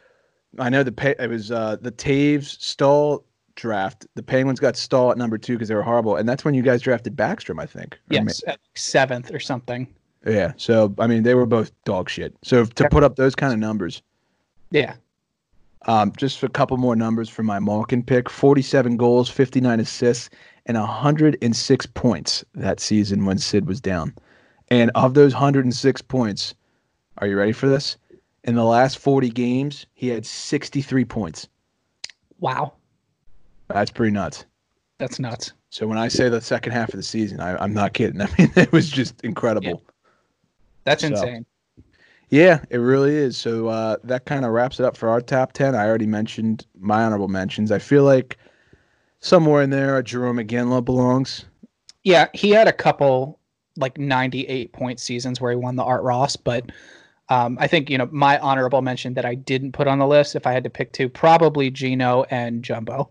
I 0.59 0.69
know 0.69 0.83
the 0.83 0.91
pay, 0.91 1.15
it 1.19 1.29
was 1.29 1.51
uh, 1.51 1.77
the 1.81 1.91
Toews 1.91 2.59
Staal 2.61 3.23
draft. 3.55 4.05
The 4.15 4.23
Penguins 4.23 4.59
got 4.59 4.75
Stahl 4.75 5.11
at 5.11 5.17
number 5.17 5.37
two 5.37 5.53
because 5.53 5.69
they 5.69 5.75
were 5.75 5.81
horrible, 5.83 6.15
and 6.17 6.27
that's 6.27 6.43
when 6.45 6.53
you 6.53 6.61
guys 6.61 6.81
drafted 6.81 7.15
Backstrom, 7.15 7.61
I 7.61 7.65
think. 7.65 7.97
Yes, 8.09 8.43
at 8.45 8.59
seventh 8.75 9.33
or 9.33 9.39
something. 9.39 9.87
yeah. 10.27 10.51
So 10.57 10.93
I 10.99 11.07
mean, 11.07 11.23
they 11.23 11.33
were 11.33 11.45
both 11.45 11.71
dog 11.85 12.09
shit. 12.09 12.35
So 12.43 12.65
to 12.65 12.89
put 12.89 13.03
up 13.03 13.15
those 13.15 13.35
kind 13.35 13.53
of 13.53 13.59
numbers, 13.59 14.01
Yeah. 14.71 14.95
um, 15.85 16.11
just 16.17 16.43
a 16.43 16.49
couple 16.49 16.77
more 16.77 16.95
numbers 16.95 17.29
for 17.29 17.43
my 17.43 17.59
Malkin 17.59 18.03
pick: 18.03 18.29
forty-seven 18.29 18.97
goals, 18.97 19.29
fifty-nine 19.29 19.79
assists, 19.79 20.29
and 20.65 20.77
hundred 20.77 21.37
and 21.41 21.55
six 21.55 21.85
points 21.85 22.43
that 22.55 22.79
season 22.79 23.25
when 23.25 23.37
Sid 23.37 23.67
was 23.67 23.81
down. 23.81 24.13
And 24.69 24.91
of 24.95 25.13
those 25.13 25.33
hundred 25.33 25.65
and 25.65 25.73
six 25.75 26.01
points, 26.01 26.55
are 27.17 27.27
you 27.27 27.37
ready 27.37 27.51
for 27.51 27.67
this? 27.67 27.97
In 28.43 28.55
the 28.55 28.63
last 28.63 28.97
forty 28.97 29.29
games, 29.29 29.85
he 29.93 30.07
had 30.09 30.25
sixty-three 30.25 31.05
points. 31.05 31.47
Wow. 32.39 32.73
That's 33.69 33.91
pretty 33.91 34.11
nuts. 34.11 34.45
That's 34.97 35.19
nuts. 35.19 35.53
So 35.69 35.87
when 35.87 35.97
I 35.97 36.07
say 36.07 36.29
the 36.29 36.41
second 36.41 36.73
half 36.73 36.89
of 36.89 36.95
the 36.97 37.03
season, 37.03 37.39
I, 37.39 37.55
I'm 37.61 37.73
not 37.73 37.93
kidding. 37.93 38.21
I 38.21 38.27
mean, 38.37 38.51
it 38.55 38.71
was 38.71 38.89
just 38.89 39.19
incredible. 39.21 39.81
That's 40.83 41.01
So- 41.01 41.07
insane. 41.09 41.45
Yeah, 42.29 42.63
it 42.71 42.77
really 42.77 43.15
is. 43.15 43.37
So 43.37 43.67
uh, 43.67 43.97
that 44.05 44.25
kind 44.25 44.43
of 44.43 44.51
wraps 44.51 44.79
it 44.79 44.85
up 44.87 44.97
for 44.97 45.07
our 45.07 45.21
top 45.21 45.53
10. 45.53 45.75
I 45.75 45.85
already 45.85 46.07
mentioned 46.07 46.65
my 46.79 47.03
honorable 47.03 47.27
mentions. 47.27 47.71
I 47.71 47.77
feel 47.77 48.03
like 48.05 48.37
somewhere 49.23 49.63
in 49.63 49.69
there, 49.69 50.03
Jarome 50.03 50.45
Iginla 50.45 50.85
belongs. 50.85 51.45
Yeah, 52.03 52.27
he 52.33 52.51
had 52.51 52.67
a 52.67 52.73
couple 52.73 53.39
like 53.77 53.97
98 53.97 54.71
point 54.73 54.99
seasons 54.99 55.41
where 55.41 55.51
he 55.51 55.57
won 55.57 55.75
the 55.75 55.83
Art 55.83 56.03
Ross, 56.03 56.35
but 56.35 56.71
um, 57.29 57.57
I 57.59 57.67
think 57.67 57.89
you 57.89 57.97
know 57.97 58.07
my 58.11 58.37
honorable 58.39 58.81
mention 58.81 59.13
that 59.15 59.25
I 59.25 59.33
didn't 59.33 59.71
put 59.71 59.87
on 59.87 59.97
the 59.97 60.05
list, 60.05 60.35
if 60.35 60.45
I 60.45 60.51
had 60.51 60.63
to 60.65 60.69
pick 60.69 60.91
two, 60.91 61.09
probably 61.09 61.71
Gino 61.71 62.25
and 62.29 62.63
Jumbo. 62.63 63.09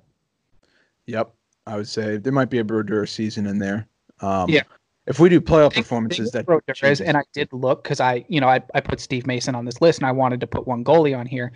Yep, 1.06 1.32
I 1.66 1.76
would 1.76 1.88
say 1.88 2.18
there 2.18 2.32
might 2.32 2.50
be 2.50 2.58
a 2.58 2.64
Brodeur 2.64 3.06
season 3.06 3.46
in 3.46 3.58
there. 3.58 3.88
Um, 4.20 4.48
Yeah. 4.48 4.62
If 5.04 5.18
we 5.18 5.28
do 5.28 5.40
playoff 5.40 5.74
performances, 5.74 6.30
that 6.30 6.46
Brodeur 6.46 6.74
is, 6.88 7.00
and 7.00 7.16
I 7.16 7.24
did 7.32 7.52
look 7.52 7.82
because 7.82 7.98
I, 7.98 8.24
you 8.28 8.40
know, 8.40 8.46
I, 8.46 8.62
I 8.72 8.80
put 8.80 9.00
Steve 9.00 9.26
Mason 9.26 9.56
on 9.56 9.64
this 9.64 9.80
list, 9.80 9.98
and 9.98 10.06
I 10.06 10.12
wanted 10.12 10.38
to 10.42 10.46
put 10.46 10.64
one 10.64 10.84
goalie 10.84 11.18
on 11.18 11.26
here. 11.26 11.50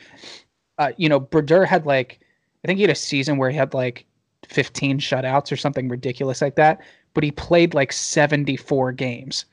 Uh, 0.78 0.90
you 0.96 1.08
know, 1.08 1.20
Brodeur 1.20 1.64
had 1.64 1.86
like, 1.86 2.18
I 2.64 2.66
think 2.66 2.78
he 2.78 2.82
had 2.82 2.90
a 2.90 2.96
season 2.96 3.36
where 3.36 3.48
he 3.48 3.56
had 3.56 3.72
like 3.72 4.04
15 4.48 4.98
shutouts 4.98 5.50
or 5.52 5.56
something 5.56 5.88
ridiculous 5.88 6.40
like 6.42 6.56
that, 6.56 6.80
but 7.14 7.24
he 7.24 7.30
played 7.30 7.74
like 7.74 7.92
74 7.92 8.92
games. 8.92 9.44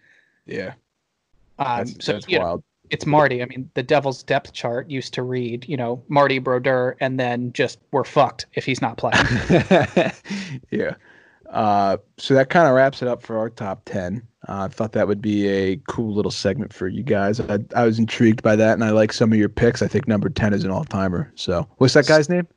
yeah, 0.46 0.74
Um, 1.60 1.78
that's, 1.86 2.06
so 2.06 2.14
that's 2.14 2.28
you 2.28 2.40
know, 2.40 2.46
wild. 2.46 2.64
it's 2.90 3.06
Marty. 3.06 3.42
I 3.42 3.46
mean, 3.46 3.70
the 3.74 3.84
Devil's 3.84 4.24
depth 4.24 4.54
chart 4.54 4.90
used 4.90 5.14
to 5.16 5.24
read, 5.24 5.66
you 5.68 5.78
know, 5.78 6.04
Marty 6.10 6.40
Brodeur, 6.40 6.96
and 7.00 7.20
then 7.20 7.54
just 7.54 7.80
we're 7.92 8.04
fucked 8.04 8.46
if 8.54 8.66
he's 8.66 8.82
not 8.82 8.98
playing. 8.98 9.24
yeah. 10.72 10.96
Uh, 11.50 11.98
so 12.18 12.34
that 12.34 12.50
kind 12.50 12.68
of 12.68 12.74
wraps 12.74 13.02
it 13.02 13.08
up 13.08 13.22
for 13.22 13.38
our 13.38 13.50
top 13.50 13.84
10. 13.86 14.22
Uh, 14.50 14.64
I 14.64 14.68
thought 14.68 14.92
that 14.94 15.08
would 15.08 15.22
be 15.22 15.48
a 15.48 15.78
cool 15.88 16.14
little 16.14 16.32
segment 16.32 16.74
for 16.74 16.88
you 16.88 17.04
guys. 17.04 17.40
I, 17.40 17.60
I 17.76 17.86
was 17.86 18.00
intrigued 18.00 18.42
by 18.42 18.56
that, 18.56 18.74
and 18.74 18.84
I 18.84 18.90
like 18.90 19.14
some 19.14 19.32
of 19.32 19.38
your 19.38 19.50
picks. 19.50 19.82
I 19.82 19.88
think 19.88 20.08
number 20.08 20.30
10 20.30 20.54
is 20.54 20.64
an 20.64 20.72
all 20.72 20.84
timer. 20.84 21.32
So, 21.36 21.68
what's 21.78 21.94
that 21.94 22.08
guy's 22.08 22.28
name? 22.28 22.48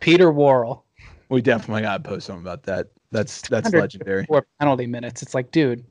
Peter 0.00 0.30
Worrell, 0.30 0.84
We 1.32 1.40
definitely 1.40 1.80
got 1.82 2.04
to 2.04 2.08
post 2.10 2.26
something 2.26 2.42
about 2.42 2.62
that. 2.64 2.88
That's 3.10 3.40
that's 3.48 3.72
legendary. 3.72 4.26
four 4.26 4.46
penalty 4.60 4.86
minutes. 4.86 5.22
It's 5.22 5.34
like, 5.34 5.50
dude, 5.50 5.82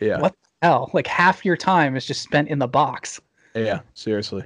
Yeah. 0.00 0.18
what 0.20 0.32
the 0.32 0.66
hell? 0.66 0.90
Like 0.92 1.06
half 1.06 1.44
your 1.44 1.56
time 1.56 1.96
is 1.96 2.04
just 2.06 2.22
spent 2.22 2.48
in 2.48 2.58
the 2.58 2.68
box. 2.68 3.18
Yeah, 3.54 3.80
seriously. 3.94 4.44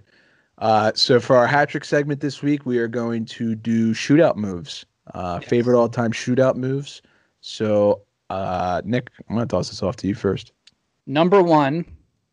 Uh, 0.59 0.93
so 0.95 1.18
for 1.18 1.37
our 1.37 1.49
hat 1.49 1.70
trick 1.70 1.85
segment 1.85 2.20
this 2.20 2.43
week, 2.43 2.64
we 2.64 2.78
are 2.78 2.87
going 2.87 3.24
to 3.26 3.57
do 3.57 3.93
shootout 3.93 4.37
moves. 4.37 4.87
Uh, 5.14 5.39
Yes. 5.41 5.51
Favorite 5.51 5.76
all 5.76 5.89
time 5.89 6.12
shootout 6.12 6.55
moves. 6.55 7.03
So, 7.41 8.03
uh, 8.28 8.83
Nick, 8.85 9.11
I'm 9.28 9.37
to 9.37 9.47
toss 9.47 9.70
this 9.70 9.83
off 9.83 9.97
to 9.97 10.07
you 10.07 10.14
first. 10.14 10.53
Number 11.07 11.43
one, 11.43 11.85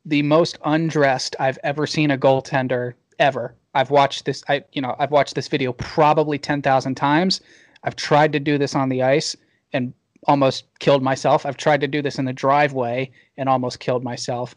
the 0.06 0.22
most 0.22 0.60
undressed 0.66 1.36
I've 1.40 1.58
ever 1.64 1.88
seen 1.88 2.12
a 2.12 2.18
goaltender 2.18 2.94
ever. 3.18 3.56
I've 3.74 3.90
watched 3.90 4.26
this. 4.26 4.44
I 4.50 4.64
you 4.74 4.82
know 4.82 4.96
I've 5.00 5.12
watched 5.12 5.34
this 5.36 5.48
video 5.48 5.74
probably 5.74 6.38
ten 6.38 6.62
thousand 6.62 6.96
times. 6.96 7.42
I've 7.84 7.96
tried 7.96 8.34
to 8.34 8.40
do 8.40 8.58
this 8.58 8.76
on 8.76 8.90
the 8.90 9.04
ice 9.04 9.36
and 9.74 9.94
almost 10.28 10.66
killed 10.80 11.04
myself. 11.04 11.46
I've 11.46 11.58
tried 11.58 11.82
to 11.82 11.88
do 11.88 12.02
this 12.02 12.20
in 12.20 12.26
the 12.26 12.34
driveway 12.34 13.12
and 13.38 13.48
almost 13.48 13.80
killed 13.80 14.04
myself. 14.04 14.56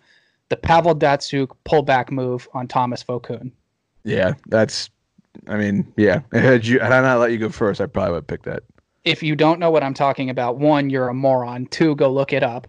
The 0.49 0.57
Pavel 0.57 0.95
Datsyuk 0.95 1.51
pullback 1.65 2.11
move 2.11 2.49
on 2.55 2.67
Tomas 2.67 3.05
Vokoun. 3.05 3.53
Yeah, 4.05 4.35
that's, 4.49 4.91
I 5.47 5.57
mean, 5.57 5.93
yeah. 5.97 6.21
Had 6.33 6.67
you, 6.67 6.81
had 6.81 6.93
I 6.93 7.01
not 7.03 7.21
let 7.21 7.33
you 7.33 7.39
go 7.39 7.51
first, 7.51 7.81
I 7.81 7.87
probably 7.87 8.15
would 8.15 8.27
pick 8.27 8.43
that. 8.43 8.63
If 9.05 9.23
you 9.23 9.37
don't 9.37 9.61
know 9.61 9.71
what 9.71 9.83
I'm 9.83 9.95
talking 9.95 10.29
about, 10.29 10.59
one, 10.59 10.91
you're 10.91 11.09
a 11.09 11.15
moron. 11.15 11.67
Two, 11.67 11.95
go 11.95 12.13
look 12.13 12.33
it 12.33 12.43
up. 12.43 12.67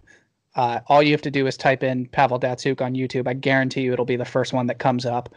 Uh, 0.54 0.80
all 0.86 1.02
you 1.02 1.12
have 1.12 1.22
to 1.22 1.30
do 1.30 1.46
is 1.46 1.56
type 1.56 1.82
in 1.82 2.06
Pavel 2.06 2.38
Datsyuk 2.38 2.80
on 2.80 2.94
YouTube. 2.94 3.26
I 3.26 3.34
guarantee 3.34 3.82
you 3.82 3.92
it'll 3.92 4.04
be 4.04 4.16
the 4.16 4.24
first 4.24 4.52
one 4.52 4.66
that 4.66 4.78
comes 4.78 5.06
up. 5.06 5.34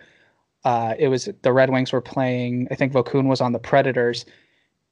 Uh, 0.64 0.96
it 0.98 1.08
was 1.08 1.30
the 1.42 1.54
Red 1.54 1.70
Wings 1.70 1.94
were 1.94 2.02
playing. 2.02 2.68
I 2.72 2.76
think 2.76 2.92
Vokoun 2.92 3.28
was 3.28 3.40
on 3.40 3.52
the 3.52 3.60
Predators, 3.60 4.26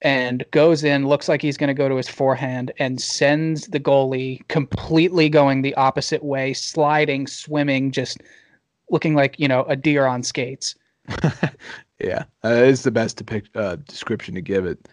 and 0.04 0.46
goes 0.52 0.84
in, 0.84 1.08
looks 1.08 1.28
like 1.28 1.42
he's 1.42 1.58
going 1.58 1.70
to 1.70 1.74
go 1.74 1.90
to 1.90 1.96
his 1.96 2.10
forehand, 2.10 2.72
and 2.78 3.02
sends 3.02 3.68
the 3.68 3.80
goalie 3.80 4.48
completely 4.48 5.30
going 5.30 5.62
the 5.62 5.74
opposite 5.76 6.24
way, 6.24 6.54
sliding, 6.54 7.26
swimming, 7.28 7.92
just 7.92 8.22
looking 8.90 9.16
like 9.16 9.40
you 9.40 9.48
know 9.48 9.64
a 9.64 9.76
deer 9.76 10.06
on 10.06 10.24
skates. 10.24 10.76
Yeah, 12.04 12.26
uh, 12.44 12.50
it's 12.50 12.84
the 12.84 12.92
best 12.92 13.18
depict, 13.18 13.56
uh, 13.56 13.78
description 13.78 14.36
to 14.36 14.42
give 14.42 14.66
it. 14.66 14.90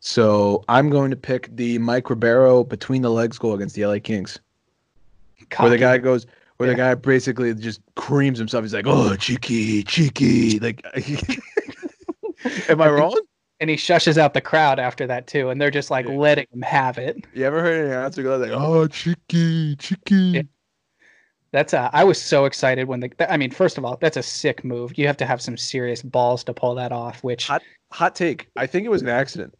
So 0.00 0.64
I'm 0.68 0.90
going 0.90 1.10
to 1.10 1.16
pick 1.16 1.54
the 1.54 1.78
Mike 1.78 2.10
Ribeiro 2.10 2.64
between 2.64 3.02
the 3.02 3.10
legs 3.10 3.38
goal 3.38 3.54
against 3.54 3.76
the 3.76 3.86
LA 3.86 3.98
Kings. 4.02 4.38
where 5.56 5.70
the 5.70 5.78
guy 5.78 5.98
goes 5.98 6.26
where 6.56 6.68
the 6.68 6.74
guy 6.74 6.94
basically 6.94 7.54
just 7.54 7.80
creams 7.94 8.38
himself 8.38 8.64
he's 8.64 8.74
like 8.74 8.86
oh 8.88 9.14
cheeky 9.14 9.84
cheeky 9.84 10.58
like 10.58 10.84
am 12.68 12.80
i 12.80 12.88
wrong 12.88 13.16
and 13.60 13.68
he 13.70 13.76
shushes 13.76 14.16
out 14.18 14.34
the 14.34 14.40
crowd 14.40 14.78
after 14.78 15.06
that 15.06 15.26
too, 15.26 15.50
and 15.50 15.60
they're 15.60 15.70
just 15.70 15.90
like 15.90 16.06
Yeah. 16.06 16.14
letting 16.14 16.46
him 16.52 16.62
have 16.62 16.98
it. 16.98 17.24
you 17.34 17.44
ever 17.44 17.60
heard 17.60 17.84
an 17.84 17.90
announcer 17.92 18.22
go 18.22 18.36
like 18.36 18.50
oh 18.52 18.86
cheeky 18.86 19.76
cheeky 19.76 20.14
Yeah. 20.14 20.42
That's 21.50 21.72
uh, 21.72 21.88
I 21.94 22.04
was 22.04 22.20
so 22.20 22.44
excited 22.44 22.88
when 22.88 23.00
the. 23.00 23.32
I 23.32 23.38
mean, 23.38 23.50
first 23.50 23.78
of 23.78 23.84
all, 23.86 23.96
that's 24.02 24.18
a 24.18 24.22
sick 24.22 24.64
move. 24.64 24.98
You 24.98 25.06
have 25.06 25.16
to 25.16 25.24
have 25.24 25.40
some 25.40 25.56
serious 25.56 26.02
balls 26.02 26.44
to 26.44 26.52
pull 26.52 26.74
that 26.74 26.92
off. 26.92 27.24
Which, 27.24 27.46
Hot- 27.46 27.62
hot 27.90 28.14
take 28.14 28.50
i 28.56 28.66
think 28.66 28.84
it 28.84 28.90
was 28.90 29.00
an 29.00 29.08
accident 29.08 29.54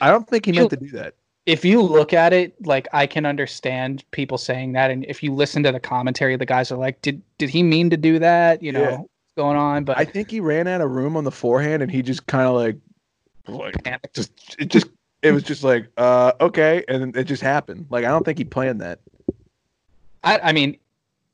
i 0.00 0.08
don't 0.08 0.28
think 0.28 0.46
he 0.46 0.52
meant 0.52 0.70
to 0.70 0.76
do 0.76 0.88
that 0.90 1.14
if 1.46 1.64
you 1.64 1.80
look 1.82 2.12
at 2.12 2.34
it, 2.34 2.54
like 2.66 2.86
I 2.92 3.06
can 3.06 3.24
understand 3.24 4.04
people 4.10 4.36
saying 4.36 4.72
that, 4.74 4.90
and 4.90 5.04
if 5.06 5.22
you 5.22 5.32
listen 5.32 5.62
to 5.62 5.72
the 5.72 5.80
commentary, 5.80 6.36
the 6.36 6.44
guys 6.44 6.70
are 6.70 6.76
like, 6.76 7.00
"Did 7.00 7.22
did 7.38 7.48
he 7.48 7.62
mean 7.62 7.88
to 7.88 7.96
do 7.96 8.18
that? 8.18 8.62
You 8.62 8.70
know, 8.72 9.08
going 9.38 9.56
on?" 9.56 9.84
But 9.84 9.96
i 9.96 10.04
think 10.04 10.30
he 10.30 10.40
ran 10.40 10.66
out 10.66 10.80
of 10.82 10.90
room 10.90 11.16
on 11.16 11.24
the 11.24 11.30
forehand 11.30 11.82
and 11.82 11.90
he 11.90 12.02
just 12.02 12.26
kind 12.26 12.46
of 12.46 12.54
like 12.54 12.76
like 13.46 13.82
panicked. 13.84 14.14
just 14.14 14.32
it 14.58 14.68
just 14.68 14.88
it 15.22 15.32
was 15.32 15.42
just 15.42 15.64
like 15.64 15.86
uh 15.96 16.32
okay 16.40 16.84
and 16.88 17.16
it 17.16 17.24
just 17.24 17.42
happened 17.42 17.86
like 17.88 18.04
i 18.04 18.08
don't 18.08 18.24
think 18.24 18.36
he 18.38 18.44
planned 18.44 18.80
that 18.82 19.00
I, 20.24 20.38
I 20.40 20.52
mean, 20.52 20.76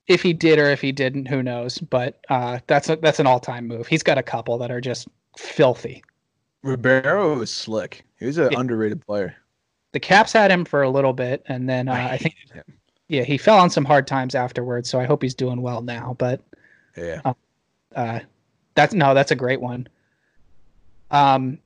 if 0.08 0.22
he 0.22 0.34
did 0.34 0.58
or 0.58 0.66
if 0.70 0.80
he 0.82 0.92
didn't, 0.92 1.26
who 1.26 1.42
knows? 1.42 1.78
But 1.78 2.20
uh, 2.28 2.58
that's 2.66 2.90
a, 2.90 2.96
that's 2.96 3.18
an 3.18 3.26
all 3.26 3.40
time 3.40 3.66
move. 3.66 3.86
He's 3.86 4.02
got 4.02 4.18
a 4.18 4.22
couple 4.22 4.58
that 4.58 4.70
are 4.70 4.80
just 4.80 5.08
filthy. 5.38 6.04
ribeiro 6.62 7.38
was 7.38 7.50
slick 7.50 8.04
he 8.20 8.26
was 8.26 8.36
an 8.38 8.52
Yeah. 8.52 8.60
underrated 8.60 9.00
player 9.06 9.34
The 9.92 10.00
Caps 10.00 10.32
had 10.34 10.50
him 10.50 10.64
for 10.66 10.82
a 10.82 10.90
little 10.90 11.12
bit, 11.14 11.42
and 11.46 11.66
then 11.68 11.88
uh, 11.88 11.94
I 12.10 12.18
think 12.18 12.34
him. 12.52 12.62
yeah, 13.08 13.22
he 13.22 13.38
fell 13.38 13.58
on 13.58 13.70
some 13.70 13.84
hard 13.86 14.06
times 14.06 14.34
afterwards. 14.34 14.90
So 14.90 15.00
I 15.00 15.04
hope 15.06 15.22
he's 15.22 15.34
doing 15.34 15.62
well 15.62 15.80
now. 15.80 16.14
But 16.18 16.42
yeah 16.96 17.22
uh, 17.24 17.32
that's 18.74 18.94
no, 18.94 19.14
that's 19.14 19.30
a 19.30 19.36
great 19.36 19.60
one. 19.60 19.88
Um, 21.10 21.58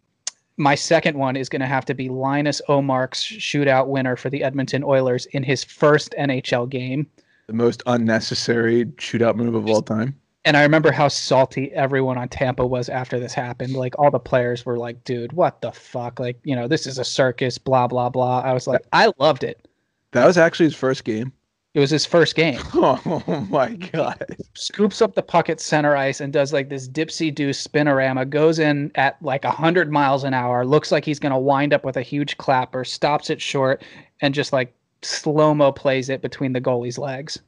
my 0.57 0.74
second 0.74 1.16
one 1.16 1.37
is 1.37 1.49
going 1.49 1.61
to 1.61 1.66
have 1.66 1.85
to 1.87 1.95
be 1.95 2.09
Linus 2.09 2.61
Omark's 2.68 3.22
shootout 3.22 3.87
winner 3.87 4.16
for 4.16 4.29
the 4.29 4.43
Edmonton 4.43 4.83
Oilers 4.83 5.26
in 5.26 5.43
his 5.43 5.64
first 5.64 6.14
NHL 6.18 6.68
game. 6.68 7.07
the 7.47 7.53
most 7.53 7.83
unnecessary 7.87 8.85
shootout 8.97 9.37
move 9.37 9.55
of 9.55 9.66
all 9.68 9.83
time. 9.83 10.14
And 10.45 10.57
I 10.57 10.62
remember 10.62 10.93
how 10.93 11.09
salty 11.09 11.72
everyone 11.72 12.18
on 12.18 12.29
Tampa 12.29 12.66
was 12.66 12.89
after 12.89 13.18
this 13.18 13.35
happened. 13.35 13.74
Like 13.74 13.99
all 13.99 14.11
the 14.11 14.18
players 14.18 14.64
were 14.64 14.79
like, 14.79 15.03
"Dude, 15.05 15.33
what 15.33 15.61
the 15.61 15.72
fuck? 15.72 16.18
Like, 16.20 16.39
you 16.43 16.57
know, 16.57 16.68
this 16.68 16.87
is 16.87 16.99
a 16.99 17.05
circus." 17.05 17.59
Blah 17.59 17.87
blah 17.87 18.09
blah. 18.09 18.41
I 18.41 18.53
was 18.53 18.66
like, 18.66 18.83
I 18.93 19.12
loved 19.18 19.45
it. 19.45 19.66
That 20.12 20.26
was 20.26 20.39
actually 20.39 20.66
his 20.66 20.74
first 20.74 21.05
game. 21.05 21.33
It 21.79 21.81
was 21.81 21.91
his 21.91 22.05
first 22.05 22.35
game. 22.35 22.61
Oh 22.74 23.47
my 23.51 23.68
god! 23.76 24.35
scoops 24.55 25.01
up 25.01 25.14
the 25.14 25.22
puck 25.22 25.49
at 25.49 25.61
center 25.61 25.95
ice 25.95 26.20
and 26.20 26.33
does 26.33 26.53
like 26.53 26.68
this 26.68 26.89
dipsy 26.89 27.33
do 27.33 27.51
spinorama, 27.51 28.29
goes 28.29 28.59
in 28.59 28.91
at 28.97 29.16
like 29.22 29.45
100 29.45 29.93
miles 29.93 30.24
an 30.24 30.35
hour, 30.35 30.66
looks 30.66 30.91
like 30.91 31.05
he's 31.05 31.20
going 31.20 31.31
to 31.31 31.39
wind 31.39 31.72
up 31.72 31.85
with 31.85 31.97
a 31.97 32.03
huge 32.03 32.37
clapper, 32.37 32.85
stops 32.85 33.31
it 33.31 33.41
short, 33.41 33.85
and 34.22 34.35
just 34.35 34.53
like 34.53 34.74
slow 35.03 35.55
mo 35.55 35.70
plays 35.70 36.09
it 36.09 36.20
between 36.20 36.53
the 36.53 36.61
goalie's 36.61 36.99
legs. 36.99 37.39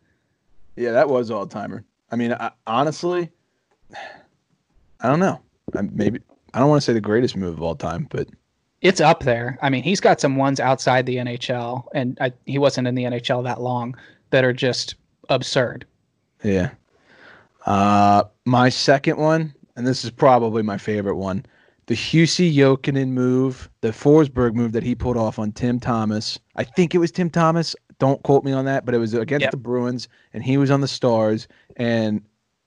Yeah, 0.76 0.92
that 0.92 1.08
was 1.08 1.32
all 1.32 1.44
timer. 1.44 1.84
I 2.12 2.14
mean, 2.14 2.32
I, 2.32 2.52
honestly, 2.68 3.30
I 5.00 5.08
don't 5.08 5.18
know. 5.18 5.40
I, 5.76 5.82
maybe 5.82 6.20
I 6.54 6.60
don't 6.60 6.68
want 6.68 6.80
to 6.82 6.86
say 6.86 6.92
the 6.92 7.00
greatest 7.00 7.36
move 7.36 7.54
of 7.54 7.62
all 7.62 7.74
time, 7.74 8.06
but 8.08 8.28
It's 8.80 9.00
up 9.00 9.24
there. 9.24 9.58
I 9.60 9.70
mean, 9.70 9.82
he's 9.82 10.00
got 10.00 10.20
some 10.20 10.36
ones 10.36 10.60
outside 10.60 11.04
the 11.06 11.16
NHL, 11.16 11.82
and 11.92 12.16
I, 12.20 12.32
he 12.46 12.58
wasn't 12.58 12.86
in 12.86 12.94
the 12.94 13.02
NHL 13.02 13.42
that 13.42 13.60
long, 13.60 13.96
that 14.30 14.44
are 14.44 14.52
just 14.52 14.94
absurd. 15.28 15.86
yeah. 16.42 16.70
Uh, 17.66 18.24
my 18.46 18.68
second 18.70 19.18
one, 19.18 19.54
and 19.76 19.86
this 19.86 20.04
is 20.04 20.10
probably 20.10 20.62
my 20.62 20.78
favorite 20.78 21.16
one, 21.16 21.44
the 21.86 21.94
Jussi 21.94 22.54
Jokinen 22.54 23.08
move, 23.08 23.68
the 23.82 23.88
Forsberg 23.90 24.54
move 24.54 24.72
that 24.72 24.82
he 24.82 24.94
pulled 24.94 25.16
off 25.18 25.38
on 25.38 25.52
Tim 25.52 25.78
Thomas. 25.78 26.38
I 26.56 26.64
think 26.64 26.94
it 26.94 26.98
was 26.98 27.10
Tim 27.10 27.28
Thomas. 27.28 27.76
Don't 27.98 28.22
quote 28.22 28.44
me 28.44 28.52
on 28.52 28.64
that, 28.64 28.86
but 28.86 28.94
it 28.94 28.98
was 28.98 29.12
against 29.12 29.42
Yep. 29.42 29.50
the 29.50 29.56
Bruins, 29.58 30.08
and 30.32 30.42
he 30.42 30.56
was 30.56 30.70
on 30.70 30.80
the 30.80 30.88
Stars. 30.88 31.48
And 31.76 32.22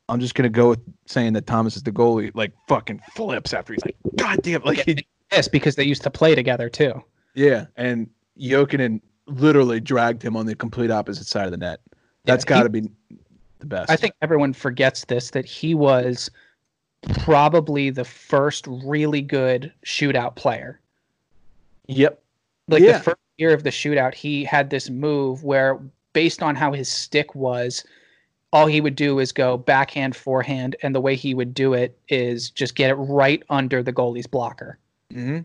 I'm 0.10 0.20
just 0.20 0.36
gonna 0.36 0.50
go 0.50 0.70
with 0.70 0.80
saying 1.08 1.34
that 1.34 1.48
Thomas 1.48 1.76
is 1.76 1.82
the 1.84 1.92
goalie. 1.92 2.30
Like 2.36 2.52
fucking 2.68 3.02
flips 3.16 3.52
after 3.54 3.74
he's 3.74 3.84
like, 3.84 3.96
God 4.16 4.42
damn! 4.44 4.62
Like 4.62 4.80
he, 4.86 4.98
Yes, 5.32 5.48
because 5.48 5.76
they 5.76 5.84
used 5.86 6.04
to 6.04 6.12
play 6.12 6.36
together 6.36 6.70
too. 6.70 7.02
yeah, 7.34 7.66
and 7.78 8.08
Jokinen 8.40 9.02
literally 9.28 9.80
dragged 9.80 10.22
him 10.24 10.36
on 10.36 10.46
the 10.46 10.56
complete 10.56 10.92
opposite 10.92 11.28
side 11.28 11.46
of 11.46 11.52
the 11.52 11.58
net. 11.58 11.80
That's 12.26 12.44
Yeah, 12.46 12.50
got 12.50 12.64
to 12.64 12.70
be 12.70 12.82
the 13.60 13.66
best. 13.66 13.90
I 13.92 13.96
think 13.96 14.14
everyone 14.22 14.54
forgets 14.54 15.06
this 15.06 15.32
that 15.32 15.46
he 15.46 15.76
was 15.76 16.30
probably 17.20 17.90
the 17.90 18.06
first 18.06 18.66
really 18.68 19.22
good 19.22 19.72
shootout 19.86 20.36
player. 20.36 20.80
Yep. 21.88 22.22
Like 22.70 22.82
Yeah. 22.84 22.98
the 23.00 23.04
first 23.04 23.18
year 23.38 23.54
of 23.54 23.64
the 23.64 23.70
shootout, 23.70 24.14
he 24.14 24.44
had 24.44 24.70
this 24.70 24.90
move 24.90 25.44
where, 25.44 25.80
based 26.14 26.42
on 26.42 26.56
how 26.56 26.72
his 26.72 26.88
stick 26.88 27.36
was, 27.36 27.84
all 28.54 28.68
he 28.68 28.80
would 28.80 28.96
do 28.96 29.20
is 29.20 29.32
go 29.32 29.58
backhand, 29.58 30.16
forehand, 30.16 30.76
and 30.84 30.94
the 30.96 31.02
way 31.02 31.16
he 31.16 31.34
would 31.34 31.54
do 31.54 31.74
it 31.74 31.98
is 32.08 32.50
just 32.52 32.76
get 32.76 32.90
it 32.92 32.96
right 32.96 33.44
under 33.50 33.82
the 33.84 33.92
goalie's 33.92 34.28
blocker. 34.28 34.78
Mm-hmm. 35.12 35.40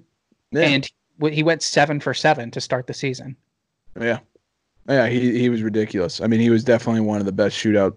Yeah. 0.52 0.62
And 0.62 0.84
he- 0.84 1.30
he 1.30 1.42
went 1.42 1.62
seven 1.62 1.98
for 1.98 2.14
seven 2.14 2.50
to 2.52 2.60
start 2.60 2.86
the 2.86 2.94
season. 2.94 3.34
Yeah. 4.00 4.18
Yeah. 4.88 5.06
He 5.08 5.38
he 5.38 5.48
was 5.48 5.62
ridiculous. 5.62 6.20
I 6.20 6.26
mean, 6.26 6.40
he 6.40 6.50
was 6.50 6.64
definitely 6.64 7.00
one 7.02 7.20
of 7.20 7.26
the 7.26 7.32
best 7.32 7.56
shootout 7.56 7.94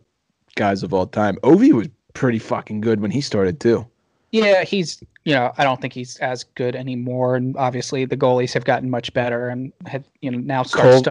guys 0.56 0.84
of 0.84 0.94
all 0.94 1.08
time. 1.08 1.38
Ovi 1.44 1.72
was 1.72 1.88
pretty 2.14 2.40
fucking 2.40 2.82
good 2.82 3.00
when 3.00 3.12
he 3.12 3.22
started 3.22 3.60
too. 3.60 3.88
Yeah, 4.32 4.64
he's 4.64 5.02
you 5.26 5.34
know 5.34 5.52
I 5.58 5.64
don't 5.64 5.80
think 5.82 5.94
he's 5.94 6.18
as 6.18 6.44
good 6.44 6.76
anymore, 6.76 7.36
and 7.36 7.56
obviously 7.58 8.06
the 8.06 8.18
goalies 8.18 8.54
have 8.54 8.66
gotten 8.66 8.90
much 8.90 9.14
better 9.14 9.50
and 9.50 9.72
had 9.86 10.04
you 10.22 10.32
know 10.32 10.38
now 10.40 10.64
starts. 10.64 11.08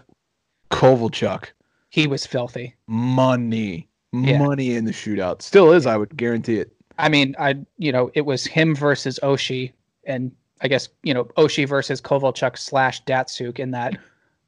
Kovalchuk, 0.71 1.45
He 1.89 2.07
was 2.07 2.25
filthy. 2.25 2.75
money, 2.87 3.87
Yeah. 4.13 4.39
money 4.39 4.75
in 4.75 4.85
the 4.85 4.91
shootout. 4.91 5.41
Still 5.41 5.71
is, 5.73 5.85
I 5.85 5.97
would 5.97 6.15
guarantee 6.15 6.59
it. 6.59 6.71
I 6.97 7.09
mean, 7.09 7.35
I 7.39 7.55
you 7.77 7.91
know 7.91 8.11
it 8.13 8.21
was 8.25 8.45
him 8.45 8.75
versus 8.75 9.19
Oshie, 9.23 9.71
and 10.05 10.31
I 10.61 10.67
guess 10.67 10.89
you 11.03 11.13
know 11.13 11.25
Oshie 11.37 11.67
versus 11.67 12.01
Kovalchuk 12.01 12.57
slash 12.57 13.03
Datsyuk 13.05 13.59
in 13.59 13.71
that 13.71 13.97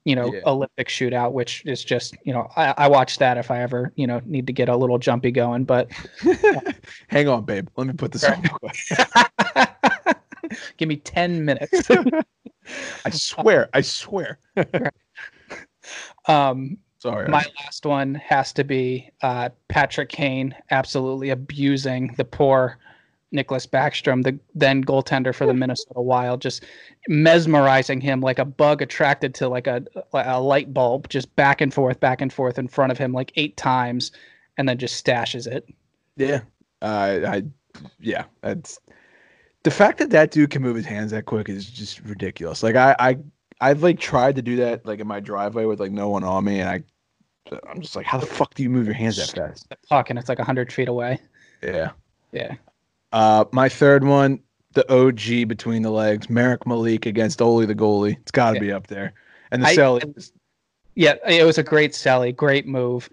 you 0.05 0.15
know 0.15 0.33
Yeah. 0.33 0.41
Olympic 0.45 0.87
shootout, 0.89 1.31
which 1.31 1.63
is 1.65 1.83
just 1.83 2.15
you 2.23 2.33
know 2.33 2.47
I, 2.55 2.73
I 2.77 2.87
watch 2.87 3.17
that 3.19 3.37
if 3.37 3.49
I 3.51 3.61
ever 3.61 3.91
you 3.95 4.07
know 4.07 4.21
need 4.25 4.47
to 4.47 4.53
get 4.53 4.69
a 4.69 4.75
little 4.75 4.97
jumpy 4.97 5.31
going, 5.31 5.63
but 5.65 5.91
Hang 7.07 7.27
on, 7.29 7.45
babe. 7.45 7.67
Let 7.77 7.87
me 7.87 7.93
put 7.93 8.11
this 8.11 8.23
on. 8.23 8.43
give 10.77 10.87
me 10.89 10.97
ten 10.97 11.45
minutes. 11.45 11.89
I 13.05 13.09
swear. 13.09 13.69
I 13.73 13.81
swear. 13.81 14.39
um, 16.27 16.77
Sorry. 16.99 17.27
my 17.27 17.43
last 17.61 17.85
one 17.85 18.15
has 18.15 18.53
to 18.53 18.63
be 18.63 19.09
uh, 19.21 19.49
Patrick 19.67 20.09
Kane 20.09 20.55
absolutely 20.71 21.29
abusing 21.31 22.13
the 22.17 22.23
poor 22.23 22.77
Niklas 23.33 23.67
Backstrom, 23.67 24.23
the 24.23 24.37
then 24.53 24.83
goaltender 24.83 25.33
for 25.33 25.45
the 25.45 25.53
Minnesota 25.53 26.01
Wild, 26.01 26.41
just 26.41 26.63
mesmerizing 27.07 27.99
him 27.99 28.21
like 28.21 28.39
a 28.39 28.45
bug 28.45 28.81
attracted 28.81 29.33
to 29.35 29.49
like 29.49 29.67
a, 29.67 29.83
a 30.13 30.39
light 30.39 30.73
bulb, 30.73 31.09
just 31.09 31.35
back 31.35 31.59
and 31.59 31.73
forth, 31.73 31.99
back 31.99 32.21
and 32.21 32.31
forth 32.31 32.59
in 32.59 32.67
front 32.67 32.91
of 32.91 32.97
him 32.97 33.11
like 33.11 33.31
eight 33.35 33.57
times, 33.57 34.11
and 34.57 34.69
then 34.69 34.77
just 34.77 35.03
stashes 35.03 35.47
it. 35.47 35.67
Yeah. 36.15 36.41
Uh, 36.81 37.19
I, 37.27 37.43
yeah, 37.99 38.25
that's 38.41 38.79
the 39.63 39.71
fact 39.71 39.97
that 39.99 40.11
that 40.11 40.31
dude 40.31 40.51
can 40.51 40.61
move 40.61 40.75
his 40.75 40.85
hands 40.85 41.11
that 41.11 41.25
quick 41.25 41.49
is 41.49 41.65
just 41.65 42.01
ridiculous. 42.01 42.61
Like 42.61 42.75
I, 42.75 42.95
I, 42.99 43.17
I've 43.61 43.81
like 43.81 43.99
tried 43.99 44.35
to 44.35 44.41
do 44.41 44.57
that 44.57 44.85
like 44.85 44.99
in 44.99 45.07
my 45.07 45.19
driveway 45.19 45.65
with 45.65 45.79
like 45.79 45.91
no 45.91 46.09
one 46.09 46.23
on 46.23 46.45
me, 46.45 46.59
and 46.59 46.69
I, 46.69 46.83
I'm 47.69 47.81
just 47.81 47.95
like, 47.95 48.05
how 48.05 48.17
the 48.17 48.25
fuck 48.25 48.53
do 48.53 48.63
you 48.63 48.69
move 48.69 48.85
your 48.85 48.95
hands 48.95 49.17
that 49.17 49.35
fast? 49.35 49.69
The 49.69 49.77
puck, 49.89 50.09
and 50.09 50.19
it's 50.19 50.29
like 50.29 50.39
hundred 50.39 50.71
feet 50.71 50.87
away. 50.87 51.19
Yeah. 51.61 51.91
Yeah, 52.33 52.55
Uh, 53.13 53.45
my 53.51 53.69
third 53.69 54.03
one, 54.03 54.39
the 54.73 54.91
OG 54.91 55.47
between 55.47 55.83
the 55.83 55.91
legs, 55.91 56.29
Marek 56.29 56.65
Malik 56.67 57.05
against 57.05 57.41
Olie 57.41 57.67
the 57.67 57.75
goalie. 57.75 58.17
It's 58.17 58.31
got 58.31 58.49
to 58.49 58.55
Yeah. 58.55 58.59
be 58.61 58.71
up 58.71 58.87
there. 58.87 59.13
And 59.51 59.61
the 59.61 59.67
I- 59.67 59.75
Selly, 59.77 60.31
yeah, 60.95 61.15
it 61.27 61.45
was 61.45 61.57
a 61.59 61.63
great 61.63 61.93
Sally, 61.95 62.31
great 62.31 62.67
move. 62.67 63.09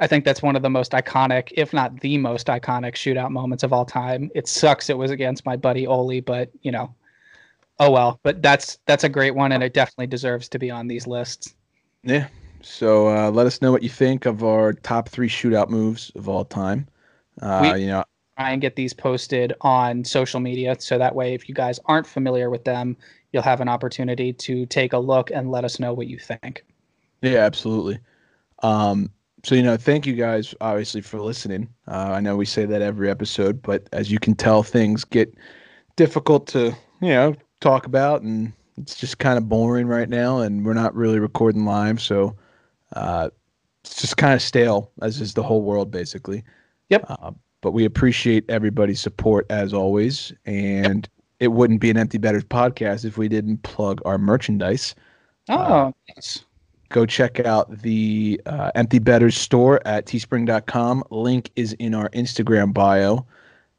I 0.00 0.08
think 0.08 0.24
that's 0.24 0.42
one 0.42 0.56
of 0.56 0.62
the 0.62 0.70
most 0.70 0.90
iconic, 0.90 1.52
if 1.56 1.72
not 1.72 2.00
the 2.00 2.18
most 2.18 2.48
iconic 2.48 2.94
shootout 2.94 3.30
moments 3.30 3.62
of 3.62 3.72
all 3.72 3.84
time. 3.84 4.28
It 4.34 4.48
sucks 4.48 4.90
it 4.90 4.98
was 4.98 5.12
against 5.12 5.46
my 5.46 5.56
buddy 5.56 5.86
Olie, 5.86 6.20
but 6.20 6.50
you 6.62 6.72
know, 6.72 6.92
oh 7.78 7.92
well. 7.92 8.18
But 8.24 8.42
that's 8.42 8.78
that's 8.86 9.04
a 9.04 9.08
great 9.08 9.36
one, 9.36 9.52
and 9.52 9.62
it 9.62 9.72
definitely 9.72 10.08
deserves 10.08 10.48
to 10.48 10.58
be 10.58 10.68
on 10.70 10.88
these 10.88 11.06
lists. 11.06 11.54
Yeah. 12.02 12.26
So 12.60 13.08
uh, 13.08 13.30
let 13.30 13.46
us 13.46 13.62
know 13.62 13.70
what 13.70 13.84
you 13.84 13.88
think 13.88 14.26
of 14.26 14.42
our 14.42 14.72
top 14.72 15.08
three 15.08 15.28
shootout 15.28 15.68
moves 15.68 16.10
of 16.16 16.28
all 16.28 16.44
time. 16.44 16.88
Uh, 17.40 17.70
We- 17.74 17.82
you 17.82 17.86
know, 17.88 18.04
Try 18.36 18.50
and 18.50 18.60
get 18.60 18.76
these 18.76 18.92
posted 18.92 19.52
on 19.60 20.04
social 20.04 20.40
media, 20.40 20.76
so 20.78 20.98
that 20.98 21.14
way, 21.14 21.34
if 21.34 21.48
you 21.48 21.54
guys 21.54 21.78
aren't 21.86 22.06
familiar 22.06 22.50
with 22.50 22.64
them, 22.64 22.96
you'll 23.32 23.42
have 23.42 23.60
an 23.60 23.68
opportunity 23.68 24.32
to 24.32 24.66
take 24.66 24.92
a 24.92 24.98
look 24.98 25.30
and 25.30 25.50
let 25.50 25.64
us 25.64 25.78
know 25.78 25.92
what 25.92 26.08
you 26.08 26.18
think. 26.18 26.64
yeah, 27.22 27.38
absolutely. 27.38 27.98
Um, 28.62 29.10
so 29.44 29.54
you 29.54 29.62
know, 29.62 29.76
thank 29.76 30.06
you 30.06 30.14
guys 30.14 30.54
obviously 30.60 31.02
for 31.02 31.20
listening. 31.20 31.68
Uh, 31.86 32.12
I 32.12 32.20
know 32.20 32.36
we 32.36 32.46
say 32.46 32.64
that 32.64 32.80
every 32.80 33.10
episode, 33.10 33.60
but 33.60 33.88
as 33.92 34.10
you 34.10 34.18
can 34.18 34.34
tell, 34.34 34.62
things 34.62 35.04
get 35.04 35.34
difficult 35.96 36.46
to 36.48 36.74
you 37.02 37.08
know 37.08 37.34
talk 37.60 37.86
about, 37.86 38.22
and 38.22 38.52
it's 38.78 38.96
just 38.96 39.18
kind 39.18 39.36
of 39.36 39.48
boring 39.48 39.86
right 39.86 40.08
now, 40.08 40.38
and 40.38 40.64
we're 40.64 40.72
not 40.72 40.94
really 40.94 41.18
recording 41.18 41.64
live, 41.66 42.00
so 42.00 42.34
uh, 42.96 43.28
it's 43.84 44.00
just 44.00 44.16
kind 44.16 44.32
of 44.32 44.40
stale, 44.40 44.90
as 45.02 45.20
is 45.20 45.34
the 45.34 45.42
whole 45.42 45.62
world 45.62 45.90
basically. 45.90 46.42
Yep. 46.88 47.04
Uh, 47.08 47.32
but 47.64 47.72
we 47.72 47.86
appreciate 47.86 48.44
everybody's 48.50 49.00
support 49.00 49.46
as 49.50 49.72
always, 49.72 50.32
and 50.44 51.08
it 51.40 51.48
wouldn't 51.48 51.80
be 51.80 51.88
an 51.90 51.96
Empty 51.96 52.18
Betters 52.18 52.44
podcast 52.44 53.06
if 53.06 53.16
we 53.16 53.26
didn't 53.26 53.62
plug 53.62 54.02
our 54.04 54.18
merchandise 54.18 54.94
Oh, 55.48 55.54
Uh, 55.56 55.92
nice. 56.14 56.44
go 56.90 57.06
check 57.06 57.40
out 57.40 57.78
the 57.80 58.40
uh, 58.46 58.70
Empty 58.74 58.98
Betters 58.98 59.36
store 59.36 59.80
at 59.86 60.06
teespring.com. 60.06 61.04
Link 61.10 61.50
is 61.56 61.72
in 61.74 61.94
our 61.94 62.10
Instagram 62.10 62.72
bio. 62.74 63.26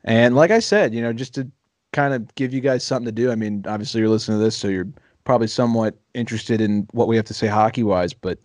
And 0.04 0.36
like 0.36 0.52
I 0.52 0.60
said, 0.60 0.94
you 0.94 1.02
know, 1.02 1.14
just 1.14 1.36
to 1.36 1.48
kind 1.94 2.14
of 2.16 2.34
give 2.36 2.54
you 2.54 2.62
guys 2.62 2.84
something 2.84 3.06
to 3.06 3.12
do. 3.12 3.32
I 3.32 3.36
mean, 3.36 3.64
obviously 3.68 4.02
you're 4.02 4.10
listening 4.10 4.40
to 4.40 4.44
this, 4.44 4.58
so 4.58 4.68
you're 4.68 4.88
probably 5.24 5.48
somewhat 5.48 5.96
interested 6.16 6.60
in 6.60 6.88
what 6.92 7.08
we 7.08 7.16
have 7.16 7.26
to 7.26 7.34
say 7.36 7.48
hockey 7.48 7.84
wise, 7.84 8.14
but 8.14 8.38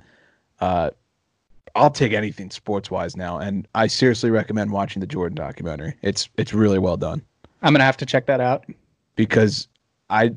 uh, 0.61 0.91
I'll 1.75 1.91
take 1.91 2.13
anything 2.13 2.51
sports 2.51 2.91
wise 2.91 3.17
now. 3.17 3.39
And 3.39 3.67
I 3.75 3.87
seriously 3.87 4.31
recommend 4.31 4.71
watching 4.73 5.01
the 5.01 5.07
Jordan 5.07 5.37
documentary. 5.37 5.95
It's 6.03 6.29
it's 6.37 6.53
really 6.53 6.79
well 6.79 6.97
done 6.97 7.23
I'm 7.63 7.73
gonna 7.75 7.85
have 7.85 7.97
to 7.99 8.07
check 8.07 8.27
that 8.27 8.41
out. 8.41 8.65
because 9.17 9.69
I 10.09 10.33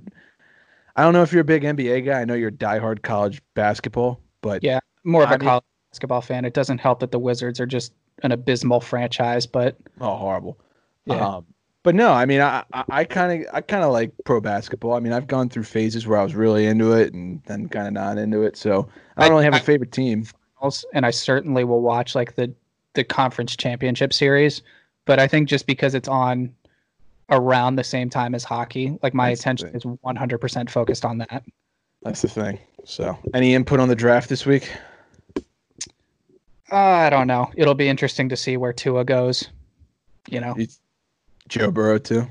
I 0.95 1.03
don't 1.03 1.13
know 1.13 1.23
if 1.23 1.31
you're 1.31 1.41
a 1.41 1.45
big 1.45 1.63
NBA 1.63 2.05
guy. 2.05 2.21
I 2.21 2.25
know 2.25 2.33
you're 2.35 2.49
a 2.49 2.51
diehard 2.51 3.01
college 3.01 3.41
basketball, 3.55 4.19
but 4.41 4.63
Yeah. 4.63 4.79
More 5.03 5.23
of 5.23 5.31
a 5.31 5.37
college 5.37 5.63
basketball 5.91 6.21
fan. 6.21 6.45
It 6.45 6.53
doesn't 6.53 6.77
help 6.77 6.99
that 6.99 7.11
the 7.11 7.19
Wizards 7.19 7.59
are 7.59 7.65
just 7.65 7.93
an 8.21 8.31
abysmal 8.31 8.79
franchise, 8.79 9.45
but 9.47 9.75
Oh, 9.99 10.15
horrible. 10.15 10.57
Yeah. 11.05 11.15
Um, 11.37 11.45
but 11.81 11.95
no, 11.95 12.13
I 12.13 12.25
mean, 12.25 12.39
I 12.41 12.63
I 12.89 13.03
kind 13.03 13.43
of 13.43 13.53
I 13.53 13.59
kind 13.61 13.83
of 13.83 13.91
like 13.91 14.11
pro 14.23 14.39
basketball. 14.39 14.93
I 14.93 14.99
mean, 14.99 15.11
I've 15.13 15.27
gone 15.27 15.49
through 15.49 15.63
phases 15.63 16.07
where 16.07 16.17
I 16.19 16.23
was 16.23 16.35
really 16.35 16.65
into 16.65 16.93
it 16.93 17.13
and 17.13 17.41
then 17.45 17.67
kind 17.67 17.87
of 17.87 17.93
not 17.93 18.17
into 18.17 18.43
it. 18.43 18.55
So 18.55 18.87
I 19.17 19.23
don't 19.23 19.31
I- 19.31 19.33
really 19.33 19.43
have 19.45 19.53
a 19.55 19.57
I- 19.57 19.61
favorite 19.61 19.91
team. 19.91 20.25
Finals, 20.63 20.85
and 20.93 21.05
I 21.05 21.11
certainly 21.11 21.63
will 21.63 21.81
watch 21.81 22.15
like 22.15 22.35
the 22.35 22.53
the 22.93 23.03
conference 23.03 23.55
championship 23.55 24.13
series. 24.13 24.61
But 25.05 25.19
I 25.19 25.27
think 25.27 25.49
just 25.49 25.67
because 25.67 25.95
it's 25.95 26.07
on 26.07 26.53
around 27.29 27.75
the 27.75 27.83
same 27.83 28.09
time 28.09 28.35
as 28.35 28.43
hockey, 28.43 28.97
like 29.01 29.13
my 29.13 29.29
That's 29.29 29.41
attention 29.41 29.69
is 29.69 29.83
100% 29.83 30.69
focused 30.69 31.03
on 31.03 31.17
that. 31.17 31.43
That's 32.03 32.21
the 32.21 32.27
thing. 32.29 32.59
So, 32.85 33.17
any 33.33 33.53
input 33.55 33.79
on 33.79 33.87
the 33.89 33.95
draft 33.95 34.29
this 34.29 34.45
week? 34.45 34.71
Uh, 36.71 36.75
I 36.75 37.09
don't 37.09 37.27
know. 37.27 37.49
It'll 37.55 37.73
be 37.75 37.87
interesting 37.89 38.29
to 38.29 38.37
see 38.37 38.57
where 38.57 38.73
Tua 38.73 39.03
goes. 39.05 39.49
You 40.29 40.39
know, 40.41 40.53
You- 40.57 40.67
Joe 41.49 41.71
Burrow 41.71 41.97
too. 41.97 42.27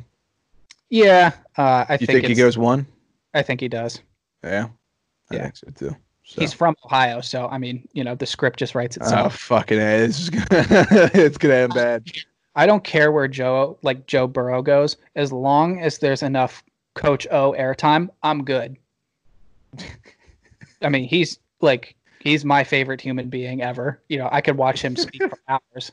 yeah. 0.90 1.32
Uh, 1.56 1.84
I 1.88 1.94
You 2.00 2.06
think, 2.06 2.20
think, 2.22 2.26
he 2.26 2.34
goes 2.34 2.56
one? 2.56 2.86
I 3.34 3.42
think 3.42 3.60
he 3.60 3.68
does. 3.68 4.00
Yeah, 4.42 4.68
I 5.30 5.34
Yeah. 5.34 5.42
think 5.42 5.56
so 5.56 5.66
too. 5.74 5.96
So. 6.24 6.40
He's 6.40 6.52
from 6.52 6.76
Ohio, 6.84 7.20
so 7.20 7.48
I 7.48 7.58
mean, 7.58 7.86
you 7.92 8.04
know, 8.04 8.14
the 8.14 8.26
script 8.26 8.58
just 8.58 8.74
writes 8.74 8.96
itself. 8.96 9.26
oh 9.26 9.36
fucking! 9.36 9.78
This 9.78 10.20
is 10.20 10.30
gonna, 10.30 10.46
it's 11.14 11.36
gonna 11.36 11.54
end 11.54 11.74
bad. 11.74 12.06
I 12.54 12.66
don't 12.66 12.84
care 12.84 13.10
where 13.10 13.28
Joe 13.28 13.76
like 13.82 14.06
Joe 14.06 14.26
Burrow 14.26 14.62
goes, 14.62 14.96
as 15.16 15.32
long 15.32 15.80
as 15.80 15.98
there's 15.98 16.22
enough 16.22 16.62
Coach 16.94 17.26
O 17.30 17.52
airtime, 17.58 18.08
I'm 18.22 18.44
good. 18.44 18.76
I 20.82 20.88
mean, 20.88 21.04
he's 21.04 21.38
like 21.60 21.96
he's 22.20 22.44
my 22.44 22.62
favorite 22.62 23.00
human 23.00 23.28
being 23.28 23.62
ever. 23.62 24.00
You 24.08 24.18
know, 24.18 24.28
I 24.30 24.40
could 24.40 24.56
watch 24.56 24.82
him 24.82 24.96
speak 24.96 25.22
for 25.22 25.38
hours. 25.48 25.92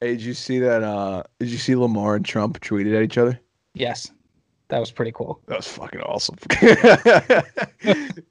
Hey, 0.00 0.12
did 0.12 0.22
you 0.22 0.34
see 0.34 0.58
that? 0.58 0.82
Uh, 0.82 1.22
did 1.38 1.48
you 1.50 1.58
see 1.58 1.76
Lamar 1.76 2.16
and 2.16 2.24
Trump 2.24 2.60
tweeted 2.60 2.96
at 2.96 3.02
each 3.02 3.18
other? 3.18 3.38
Yes, 3.74 4.10
that 4.68 4.80
was 4.80 4.90
pretty 4.90 5.12
cool. 5.12 5.40
That 5.46 5.58
was 5.58 5.68
fucking 5.68 6.00
awesome. 6.00 6.36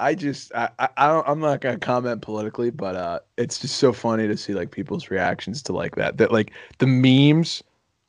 I 0.00 0.14
just 0.14 0.54
I, 0.54 0.70
I 0.78 0.88
I 0.96 1.08
don't 1.08 1.28
I'm 1.28 1.40
not 1.40 1.60
gonna 1.60 1.78
comment 1.78 2.22
politically, 2.22 2.70
but 2.70 2.96
uh 2.96 3.20
it's 3.38 3.58
just 3.60 3.76
so 3.76 3.92
funny 3.92 4.26
to 4.28 4.36
see 4.36 4.54
like 4.54 4.70
people's 4.70 5.10
reactions 5.10 5.62
to 5.64 5.72
like 5.72 5.96
that. 5.96 6.18
That 6.18 6.32
like 6.32 6.52
the 6.78 6.86
memes 6.86 7.62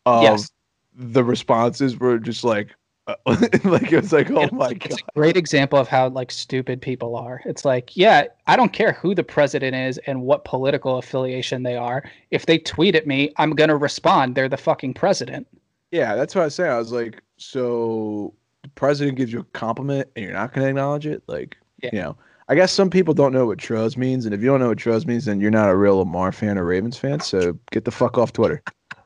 of 0.06 0.46
Yes. 0.46 0.52
the 0.96 1.24
responses 1.24 1.98
were 2.00 2.20
just 2.20 2.44
like 2.44 2.76
uh, 3.08 3.16
like 3.66 3.92
it 3.92 4.02
was 4.02 4.14
like 4.14 4.32
oh 4.36 4.50
my 4.52 4.74
it's 4.86 4.88
god. 4.90 5.00
a 5.00 5.20
great 5.20 5.38
example 5.38 5.80
of 5.80 5.88
how 5.88 6.10
like 6.10 6.32
stupid 6.32 6.82
people 6.82 7.16
are. 7.16 7.42
It's 7.46 7.66
like, 7.66 7.96
yeah, 7.96 8.26
I 8.48 8.56
don't 8.56 8.74
care 8.74 8.94
who 8.94 9.14
the 9.16 9.24
president 9.24 9.76
is 9.76 9.98
and 10.08 10.22
what 10.24 10.44
political 10.46 10.98
affiliation 10.98 11.64
they 11.64 11.76
are. 11.76 12.04
If 12.32 12.46
they 12.48 12.58
tweet 12.60 12.96
at 12.96 13.08
me, 13.08 13.32
I'm 13.38 13.52
gonna 13.52 13.78
respond. 13.78 14.36
They're 14.36 14.50
the 14.50 14.58
fucking 14.58 14.94
president. 14.96 15.48
Yeah, 15.92 16.16
that's 16.16 16.36
what 16.36 16.42
I 16.42 16.46
was 16.46 16.56
saying. 16.56 16.72
I 16.72 16.78
was 16.78 16.92
like, 16.92 17.22
so 17.38 18.34
the 18.64 18.70
president 18.70 19.18
gives 19.18 19.34
you 19.34 19.40
a 19.42 19.44
compliment 19.46 20.10
and 20.16 20.24
you're 20.24 20.34
not 20.34 20.54
going 20.54 20.66
to 20.66 20.70
acknowledge 20.70 21.06
it, 21.06 21.24
like 21.28 21.58
Yeah. 21.82 21.90
you 21.94 22.02
know, 22.02 22.18
I 22.48 22.56
guess 22.56 22.72
some 22.72 22.90
people 22.90 23.14
don't 23.14 23.32
know 23.32 23.46
what 23.46 23.60
Truzz 23.60 23.96
means, 23.96 24.26
and 24.26 24.34
if 24.34 24.42
you 24.42 24.48
don't 24.48 24.60
know 24.60 24.70
what 24.70 24.78
Truzz 24.78 25.06
means, 25.06 25.26
then 25.26 25.40
you're 25.40 25.52
not 25.52 25.70
a 25.70 25.76
real 25.76 25.98
Lamar 25.98 26.32
fan 26.32 26.58
or 26.58 26.66
Ravens 26.66 26.98
fan. 26.98 27.20
So 27.22 27.58
get 27.72 27.86
the 27.86 27.92
fuck 27.92 28.18
off 28.18 28.34
Twitter. 28.34 28.62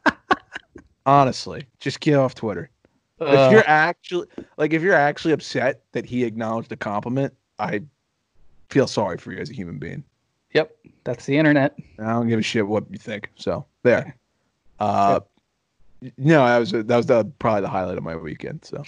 Honestly, 1.06 1.68
just 1.80 2.00
get 2.00 2.16
off 2.16 2.34
Twitter. 2.34 2.70
if 3.20 3.52
you're 3.52 3.68
actually 3.68 4.28
like, 4.58 4.74
if 4.74 4.82
you're 4.82 4.96
actually 4.96 5.34
upset 5.34 5.84
that 5.92 6.06
he 6.06 6.24
acknowledged 6.24 6.72
a 6.72 6.76
compliment, 6.76 7.34
I 7.60 7.82
feel 8.70 8.88
sorry 8.88 9.18
for 9.18 9.32
you 9.32 9.38
as 9.38 9.50
a 9.50 9.54
human 9.54 9.78
being. 9.78 10.04
yep, 10.54 10.76
that's 11.04 11.26
the 11.26 11.38
internet. 11.38 11.78
I 12.00 12.14
don't 12.14 12.28
give 12.28 12.40
a 12.40 12.42
shit 12.44 12.68
what 12.68 12.86
you 12.90 12.98
think. 12.98 13.30
So 13.36 13.66
there. 13.84 14.16
Uh, 14.78 15.22
no, 16.18 16.46
that 16.46 16.58
was 16.58 16.72
that 16.72 16.98
was 16.98 17.06
the, 17.06 17.24
probably 17.40 17.62
the 17.62 17.70
highlight 17.70 17.98
of 17.98 18.04
my 18.04 18.18
weekend. 18.18 18.66
So 18.66 18.84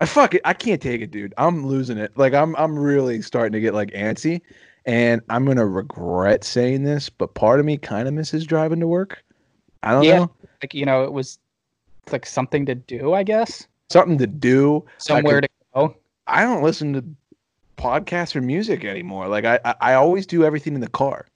I 0.00 0.06
fuck 0.06 0.34
it. 0.34 0.42
I 0.44 0.52
can't 0.52 0.82
take 0.82 1.00
it, 1.00 1.10
dude. 1.10 1.34
I'm 1.38 1.66
losing 1.66 1.98
it. 1.98 2.16
Like 2.16 2.34
I'm 2.34 2.54
I'm 2.56 2.78
really 2.78 3.22
starting 3.22 3.52
to 3.52 3.60
get 3.60 3.74
like 3.74 3.90
antsy, 3.92 4.40
and 4.86 5.20
I'm 5.30 5.44
gonna 5.46 5.66
regret 5.66 6.44
saying 6.44 6.82
this, 6.84 7.08
but 7.08 7.34
part 7.34 7.60
of 7.60 7.66
me 7.66 7.76
kind 7.78 8.08
of 8.08 8.14
misses 8.14 8.44
driving 8.46 8.80
to 8.80 8.86
work. 8.86 9.24
I 9.82 9.92
don't 9.92 10.04
Yeah. 10.04 10.18
know 10.18 10.30
Like 10.62 10.74
you 10.74 10.84
know, 10.84 11.04
it 11.04 11.12
was 11.12 11.38
like 12.10 12.26
something 12.26 12.66
to 12.66 12.74
do, 12.74 13.14
I 13.14 13.22
guess, 13.22 13.66
something 13.90 14.18
to 14.18 14.26
do. 14.26 14.84
somewhere 14.98 15.40
to 15.40 15.48
go. 15.74 15.96
I 16.26 16.42
don't 16.42 16.62
listen 16.62 16.92
to 16.94 17.04
podcasts 17.76 18.34
or 18.36 18.40
music 18.40 18.84
anymore. 18.84 19.28
Like 19.28 19.44
I 19.44 19.60
I, 19.64 19.74
I 19.80 19.94
always 19.94 20.26
do 20.26 20.44
everything 20.44 20.74
in 20.74 20.80
the 20.80 20.88
car. 20.88 21.26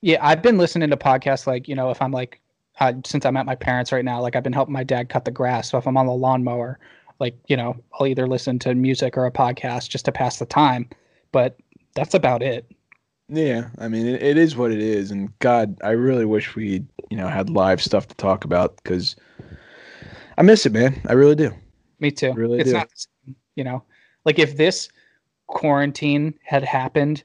Yeah, 0.00 0.18
I've 0.24 0.42
been 0.42 0.58
listening 0.58 0.90
to 0.90 0.96
podcasts 0.96 1.46
like, 1.46 1.66
you 1.68 1.74
know, 1.74 1.90
if 1.90 2.00
I'm 2.00 2.12
like, 2.12 2.40
uh, 2.80 2.92
since 3.04 3.26
I'm 3.26 3.36
at 3.36 3.46
my 3.46 3.56
parents 3.56 3.90
right 3.90 4.04
now, 4.04 4.20
like 4.20 4.36
I've 4.36 4.44
been 4.44 4.52
helping 4.52 4.72
my 4.72 4.84
dad 4.84 5.08
cut 5.08 5.24
the 5.24 5.32
grass. 5.32 5.68
So 5.70 5.78
if 5.78 5.86
I'm 5.88 5.96
on 5.96 6.06
the 6.06 6.12
lawnmower, 6.12 6.78
like, 7.20 7.36
you 7.48 7.56
know, 7.56 7.76
I'll 7.94 8.06
either 8.06 8.26
listen 8.26 8.58
to 8.60 8.74
music 8.74 9.16
or 9.16 9.26
a 9.26 9.32
podcast 9.32 9.88
just 9.88 10.04
to 10.06 10.12
pass 10.12 10.38
the 10.38 10.46
time. 10.46 10.88
But 11.32 11.56
that's 11.94 12.14
about 12.14 12.42
it. 12.42 12.70
Yeah, 13.28 13.68
I 13.78 13.88
mean 13.88 14.06
it, 14.06 14.22
it 14.22 14.38
is 14.38 14.56
what 14.56 14.70
it 14.72 14.80
is, 14.80 15.10
and 15.10 15.36
God, 15.40 15.76
I 15.82 15.90
really 15.90 16.24
wish 16.24 16.56
we, 16.56 16.84
you 17.10 17.16
know, 17.16 17.28
had 17.28 17.50
live 17.50 17.82
stuff 17.82 18.08
to 18.08 18.14
talk 18.14 18.44
about 18.44 18.76
because 18.82 19.16
I 20.38 20.42
miss 20.42 20.64
it, 20.64 20.72
man. 20.72 20.98
I 21.08 21.12
really 21.12 21.34
do. 21.34 21.52
Me 22.00 22.10
too. 22.10 22.32
Really 22.32 22.60
it's 22.60 22.70
do. 22.70 22.76
not, 22.76 22.88
you 23.54 23.64
know, 23.64 23.82
like 24.24 24.38
if 24.38 24.56
this 24.56 24.88
quarantine 25.46 26.38
had 26.42 26.64
happened 26.64 27.22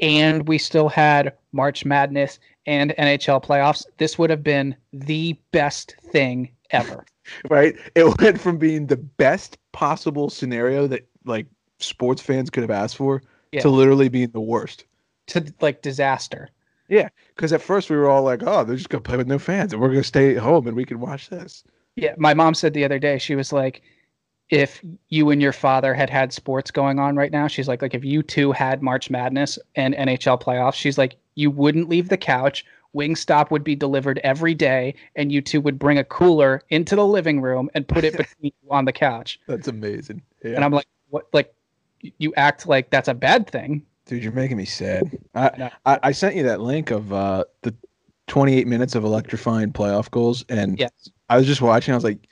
and 0.00 0.48
we 0.48 0.58
still 0.58 0.88
had 0.88 1.34
March 1.52 1.84
Madness 1.84 2.40
and 2.66 2.94
NHL 2.98 3.44
playoffs, 3.44 3.84
this 3.98 4.18
would 4.18 4.30
have 4.30 4.42
been 4.42 4.74
the 4.92 5.36
best 5.52 5.94
thing 6.10 6.50
ever. 6.70 7.04
Right? 7.50 7.76
It 7.94 8.18
went 8.20 8.40
from 8.40 8.58
being 8.58 8.86
the 8.86 8.96
best 8.96 9.58
possible 9.72 10.30
scenario 10.30 10.86
that 10.88 11.08
like 11.24 11.46
sports 11.78 12.22
fans 12.22 12.50
could 12.50 12.62
have 12.62 12.70
asked 12.70 12.96
for 12.96 13.22
Yeah. 13.52 13.60
to 13.60 13.68
literally 13.68 14.08
being 14.08 14.30
the 14.30 14.40
worst. 14.40 14.84
to 15.28 15.44
like 15.60 15.82
disaster. 15.82 16.48
Yeah, 16.88 17.10
because 17.36 17.52
at 17.52 17.60
first 17.60 17.90
we 17.90 17.96
were 17.96 18.08
all 18.08 18.22
like, 18.22 18.42
"Oh, 18.46 18.64
they're 18.64 18.76
just 18.76 18.88
gonna 18.88 19.02
play 19.02 19.18
with 19.18 19.26
no 19.26 19.38
fans, 19.38 19.72
and 19.74 19.82
we're 19.82 19.88
gonna 19.90 20.02
stay 20.02 20.34
at 20.34 20.42
home 20.42 20.66
and 20.66 20.74
we 20.74 20.86
can 20.86 21.00
watch 21.00 21.28
this." 21.28 21.64
Yeah, 21.96 22.14
my 22.16 22.32
mom 22.32 22.54
said 22.54 22.72
the 22.72 22.84
other 22.84 22.98
day 22.98 23.18
she 23.18 23.34
was 23.34 23.52
like, 23.52 23.82
if 24.50 24.80
you 25.10 25.28
and 25.28 25.42
your 25.42 25.52
father 25.52 25.92
had 25.92 26.08
had 26.08 26.32
sports 26.32 26.70
going 26.70 26.98
on 26.98 27.14
right 27.16 27.30
now, 27.30 27.46
she's 27.46 27.68
like, 27.68 27.82
like 27.82 27.94
if 27.94 28.04
you 28.04 28.22
two 28.22 28.52
had 28.52 28.82
March 28.82 29.10
Madness 29.10 29.58
and 29.74 29.94
NHL 29.94 30.40
playoffs, 30.40 30.74
she's 30.74 30.96
like, 30.96 31.16
you 31.34 31.50
wouldn't 31.50 31.90
leave 31.90 32.08
the 32.08 32.16
couch. 32.16 32.64
Wingstop 32.94 33.50
would 33.50 33.64
be 33.64 33.76
delivered 33.76 34.18
every 34.24 34.54
day, 34.54 34.94
and 35.16 35.30
you 35.30 35.40
two 35.40 35.60
would 35.60 35.78
bring 35.78 35.98
a 35.98 36.04
cooler 36.04 36.62
into 36.70 36.96
the 36.96 37.06
living 37.06 37.40
room 37.40 37.70
and 37.74 37.86
put 37.86 38.04
it 38.04 38.12
between 38.16 38.52
you 38.62 38.70
on 38.70 38.84
the 38.84 38.92
couch. 38.92 39.38
That's 39.46 39.68
amazing. 39.68 40.22
Yeah. 40.44 40.52
And 40.52 40.64
I'm 40.64 40.72
like, 40.72 40.86
what? 41.10 41.26
Like, 41.32 41.54
you 42.18 42.32
act 42.36 42.66
like 42.66 42.90
that's 42.90 43.08
a 43.08 43.14
bad 43.14 43.48
thing. 43.48 43.82
Dude, 44.06 44.22
you're 44.22 44.32
making 44.32 44.56
me 44.56 44.64
sad. 44.64 45.18
I, 45.34 45.70
I, 45.84 45.98
I 46.04 46.12
sent 46.12 46.36
you 46.36 46.42
that 46.44 46.60
link 46.60 46.90
of 46.90 47.12
uh, 47.12 47.44
the 47.62 47.74
28 48.28 48.66
minutes 48.66 48.94
of 48.94 49.04
electrifying 49.04 49.72
playoff 49.72 50.10
goals, 50.10 50.44
and 50.48 50.78
Yes. 50.78 51.10
I 51.28 51.36
was 51.36 51.46
just 51.46 51.60
watching. 51.60 51.92
I 51.92 51.96
was 51.96 52.04
like, 52.04 52.28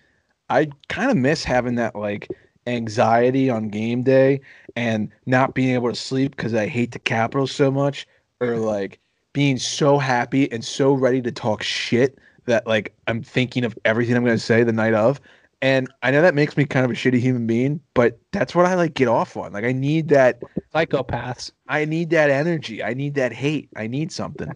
I 0.48 0.68
kind 0.88 1.10
of 1.10 1.16
miss 1.16 1.44
having 1.44 1.74
that 1.74 1.94
like 1.96 2.28
anxiety 2.66 3.50
on 3.50 3.68
game 3.68 4.02
day 4.02 4.40
and 4.74 5.10
not 5.26 5.54
being 5.54 5.74
able 5.74 5.88
to 5.88 5.94
sleep 5.94 6.34
because 6.36 6.54
I 6.54 6.66
hate 6.66 6.92
the 6.92 6.98
Capitals 6.98 7.52
so 7.52 7.70
much, 7.70 8.06
or 8.40 8.56
like 8.56 8.98
being 9.36 9.58
so 9.58 9.98
happy 9.98 10.50
and 10.50 10.64
so 10.64 10.94
ready 10.94 11.20
to 11.20 11.30
talk 11.30 11.62
shit 11.62 12.18
that 12.46 12.66
like 12.66 12.94
I'm 13.06 13.22
thinking 13.22 13.64
of 13.64 13.76
everything 13.84 14.16
I'm 14.16 14.24
going 14.24 14.34
to 14.34 14.42
say 14.42 14.64
the 14.64 14.72
night 14.72 14.94
of. 14.94 15.20
And 15.60 15.92
I 16.02 16.10
know 16.10 16.22
that 16.22 16.34
makes 16.34 16.56
me 16.56 16.64
kind 16.64 16.86
of 16.86 16.90
a 16.90 16.94
shitty 16.94 17.18
human 17.18 17.46
being, 17.46 17.78
but 17.92 18.18
that's 18.32 18.54
what 18.54 18.64
I 18.64 18.74
like 18.76 18.94
get 18.94 19.08
off 19.08 19.36
on. 19.36 19.52
Like 19.52 19.64
I 19.64 19.72
need 19.72 20.08
that 20.08 20.40
Psychopaths. 20.74 21.50
I 21.68 21.84
need 21.84 22.08
that 22.10 22.30
energy. 22.30 22.82
I 22.82 22.94
need 22.94 23.14
that 23.16 23.34
hate. 23.34 23.68
I 23.76 23.86
need 23.86 24.10
something. 24.10 24.50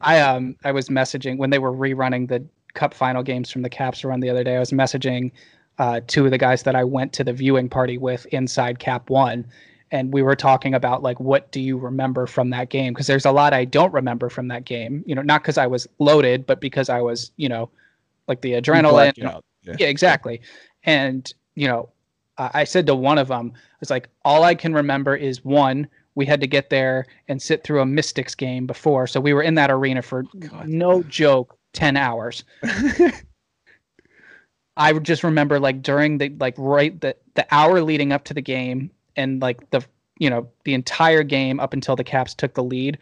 I 0.00 0.20
um 0.20 0.56
I 0.64 0.72
was 0.72 0.88
messaging 0.88 1.36
when 1.36 1.50
they 1.50 1.58
were 1.58 1.72
rerunning 1.72 2.28
the 2.28 2.42
cup 2.72 2.94
final 2.94 3.22
games 3.22 3.50
from 3.50 3.60
the 3.60 3.68
Caps 3.68 4.02
run 4.06 4.20
the 4.20 4.30
other 4.30 4.42
day. 4.42 4.56
I 4.56 4.60
was 4.60 4.70
messaging 4.70 5.32
uh, 5.78 6.00
two 6.06 6.24
of 6.24 6.30
the 6.30 6.38
guys 6.38 6.62
that 6.62 6.74
I 6.74 6.82
went 6.82 7.12
to 7.12 7.24
the 7.24 7.34
viewing 7.34 7.68
party 7.68 7.98
with 7.98 8.24
inside 8.26 8.78
Cap 8.78 9.10
One, 9.10 9.46
and 9.90 10.12
we 10.12 10.22
were 10.22 10.36
talking 10.36 10.74
about 10.74 11.02
like 11.02 11.18
what 11.20 11.50
do 11.52 11.60
you 11.60 11.76
remember 11.78 12.26
from 12.26 12.50
that 12.50 12.68
game? 12.68 12.92
Because 12.92 13.06
there's 13.06 13.24
a 13.26 13.32
lot 13.32 13.52
I 13.52 13.64
don't 13.64 13.92
remember 13.92 14.28
from 14.28 14.48
that 14.48 14.64
game. 14.64 15.02
You 15.06 15.14
know, 15.14 15.22
not 15.22 15.42
because 15.42 15.58
I 15.58 15.66
was 15.66 15.86
loaded, 15.98 16.46
but 16.46 16.60
because 16.60 16.88
I 16.88 17.00
was 17.00 17.30
you 17.36 17.48
know 17.48 17.70
like 18.26 18.40
the 18.40 18.52
adrenaline. 18.52 19.12
Yeah. 19.16 19.38
Yeah, 19.78 19.88
exactly. 19.88 20.40
And 20.84 21.32
you 21.54 21.66
know, 21.66 21.88
I 22.36 22.50
I 22.54 22.64
said 22.64 22.86
to 22.86 22.94
one 22.94 23.18
of 23.18 23.28
them, 23.28 23.52
it's 23.80 23.90
like 23.90 24.08
all 24.24 24.44
I 24.44 24.54
can 24.54 24.72
remember 24.72 25.16
is 25.16 25.44
one. 25.44 25.88
We 26.14 26.26
had 26.26 26.40
to 26.40 26.46
get 26.46 26.70
there 26.70 27.06
and 27.28 27.40
sit 27.40 27.62
through 27.62 27.80
a 27.80 27.86
Mystics 27.86 28.34
game 28.34 28.66
before, 28.66 29.06
so 29.06 29.20
we 29.20 29.32
were 29.32 29.42
in 29.42 29.54
that 29.54 29.70
arena 29.70 30.02
for 30.02 30.24
God. 30.38 30.68
no 30.68 31.02
joke, 31.04 31.56
ten 31.72 31.96
hours. 31.96 32.44
I 34.76 34.92
just 35.00 35.24
remember 35.24 35.58
like 35.60 35.82
during 35.82 36.18
the 36.18 36.30
like 36.40 36.54
right 36.56 36.98
the 37.00 37.16
the 37.34 37.46
hour 37.50 37.82
leading 37.82 38.12
up 38.12 38.24
to 38.24 38.34
the 38.34 38.40
game 38.40 38.90
and 39.18 39.42
like 39.42 39.68
the 39.70 39.84
you 40.18 40.30
know 40.30 40.48
the 40.64 40.72
entire 40.72 41.22
game 41.22 41.60
up 41.60 41.74
until 41.74 41.96
the 41.96 42.04
Caps 42.04 42.32
took 42.32 42.54
the 42.54 42.62
lead, 42.62 42.96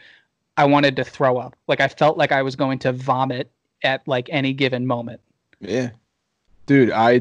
I 0.57 0.65
wanted 0.65 0.97
to 0.97 1.05
throw 1.05 1.37
up. 1.37 1.55
Like 1.69 1.81
I 1.81 1.87
felt 1.87 2.19
like 2.19 2.33
I 2.33 2.43
was 2.43 2.57
going 2.57 2.81
to 2.81 2.93
vomit 2.93 3.51
at 3.85 4.07
like 4.09 4.29
any 4.33 4.53
given 4.53 4.87
moment. 4.87 5.21
Yeah. 5.61 5.91
Dude, 6.65 6.91
I 6.91 7.21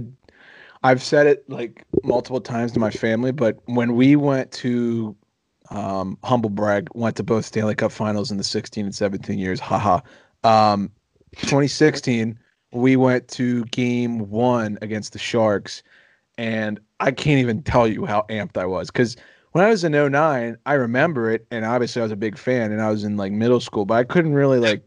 I've 0.81 1.03
said 1.03 1.27
it 1.27 1.47
like 1.49 1.83
multiple 2.03 2.41
times 2.41 2.71
to 2.71 2.79
my 2.79 2.89
family, 2.89 3.31
but 3.31 3.59
when 3.65 3.95
we 3.95 4.15
went 4.15 4.51
to 4.53 5.15
um 5.69 6.17
humble 6.23 6.49
brag, 6.49 6.87
went 6.93 7.17
to 7.17 7.23
both 7.23 7.45
Stanley 7.45 7.75
Cup 7.75 7.91
finals 7.91 8.31
in 8.31 8.37
the 8.37 8.43
16 8.43 8.85
and 8.85 8.95
17 8.95 9.37
years, 9.37 9.59
haha. 9.59 9.99
Um 10.43 10.91
2016, 11.37 12.39
we 12.71 12.95
went 12.95 13.27
to 13.27 13.65
game 13.65 14.29
1 14.29 14.77
against 14.81 15.11
the 15.11 15.19
Sharks 15.19 15.83
and 16.37 16.79
I 16.99 17.11
can't 17.11 17.39
even 17.39 17.61
tell 17.63 17.87
you 17.87 18.05
how 18.05 18.25
amped 18.29 18.57
I 18.57 18.65
was 18.65 18.89
cuz 18.91 19.17
when 19.51 19.63
I 19.63 19.69
was 19.69 19.83
in 19.83 19.93
09, 19.95 20.57
I 20.65 20.73
remember 20.73 21.31
it 21.31 21.47
and 21.51 21.65
obviously 21.65 22.01
I 22.01 22.05
was 22.05 22.11
a 22.11 22.15
big 22.17 22.37
fan 22.37 22.71
and 22.71 22.81
I 22.81 22.89
was 22.91 23.03
in 23.03 23.17
like 23.17 23.31
middle 23.31 23.59
school, 23.61 23.85
but 23.85 23.95
I 23.95 24.03
couldn't 24.03 24.33
really 24.33 24.59
like 24.59 24.83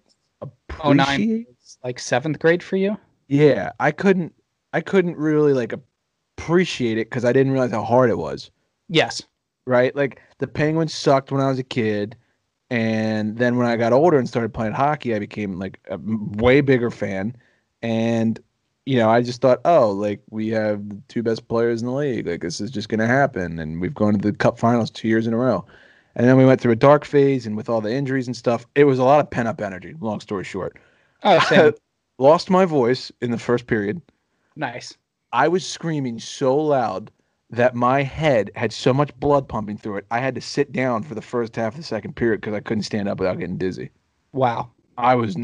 Oh 0.80 0.92
appreciate 0.92 1.48
was 1.48 1.78
like 1.84 1.98
seventh 1.98 2.38
grade 2.38 2.62
for 2.62 2.76
you. 2.76 2.98
yeah, 3.28 3.72
I 3.80 3.92
couldn't 3.92 4.34
I 4.72 4.80
couldn't 4.80 5.16
really 5.16 5.52
like 5.52 5.72
appreciate 6.36 6.98
it 6.98 7.08
because 7.10 7.24
I 7.24 7.32
didn't 7.32 7.52
realize 7.52 7.70
how 7.70 7.84
hard 7.84 8.10
it 8.10 8.18
was. 8.18 8.50
Yes. 8.88 9.22
Right? 9.66 9.94
Like 9.94 10.20
the 10.38 10.46
Penguins 10.46 10.94
sucked 10.94 11.30
when 11.30 11.40
I 11.40 11.48
was 11.48 11.58
a 11.58 11.62
kid, 11.62 12.16
and 12.70 13.38
then 13.38 13.56
when 13.58 13.66
I 13.66 13.76
got 13.76 13.92
older 13.94 14.18
and 14.18 14.28
started 14.28 14.54
playing 14.54 14.74
hockey, 14.74 15.14
I 15.14 15.18
became 15.20 15.58
like 15.58 15.80
a 15.90 15.98
way 16.02 16.60
bigger 16.62 16.90
fan. 16.90 17.36
And 17.82 18.40
you 18.88 18.96
know, 18.96 19.10
I 19.10 19.20
just 19.22 19.40
thought, 19.42 19.60
oh, 19.66 19.90
like 19.90 20.20
we 20.30 20.48
have 20.48 20.88
the 20.88 20.98
two 21.08 21.22
best 21.22 21.46
players 21.48 21.82
in 21.82 21.86
the 21.88 21.92
league. 21.94 22.26
Like 22.26 22.40
this 22.40 22.60
is 22.60 22.70
just 22.70 22.88
gonna 22.88 23.06
happen, 23.06 23.58
and 23.58 23.80
we've 23.80 23.94
gone 23.94 24.14
to 24.14 24.18
the 24.30 24.36
Cup 24.36 24.58
Finals 24.58 24.90
two 24.90 25.08
years 25.08 25.26
in 25.26 25.34
a 25.34 25.36
row. 25.36 25.66
And 26.14 26.26
then 26.26 26.36
we 26.38 26.46
went 26.46 26.60
through 26.60 26.72
a 26.72 26.76
dark 26.76 27.04
phase, 27.04 27.46
and 27.46 27.56
with 27.56 27.68
all 27.68 27.80
the 27.82 27.92
injuries 27.92 28.26
and 28.26 28.36
stuff, 28.36 28.66
it 28.74 28.84
was 28.84 28.98
a 28.98 29.04
lot 29.04 29.20
of 29.20 29.30
pent 29.30 29.48
up 29.48 29.60
energy. 29.60 29.94
Long 30.00 30.20
story 30.20 30.44
short, 30.44 30.78
Oh, 31.22 31.38
same. 31.40 31.72
lost 32.18 32.50
my 32.50 32.64
voice 32.64 33.12
in 33.20 33.30
the 33.30 33.38
first 33.38 33.66
period. 33.66 34.00
nice. 34.56 34.98
I 35.32 35.48
was 35.48 35.66
screaming 35.66 36.18
so 36.18 36.54
loud 36.56 37.10
that 37.50 37.74
my 37.74 38.02
head 38.02 38.50
had 38.56 38.72
so 38.74 38.92
much 38.92 39.18
blood 39.20 39.48
pumping 39.48 39.78
through 39.78 39.96
it. 39.98 40.06
I 40.10 40.18
had 40.20 40.34
to 40.34 40.40
sit 40.42 40.70
down 40.72 41.02
for 41.02 41.14
the 41.14 41.22
first 41.22 41.56
half 41.56 41.72
of 41.72 41.78
the 41.78 41.82
second 41.82 42.14
period 42.16 42.40
because 42.42 42.54
I 42.54 42.60
couldn't 42.60 42.82
stand 42.84 43.08
up 43.08 43.18
without 43.20 43.38
getting 43.38 43.56
dizzy. 43.58 43.90
Wow. 44.32 44.70
I 44.96 45.14
was 45.14 45.36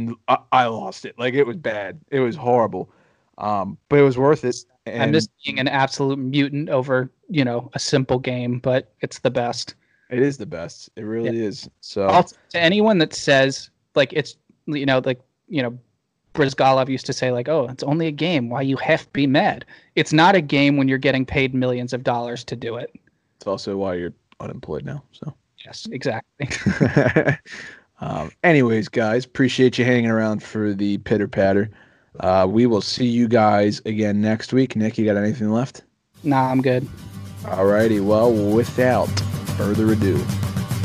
I 0.53 0.67
lost 0.67 1.05
it. 1.05 1.19
Like 1.19 1.35
it 1.35 1.45
was 1.47 1.57
bad. 1.57 2.01
It 2.11 2.21
was 2.21 2.35
horrible. 2.37 2.91
Um, 3.39 3.79
but 3.89 3.99
it 3.99 4.03
was 4.03 4.19
worth 4.19 4.45
it. 4.45 4.57
And 4.87 5.03
I 5.03 5.07
miss 5.07 5.29
being 5.45 5.59
an 5.59 5.69
absolute 5.69 6.19
mutant 6.19 6.69
over, 6.69 7.11
you 7.29 7.45
know, 7.45 7.71
a 7.75 7.79
simple 7.79 8.19
game, 8.19 8.59
but 8.59 8.93
it's 9.01 9.19
the 9.21 9.31
best. 9.31 9.75
it 10.11 10.21
is 10.21 10.37
the 10.37 10.47
best. 10.47 10.91
It 10.97 11.03
really 11.03 11.43
is. 11.43 11.69
So 11.81 12.07
Also, 12.07 12.37
to 12.51 12.61
anyone 12.61 12.99
that 12.99 13.15
says 13.15 13.71
like 13.95 14.13
it's 14.13 14.37
you 14.67 14.87
know 14.87 15.01
like 15.05 15.21
you 15.49 15.63
know 15.63 15.79
Bryzgalov 16.35 16.89
used 16.89 17.07
to 17.07 17.13
say, 17.13 17.31
like, 17.31 17.49
"Oh, 17.49 17.69
it's 17.69 17.85
only 17.85 18.09
a 18.09 18.13
game. 18.13 18.51
Why 18.51 18.63
you 18.63 18.77
have 18.79 19.05
to 19.05 19.11
be 19.11 19.27
mad? 19.27 19.65
It's 19.95 20.13
not 20.13 20.35
a 20.35 20.41
game 20.41 20.77
when 20.77 20.89
you're 20.89 20.99
getting 20.99 21.25
paid 21.25 21.55
millions 21.55 21.93
of 21.93 22.03
dollars 22.03 22.45
to 22.45 22.57
do 22.57 22.77
it." 22.77 22.91
It's 23.37 23.47
also 23.47 23.77
why 23.77 23.95
you're 23.95 24.15
unemployed 24.41 24.85
now. 24.85 25.03
So. 25.13 25.33
Yes, 25.65 25.87
exactly. 25.91 26.49
um, 28.01 28.31
anyways, 28.43 28.89
guys, 28.89 29.25
appreciate 29.25 29.79
you 29.79 29.85
hanging 29.85 30.11
around 30.11 30.43
for 30.43 30.75
the 30.75 30.99
pitter 30.99 31.29
patter. 31.29 31.71
Uh, 32.21 32.47
we 32.49 32.67
will 32.67 32.81
see 32.81 33.07
you 33.07 33.29
guys 33.29 33.81
again 33.87 34.21
next 34.21 34.53
week. 34.53 34.77
Nick, 34.77 34.99
you 34.99 35.05
got 35.05 35.17
anything 35.17 35.51
left? 35.51 35.83
Nah, 36.23 36.51
I'm 36.51 36.63
good. 36.63 36.87
Alrighty. 37.43 38.05
Well, 38.05 38.33
without 38.33 39.09
further 39.57 39.93
ado, 39.93 40.17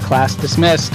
class 0.01 0.35
dismissed. 0.35 0.91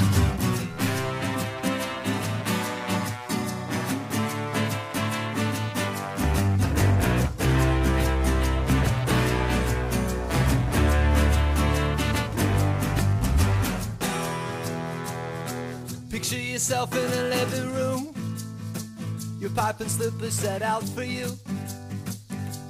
And 19.85 19.91
slippers 19.91 20.33
set 20.33 20.63
out 20.63 20.83
for 20.83 21.05
you. 21.05 21.27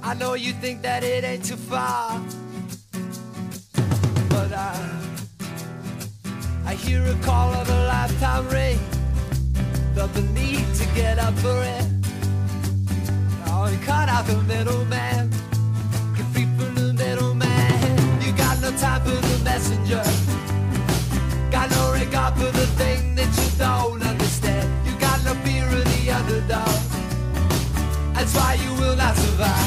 I 0.03 0.13
know 0.15 0.33
you 0.33 0.51
think 0.51 0.81
that 0.81 1.01
it 1.01 1.23
ain't 1.23 1.45
too 1.45 1.55
far. 1.55 2.21
But 4.29 4.51
I 4.51 4.73
I 6.65 6.73
hear 6.73 7.01
a 7.05 7.15
call 7.23 7.53
of 7.53 7.69
a 7.69 7.79
lifetime 7.87 8.47
ring. 8.49 8.79
Felt 9.95 10.13
the 10.13 10.23
need 10.39 10.65
to 10.75 10.85
get 10.93 11.17
up 11.17 11.33
for 11.35 11.57
it. 11.75 11.85
Oh, 13.47 13.69
you 13.71 13.79
cut 13.85 14.09
out 14.09 14.25
the 14.27 14.41
middleman. 14.53 15.29
Get 16.17 16.27
free 16.33 16.49
from 16.57 16.75
the 16.75 16.91
middleman. 16.93 18.21
You 18.23 18.33
got 18.33 18.59
no 18.61 18.71
time 18.71 19.01
for 19.07 19.19
the 19.29 19.37
messenger. 19.45 20.03
Got 21.49 21.71
no 21.71 21.93
regard 21.93 22.33
for 22.33 22.51
the 22.59 22.67
Why 28.35 28.55
you 28.61 28.73
will 28.73 28.95
not 28.97 29.15
survive. 29.15 29.64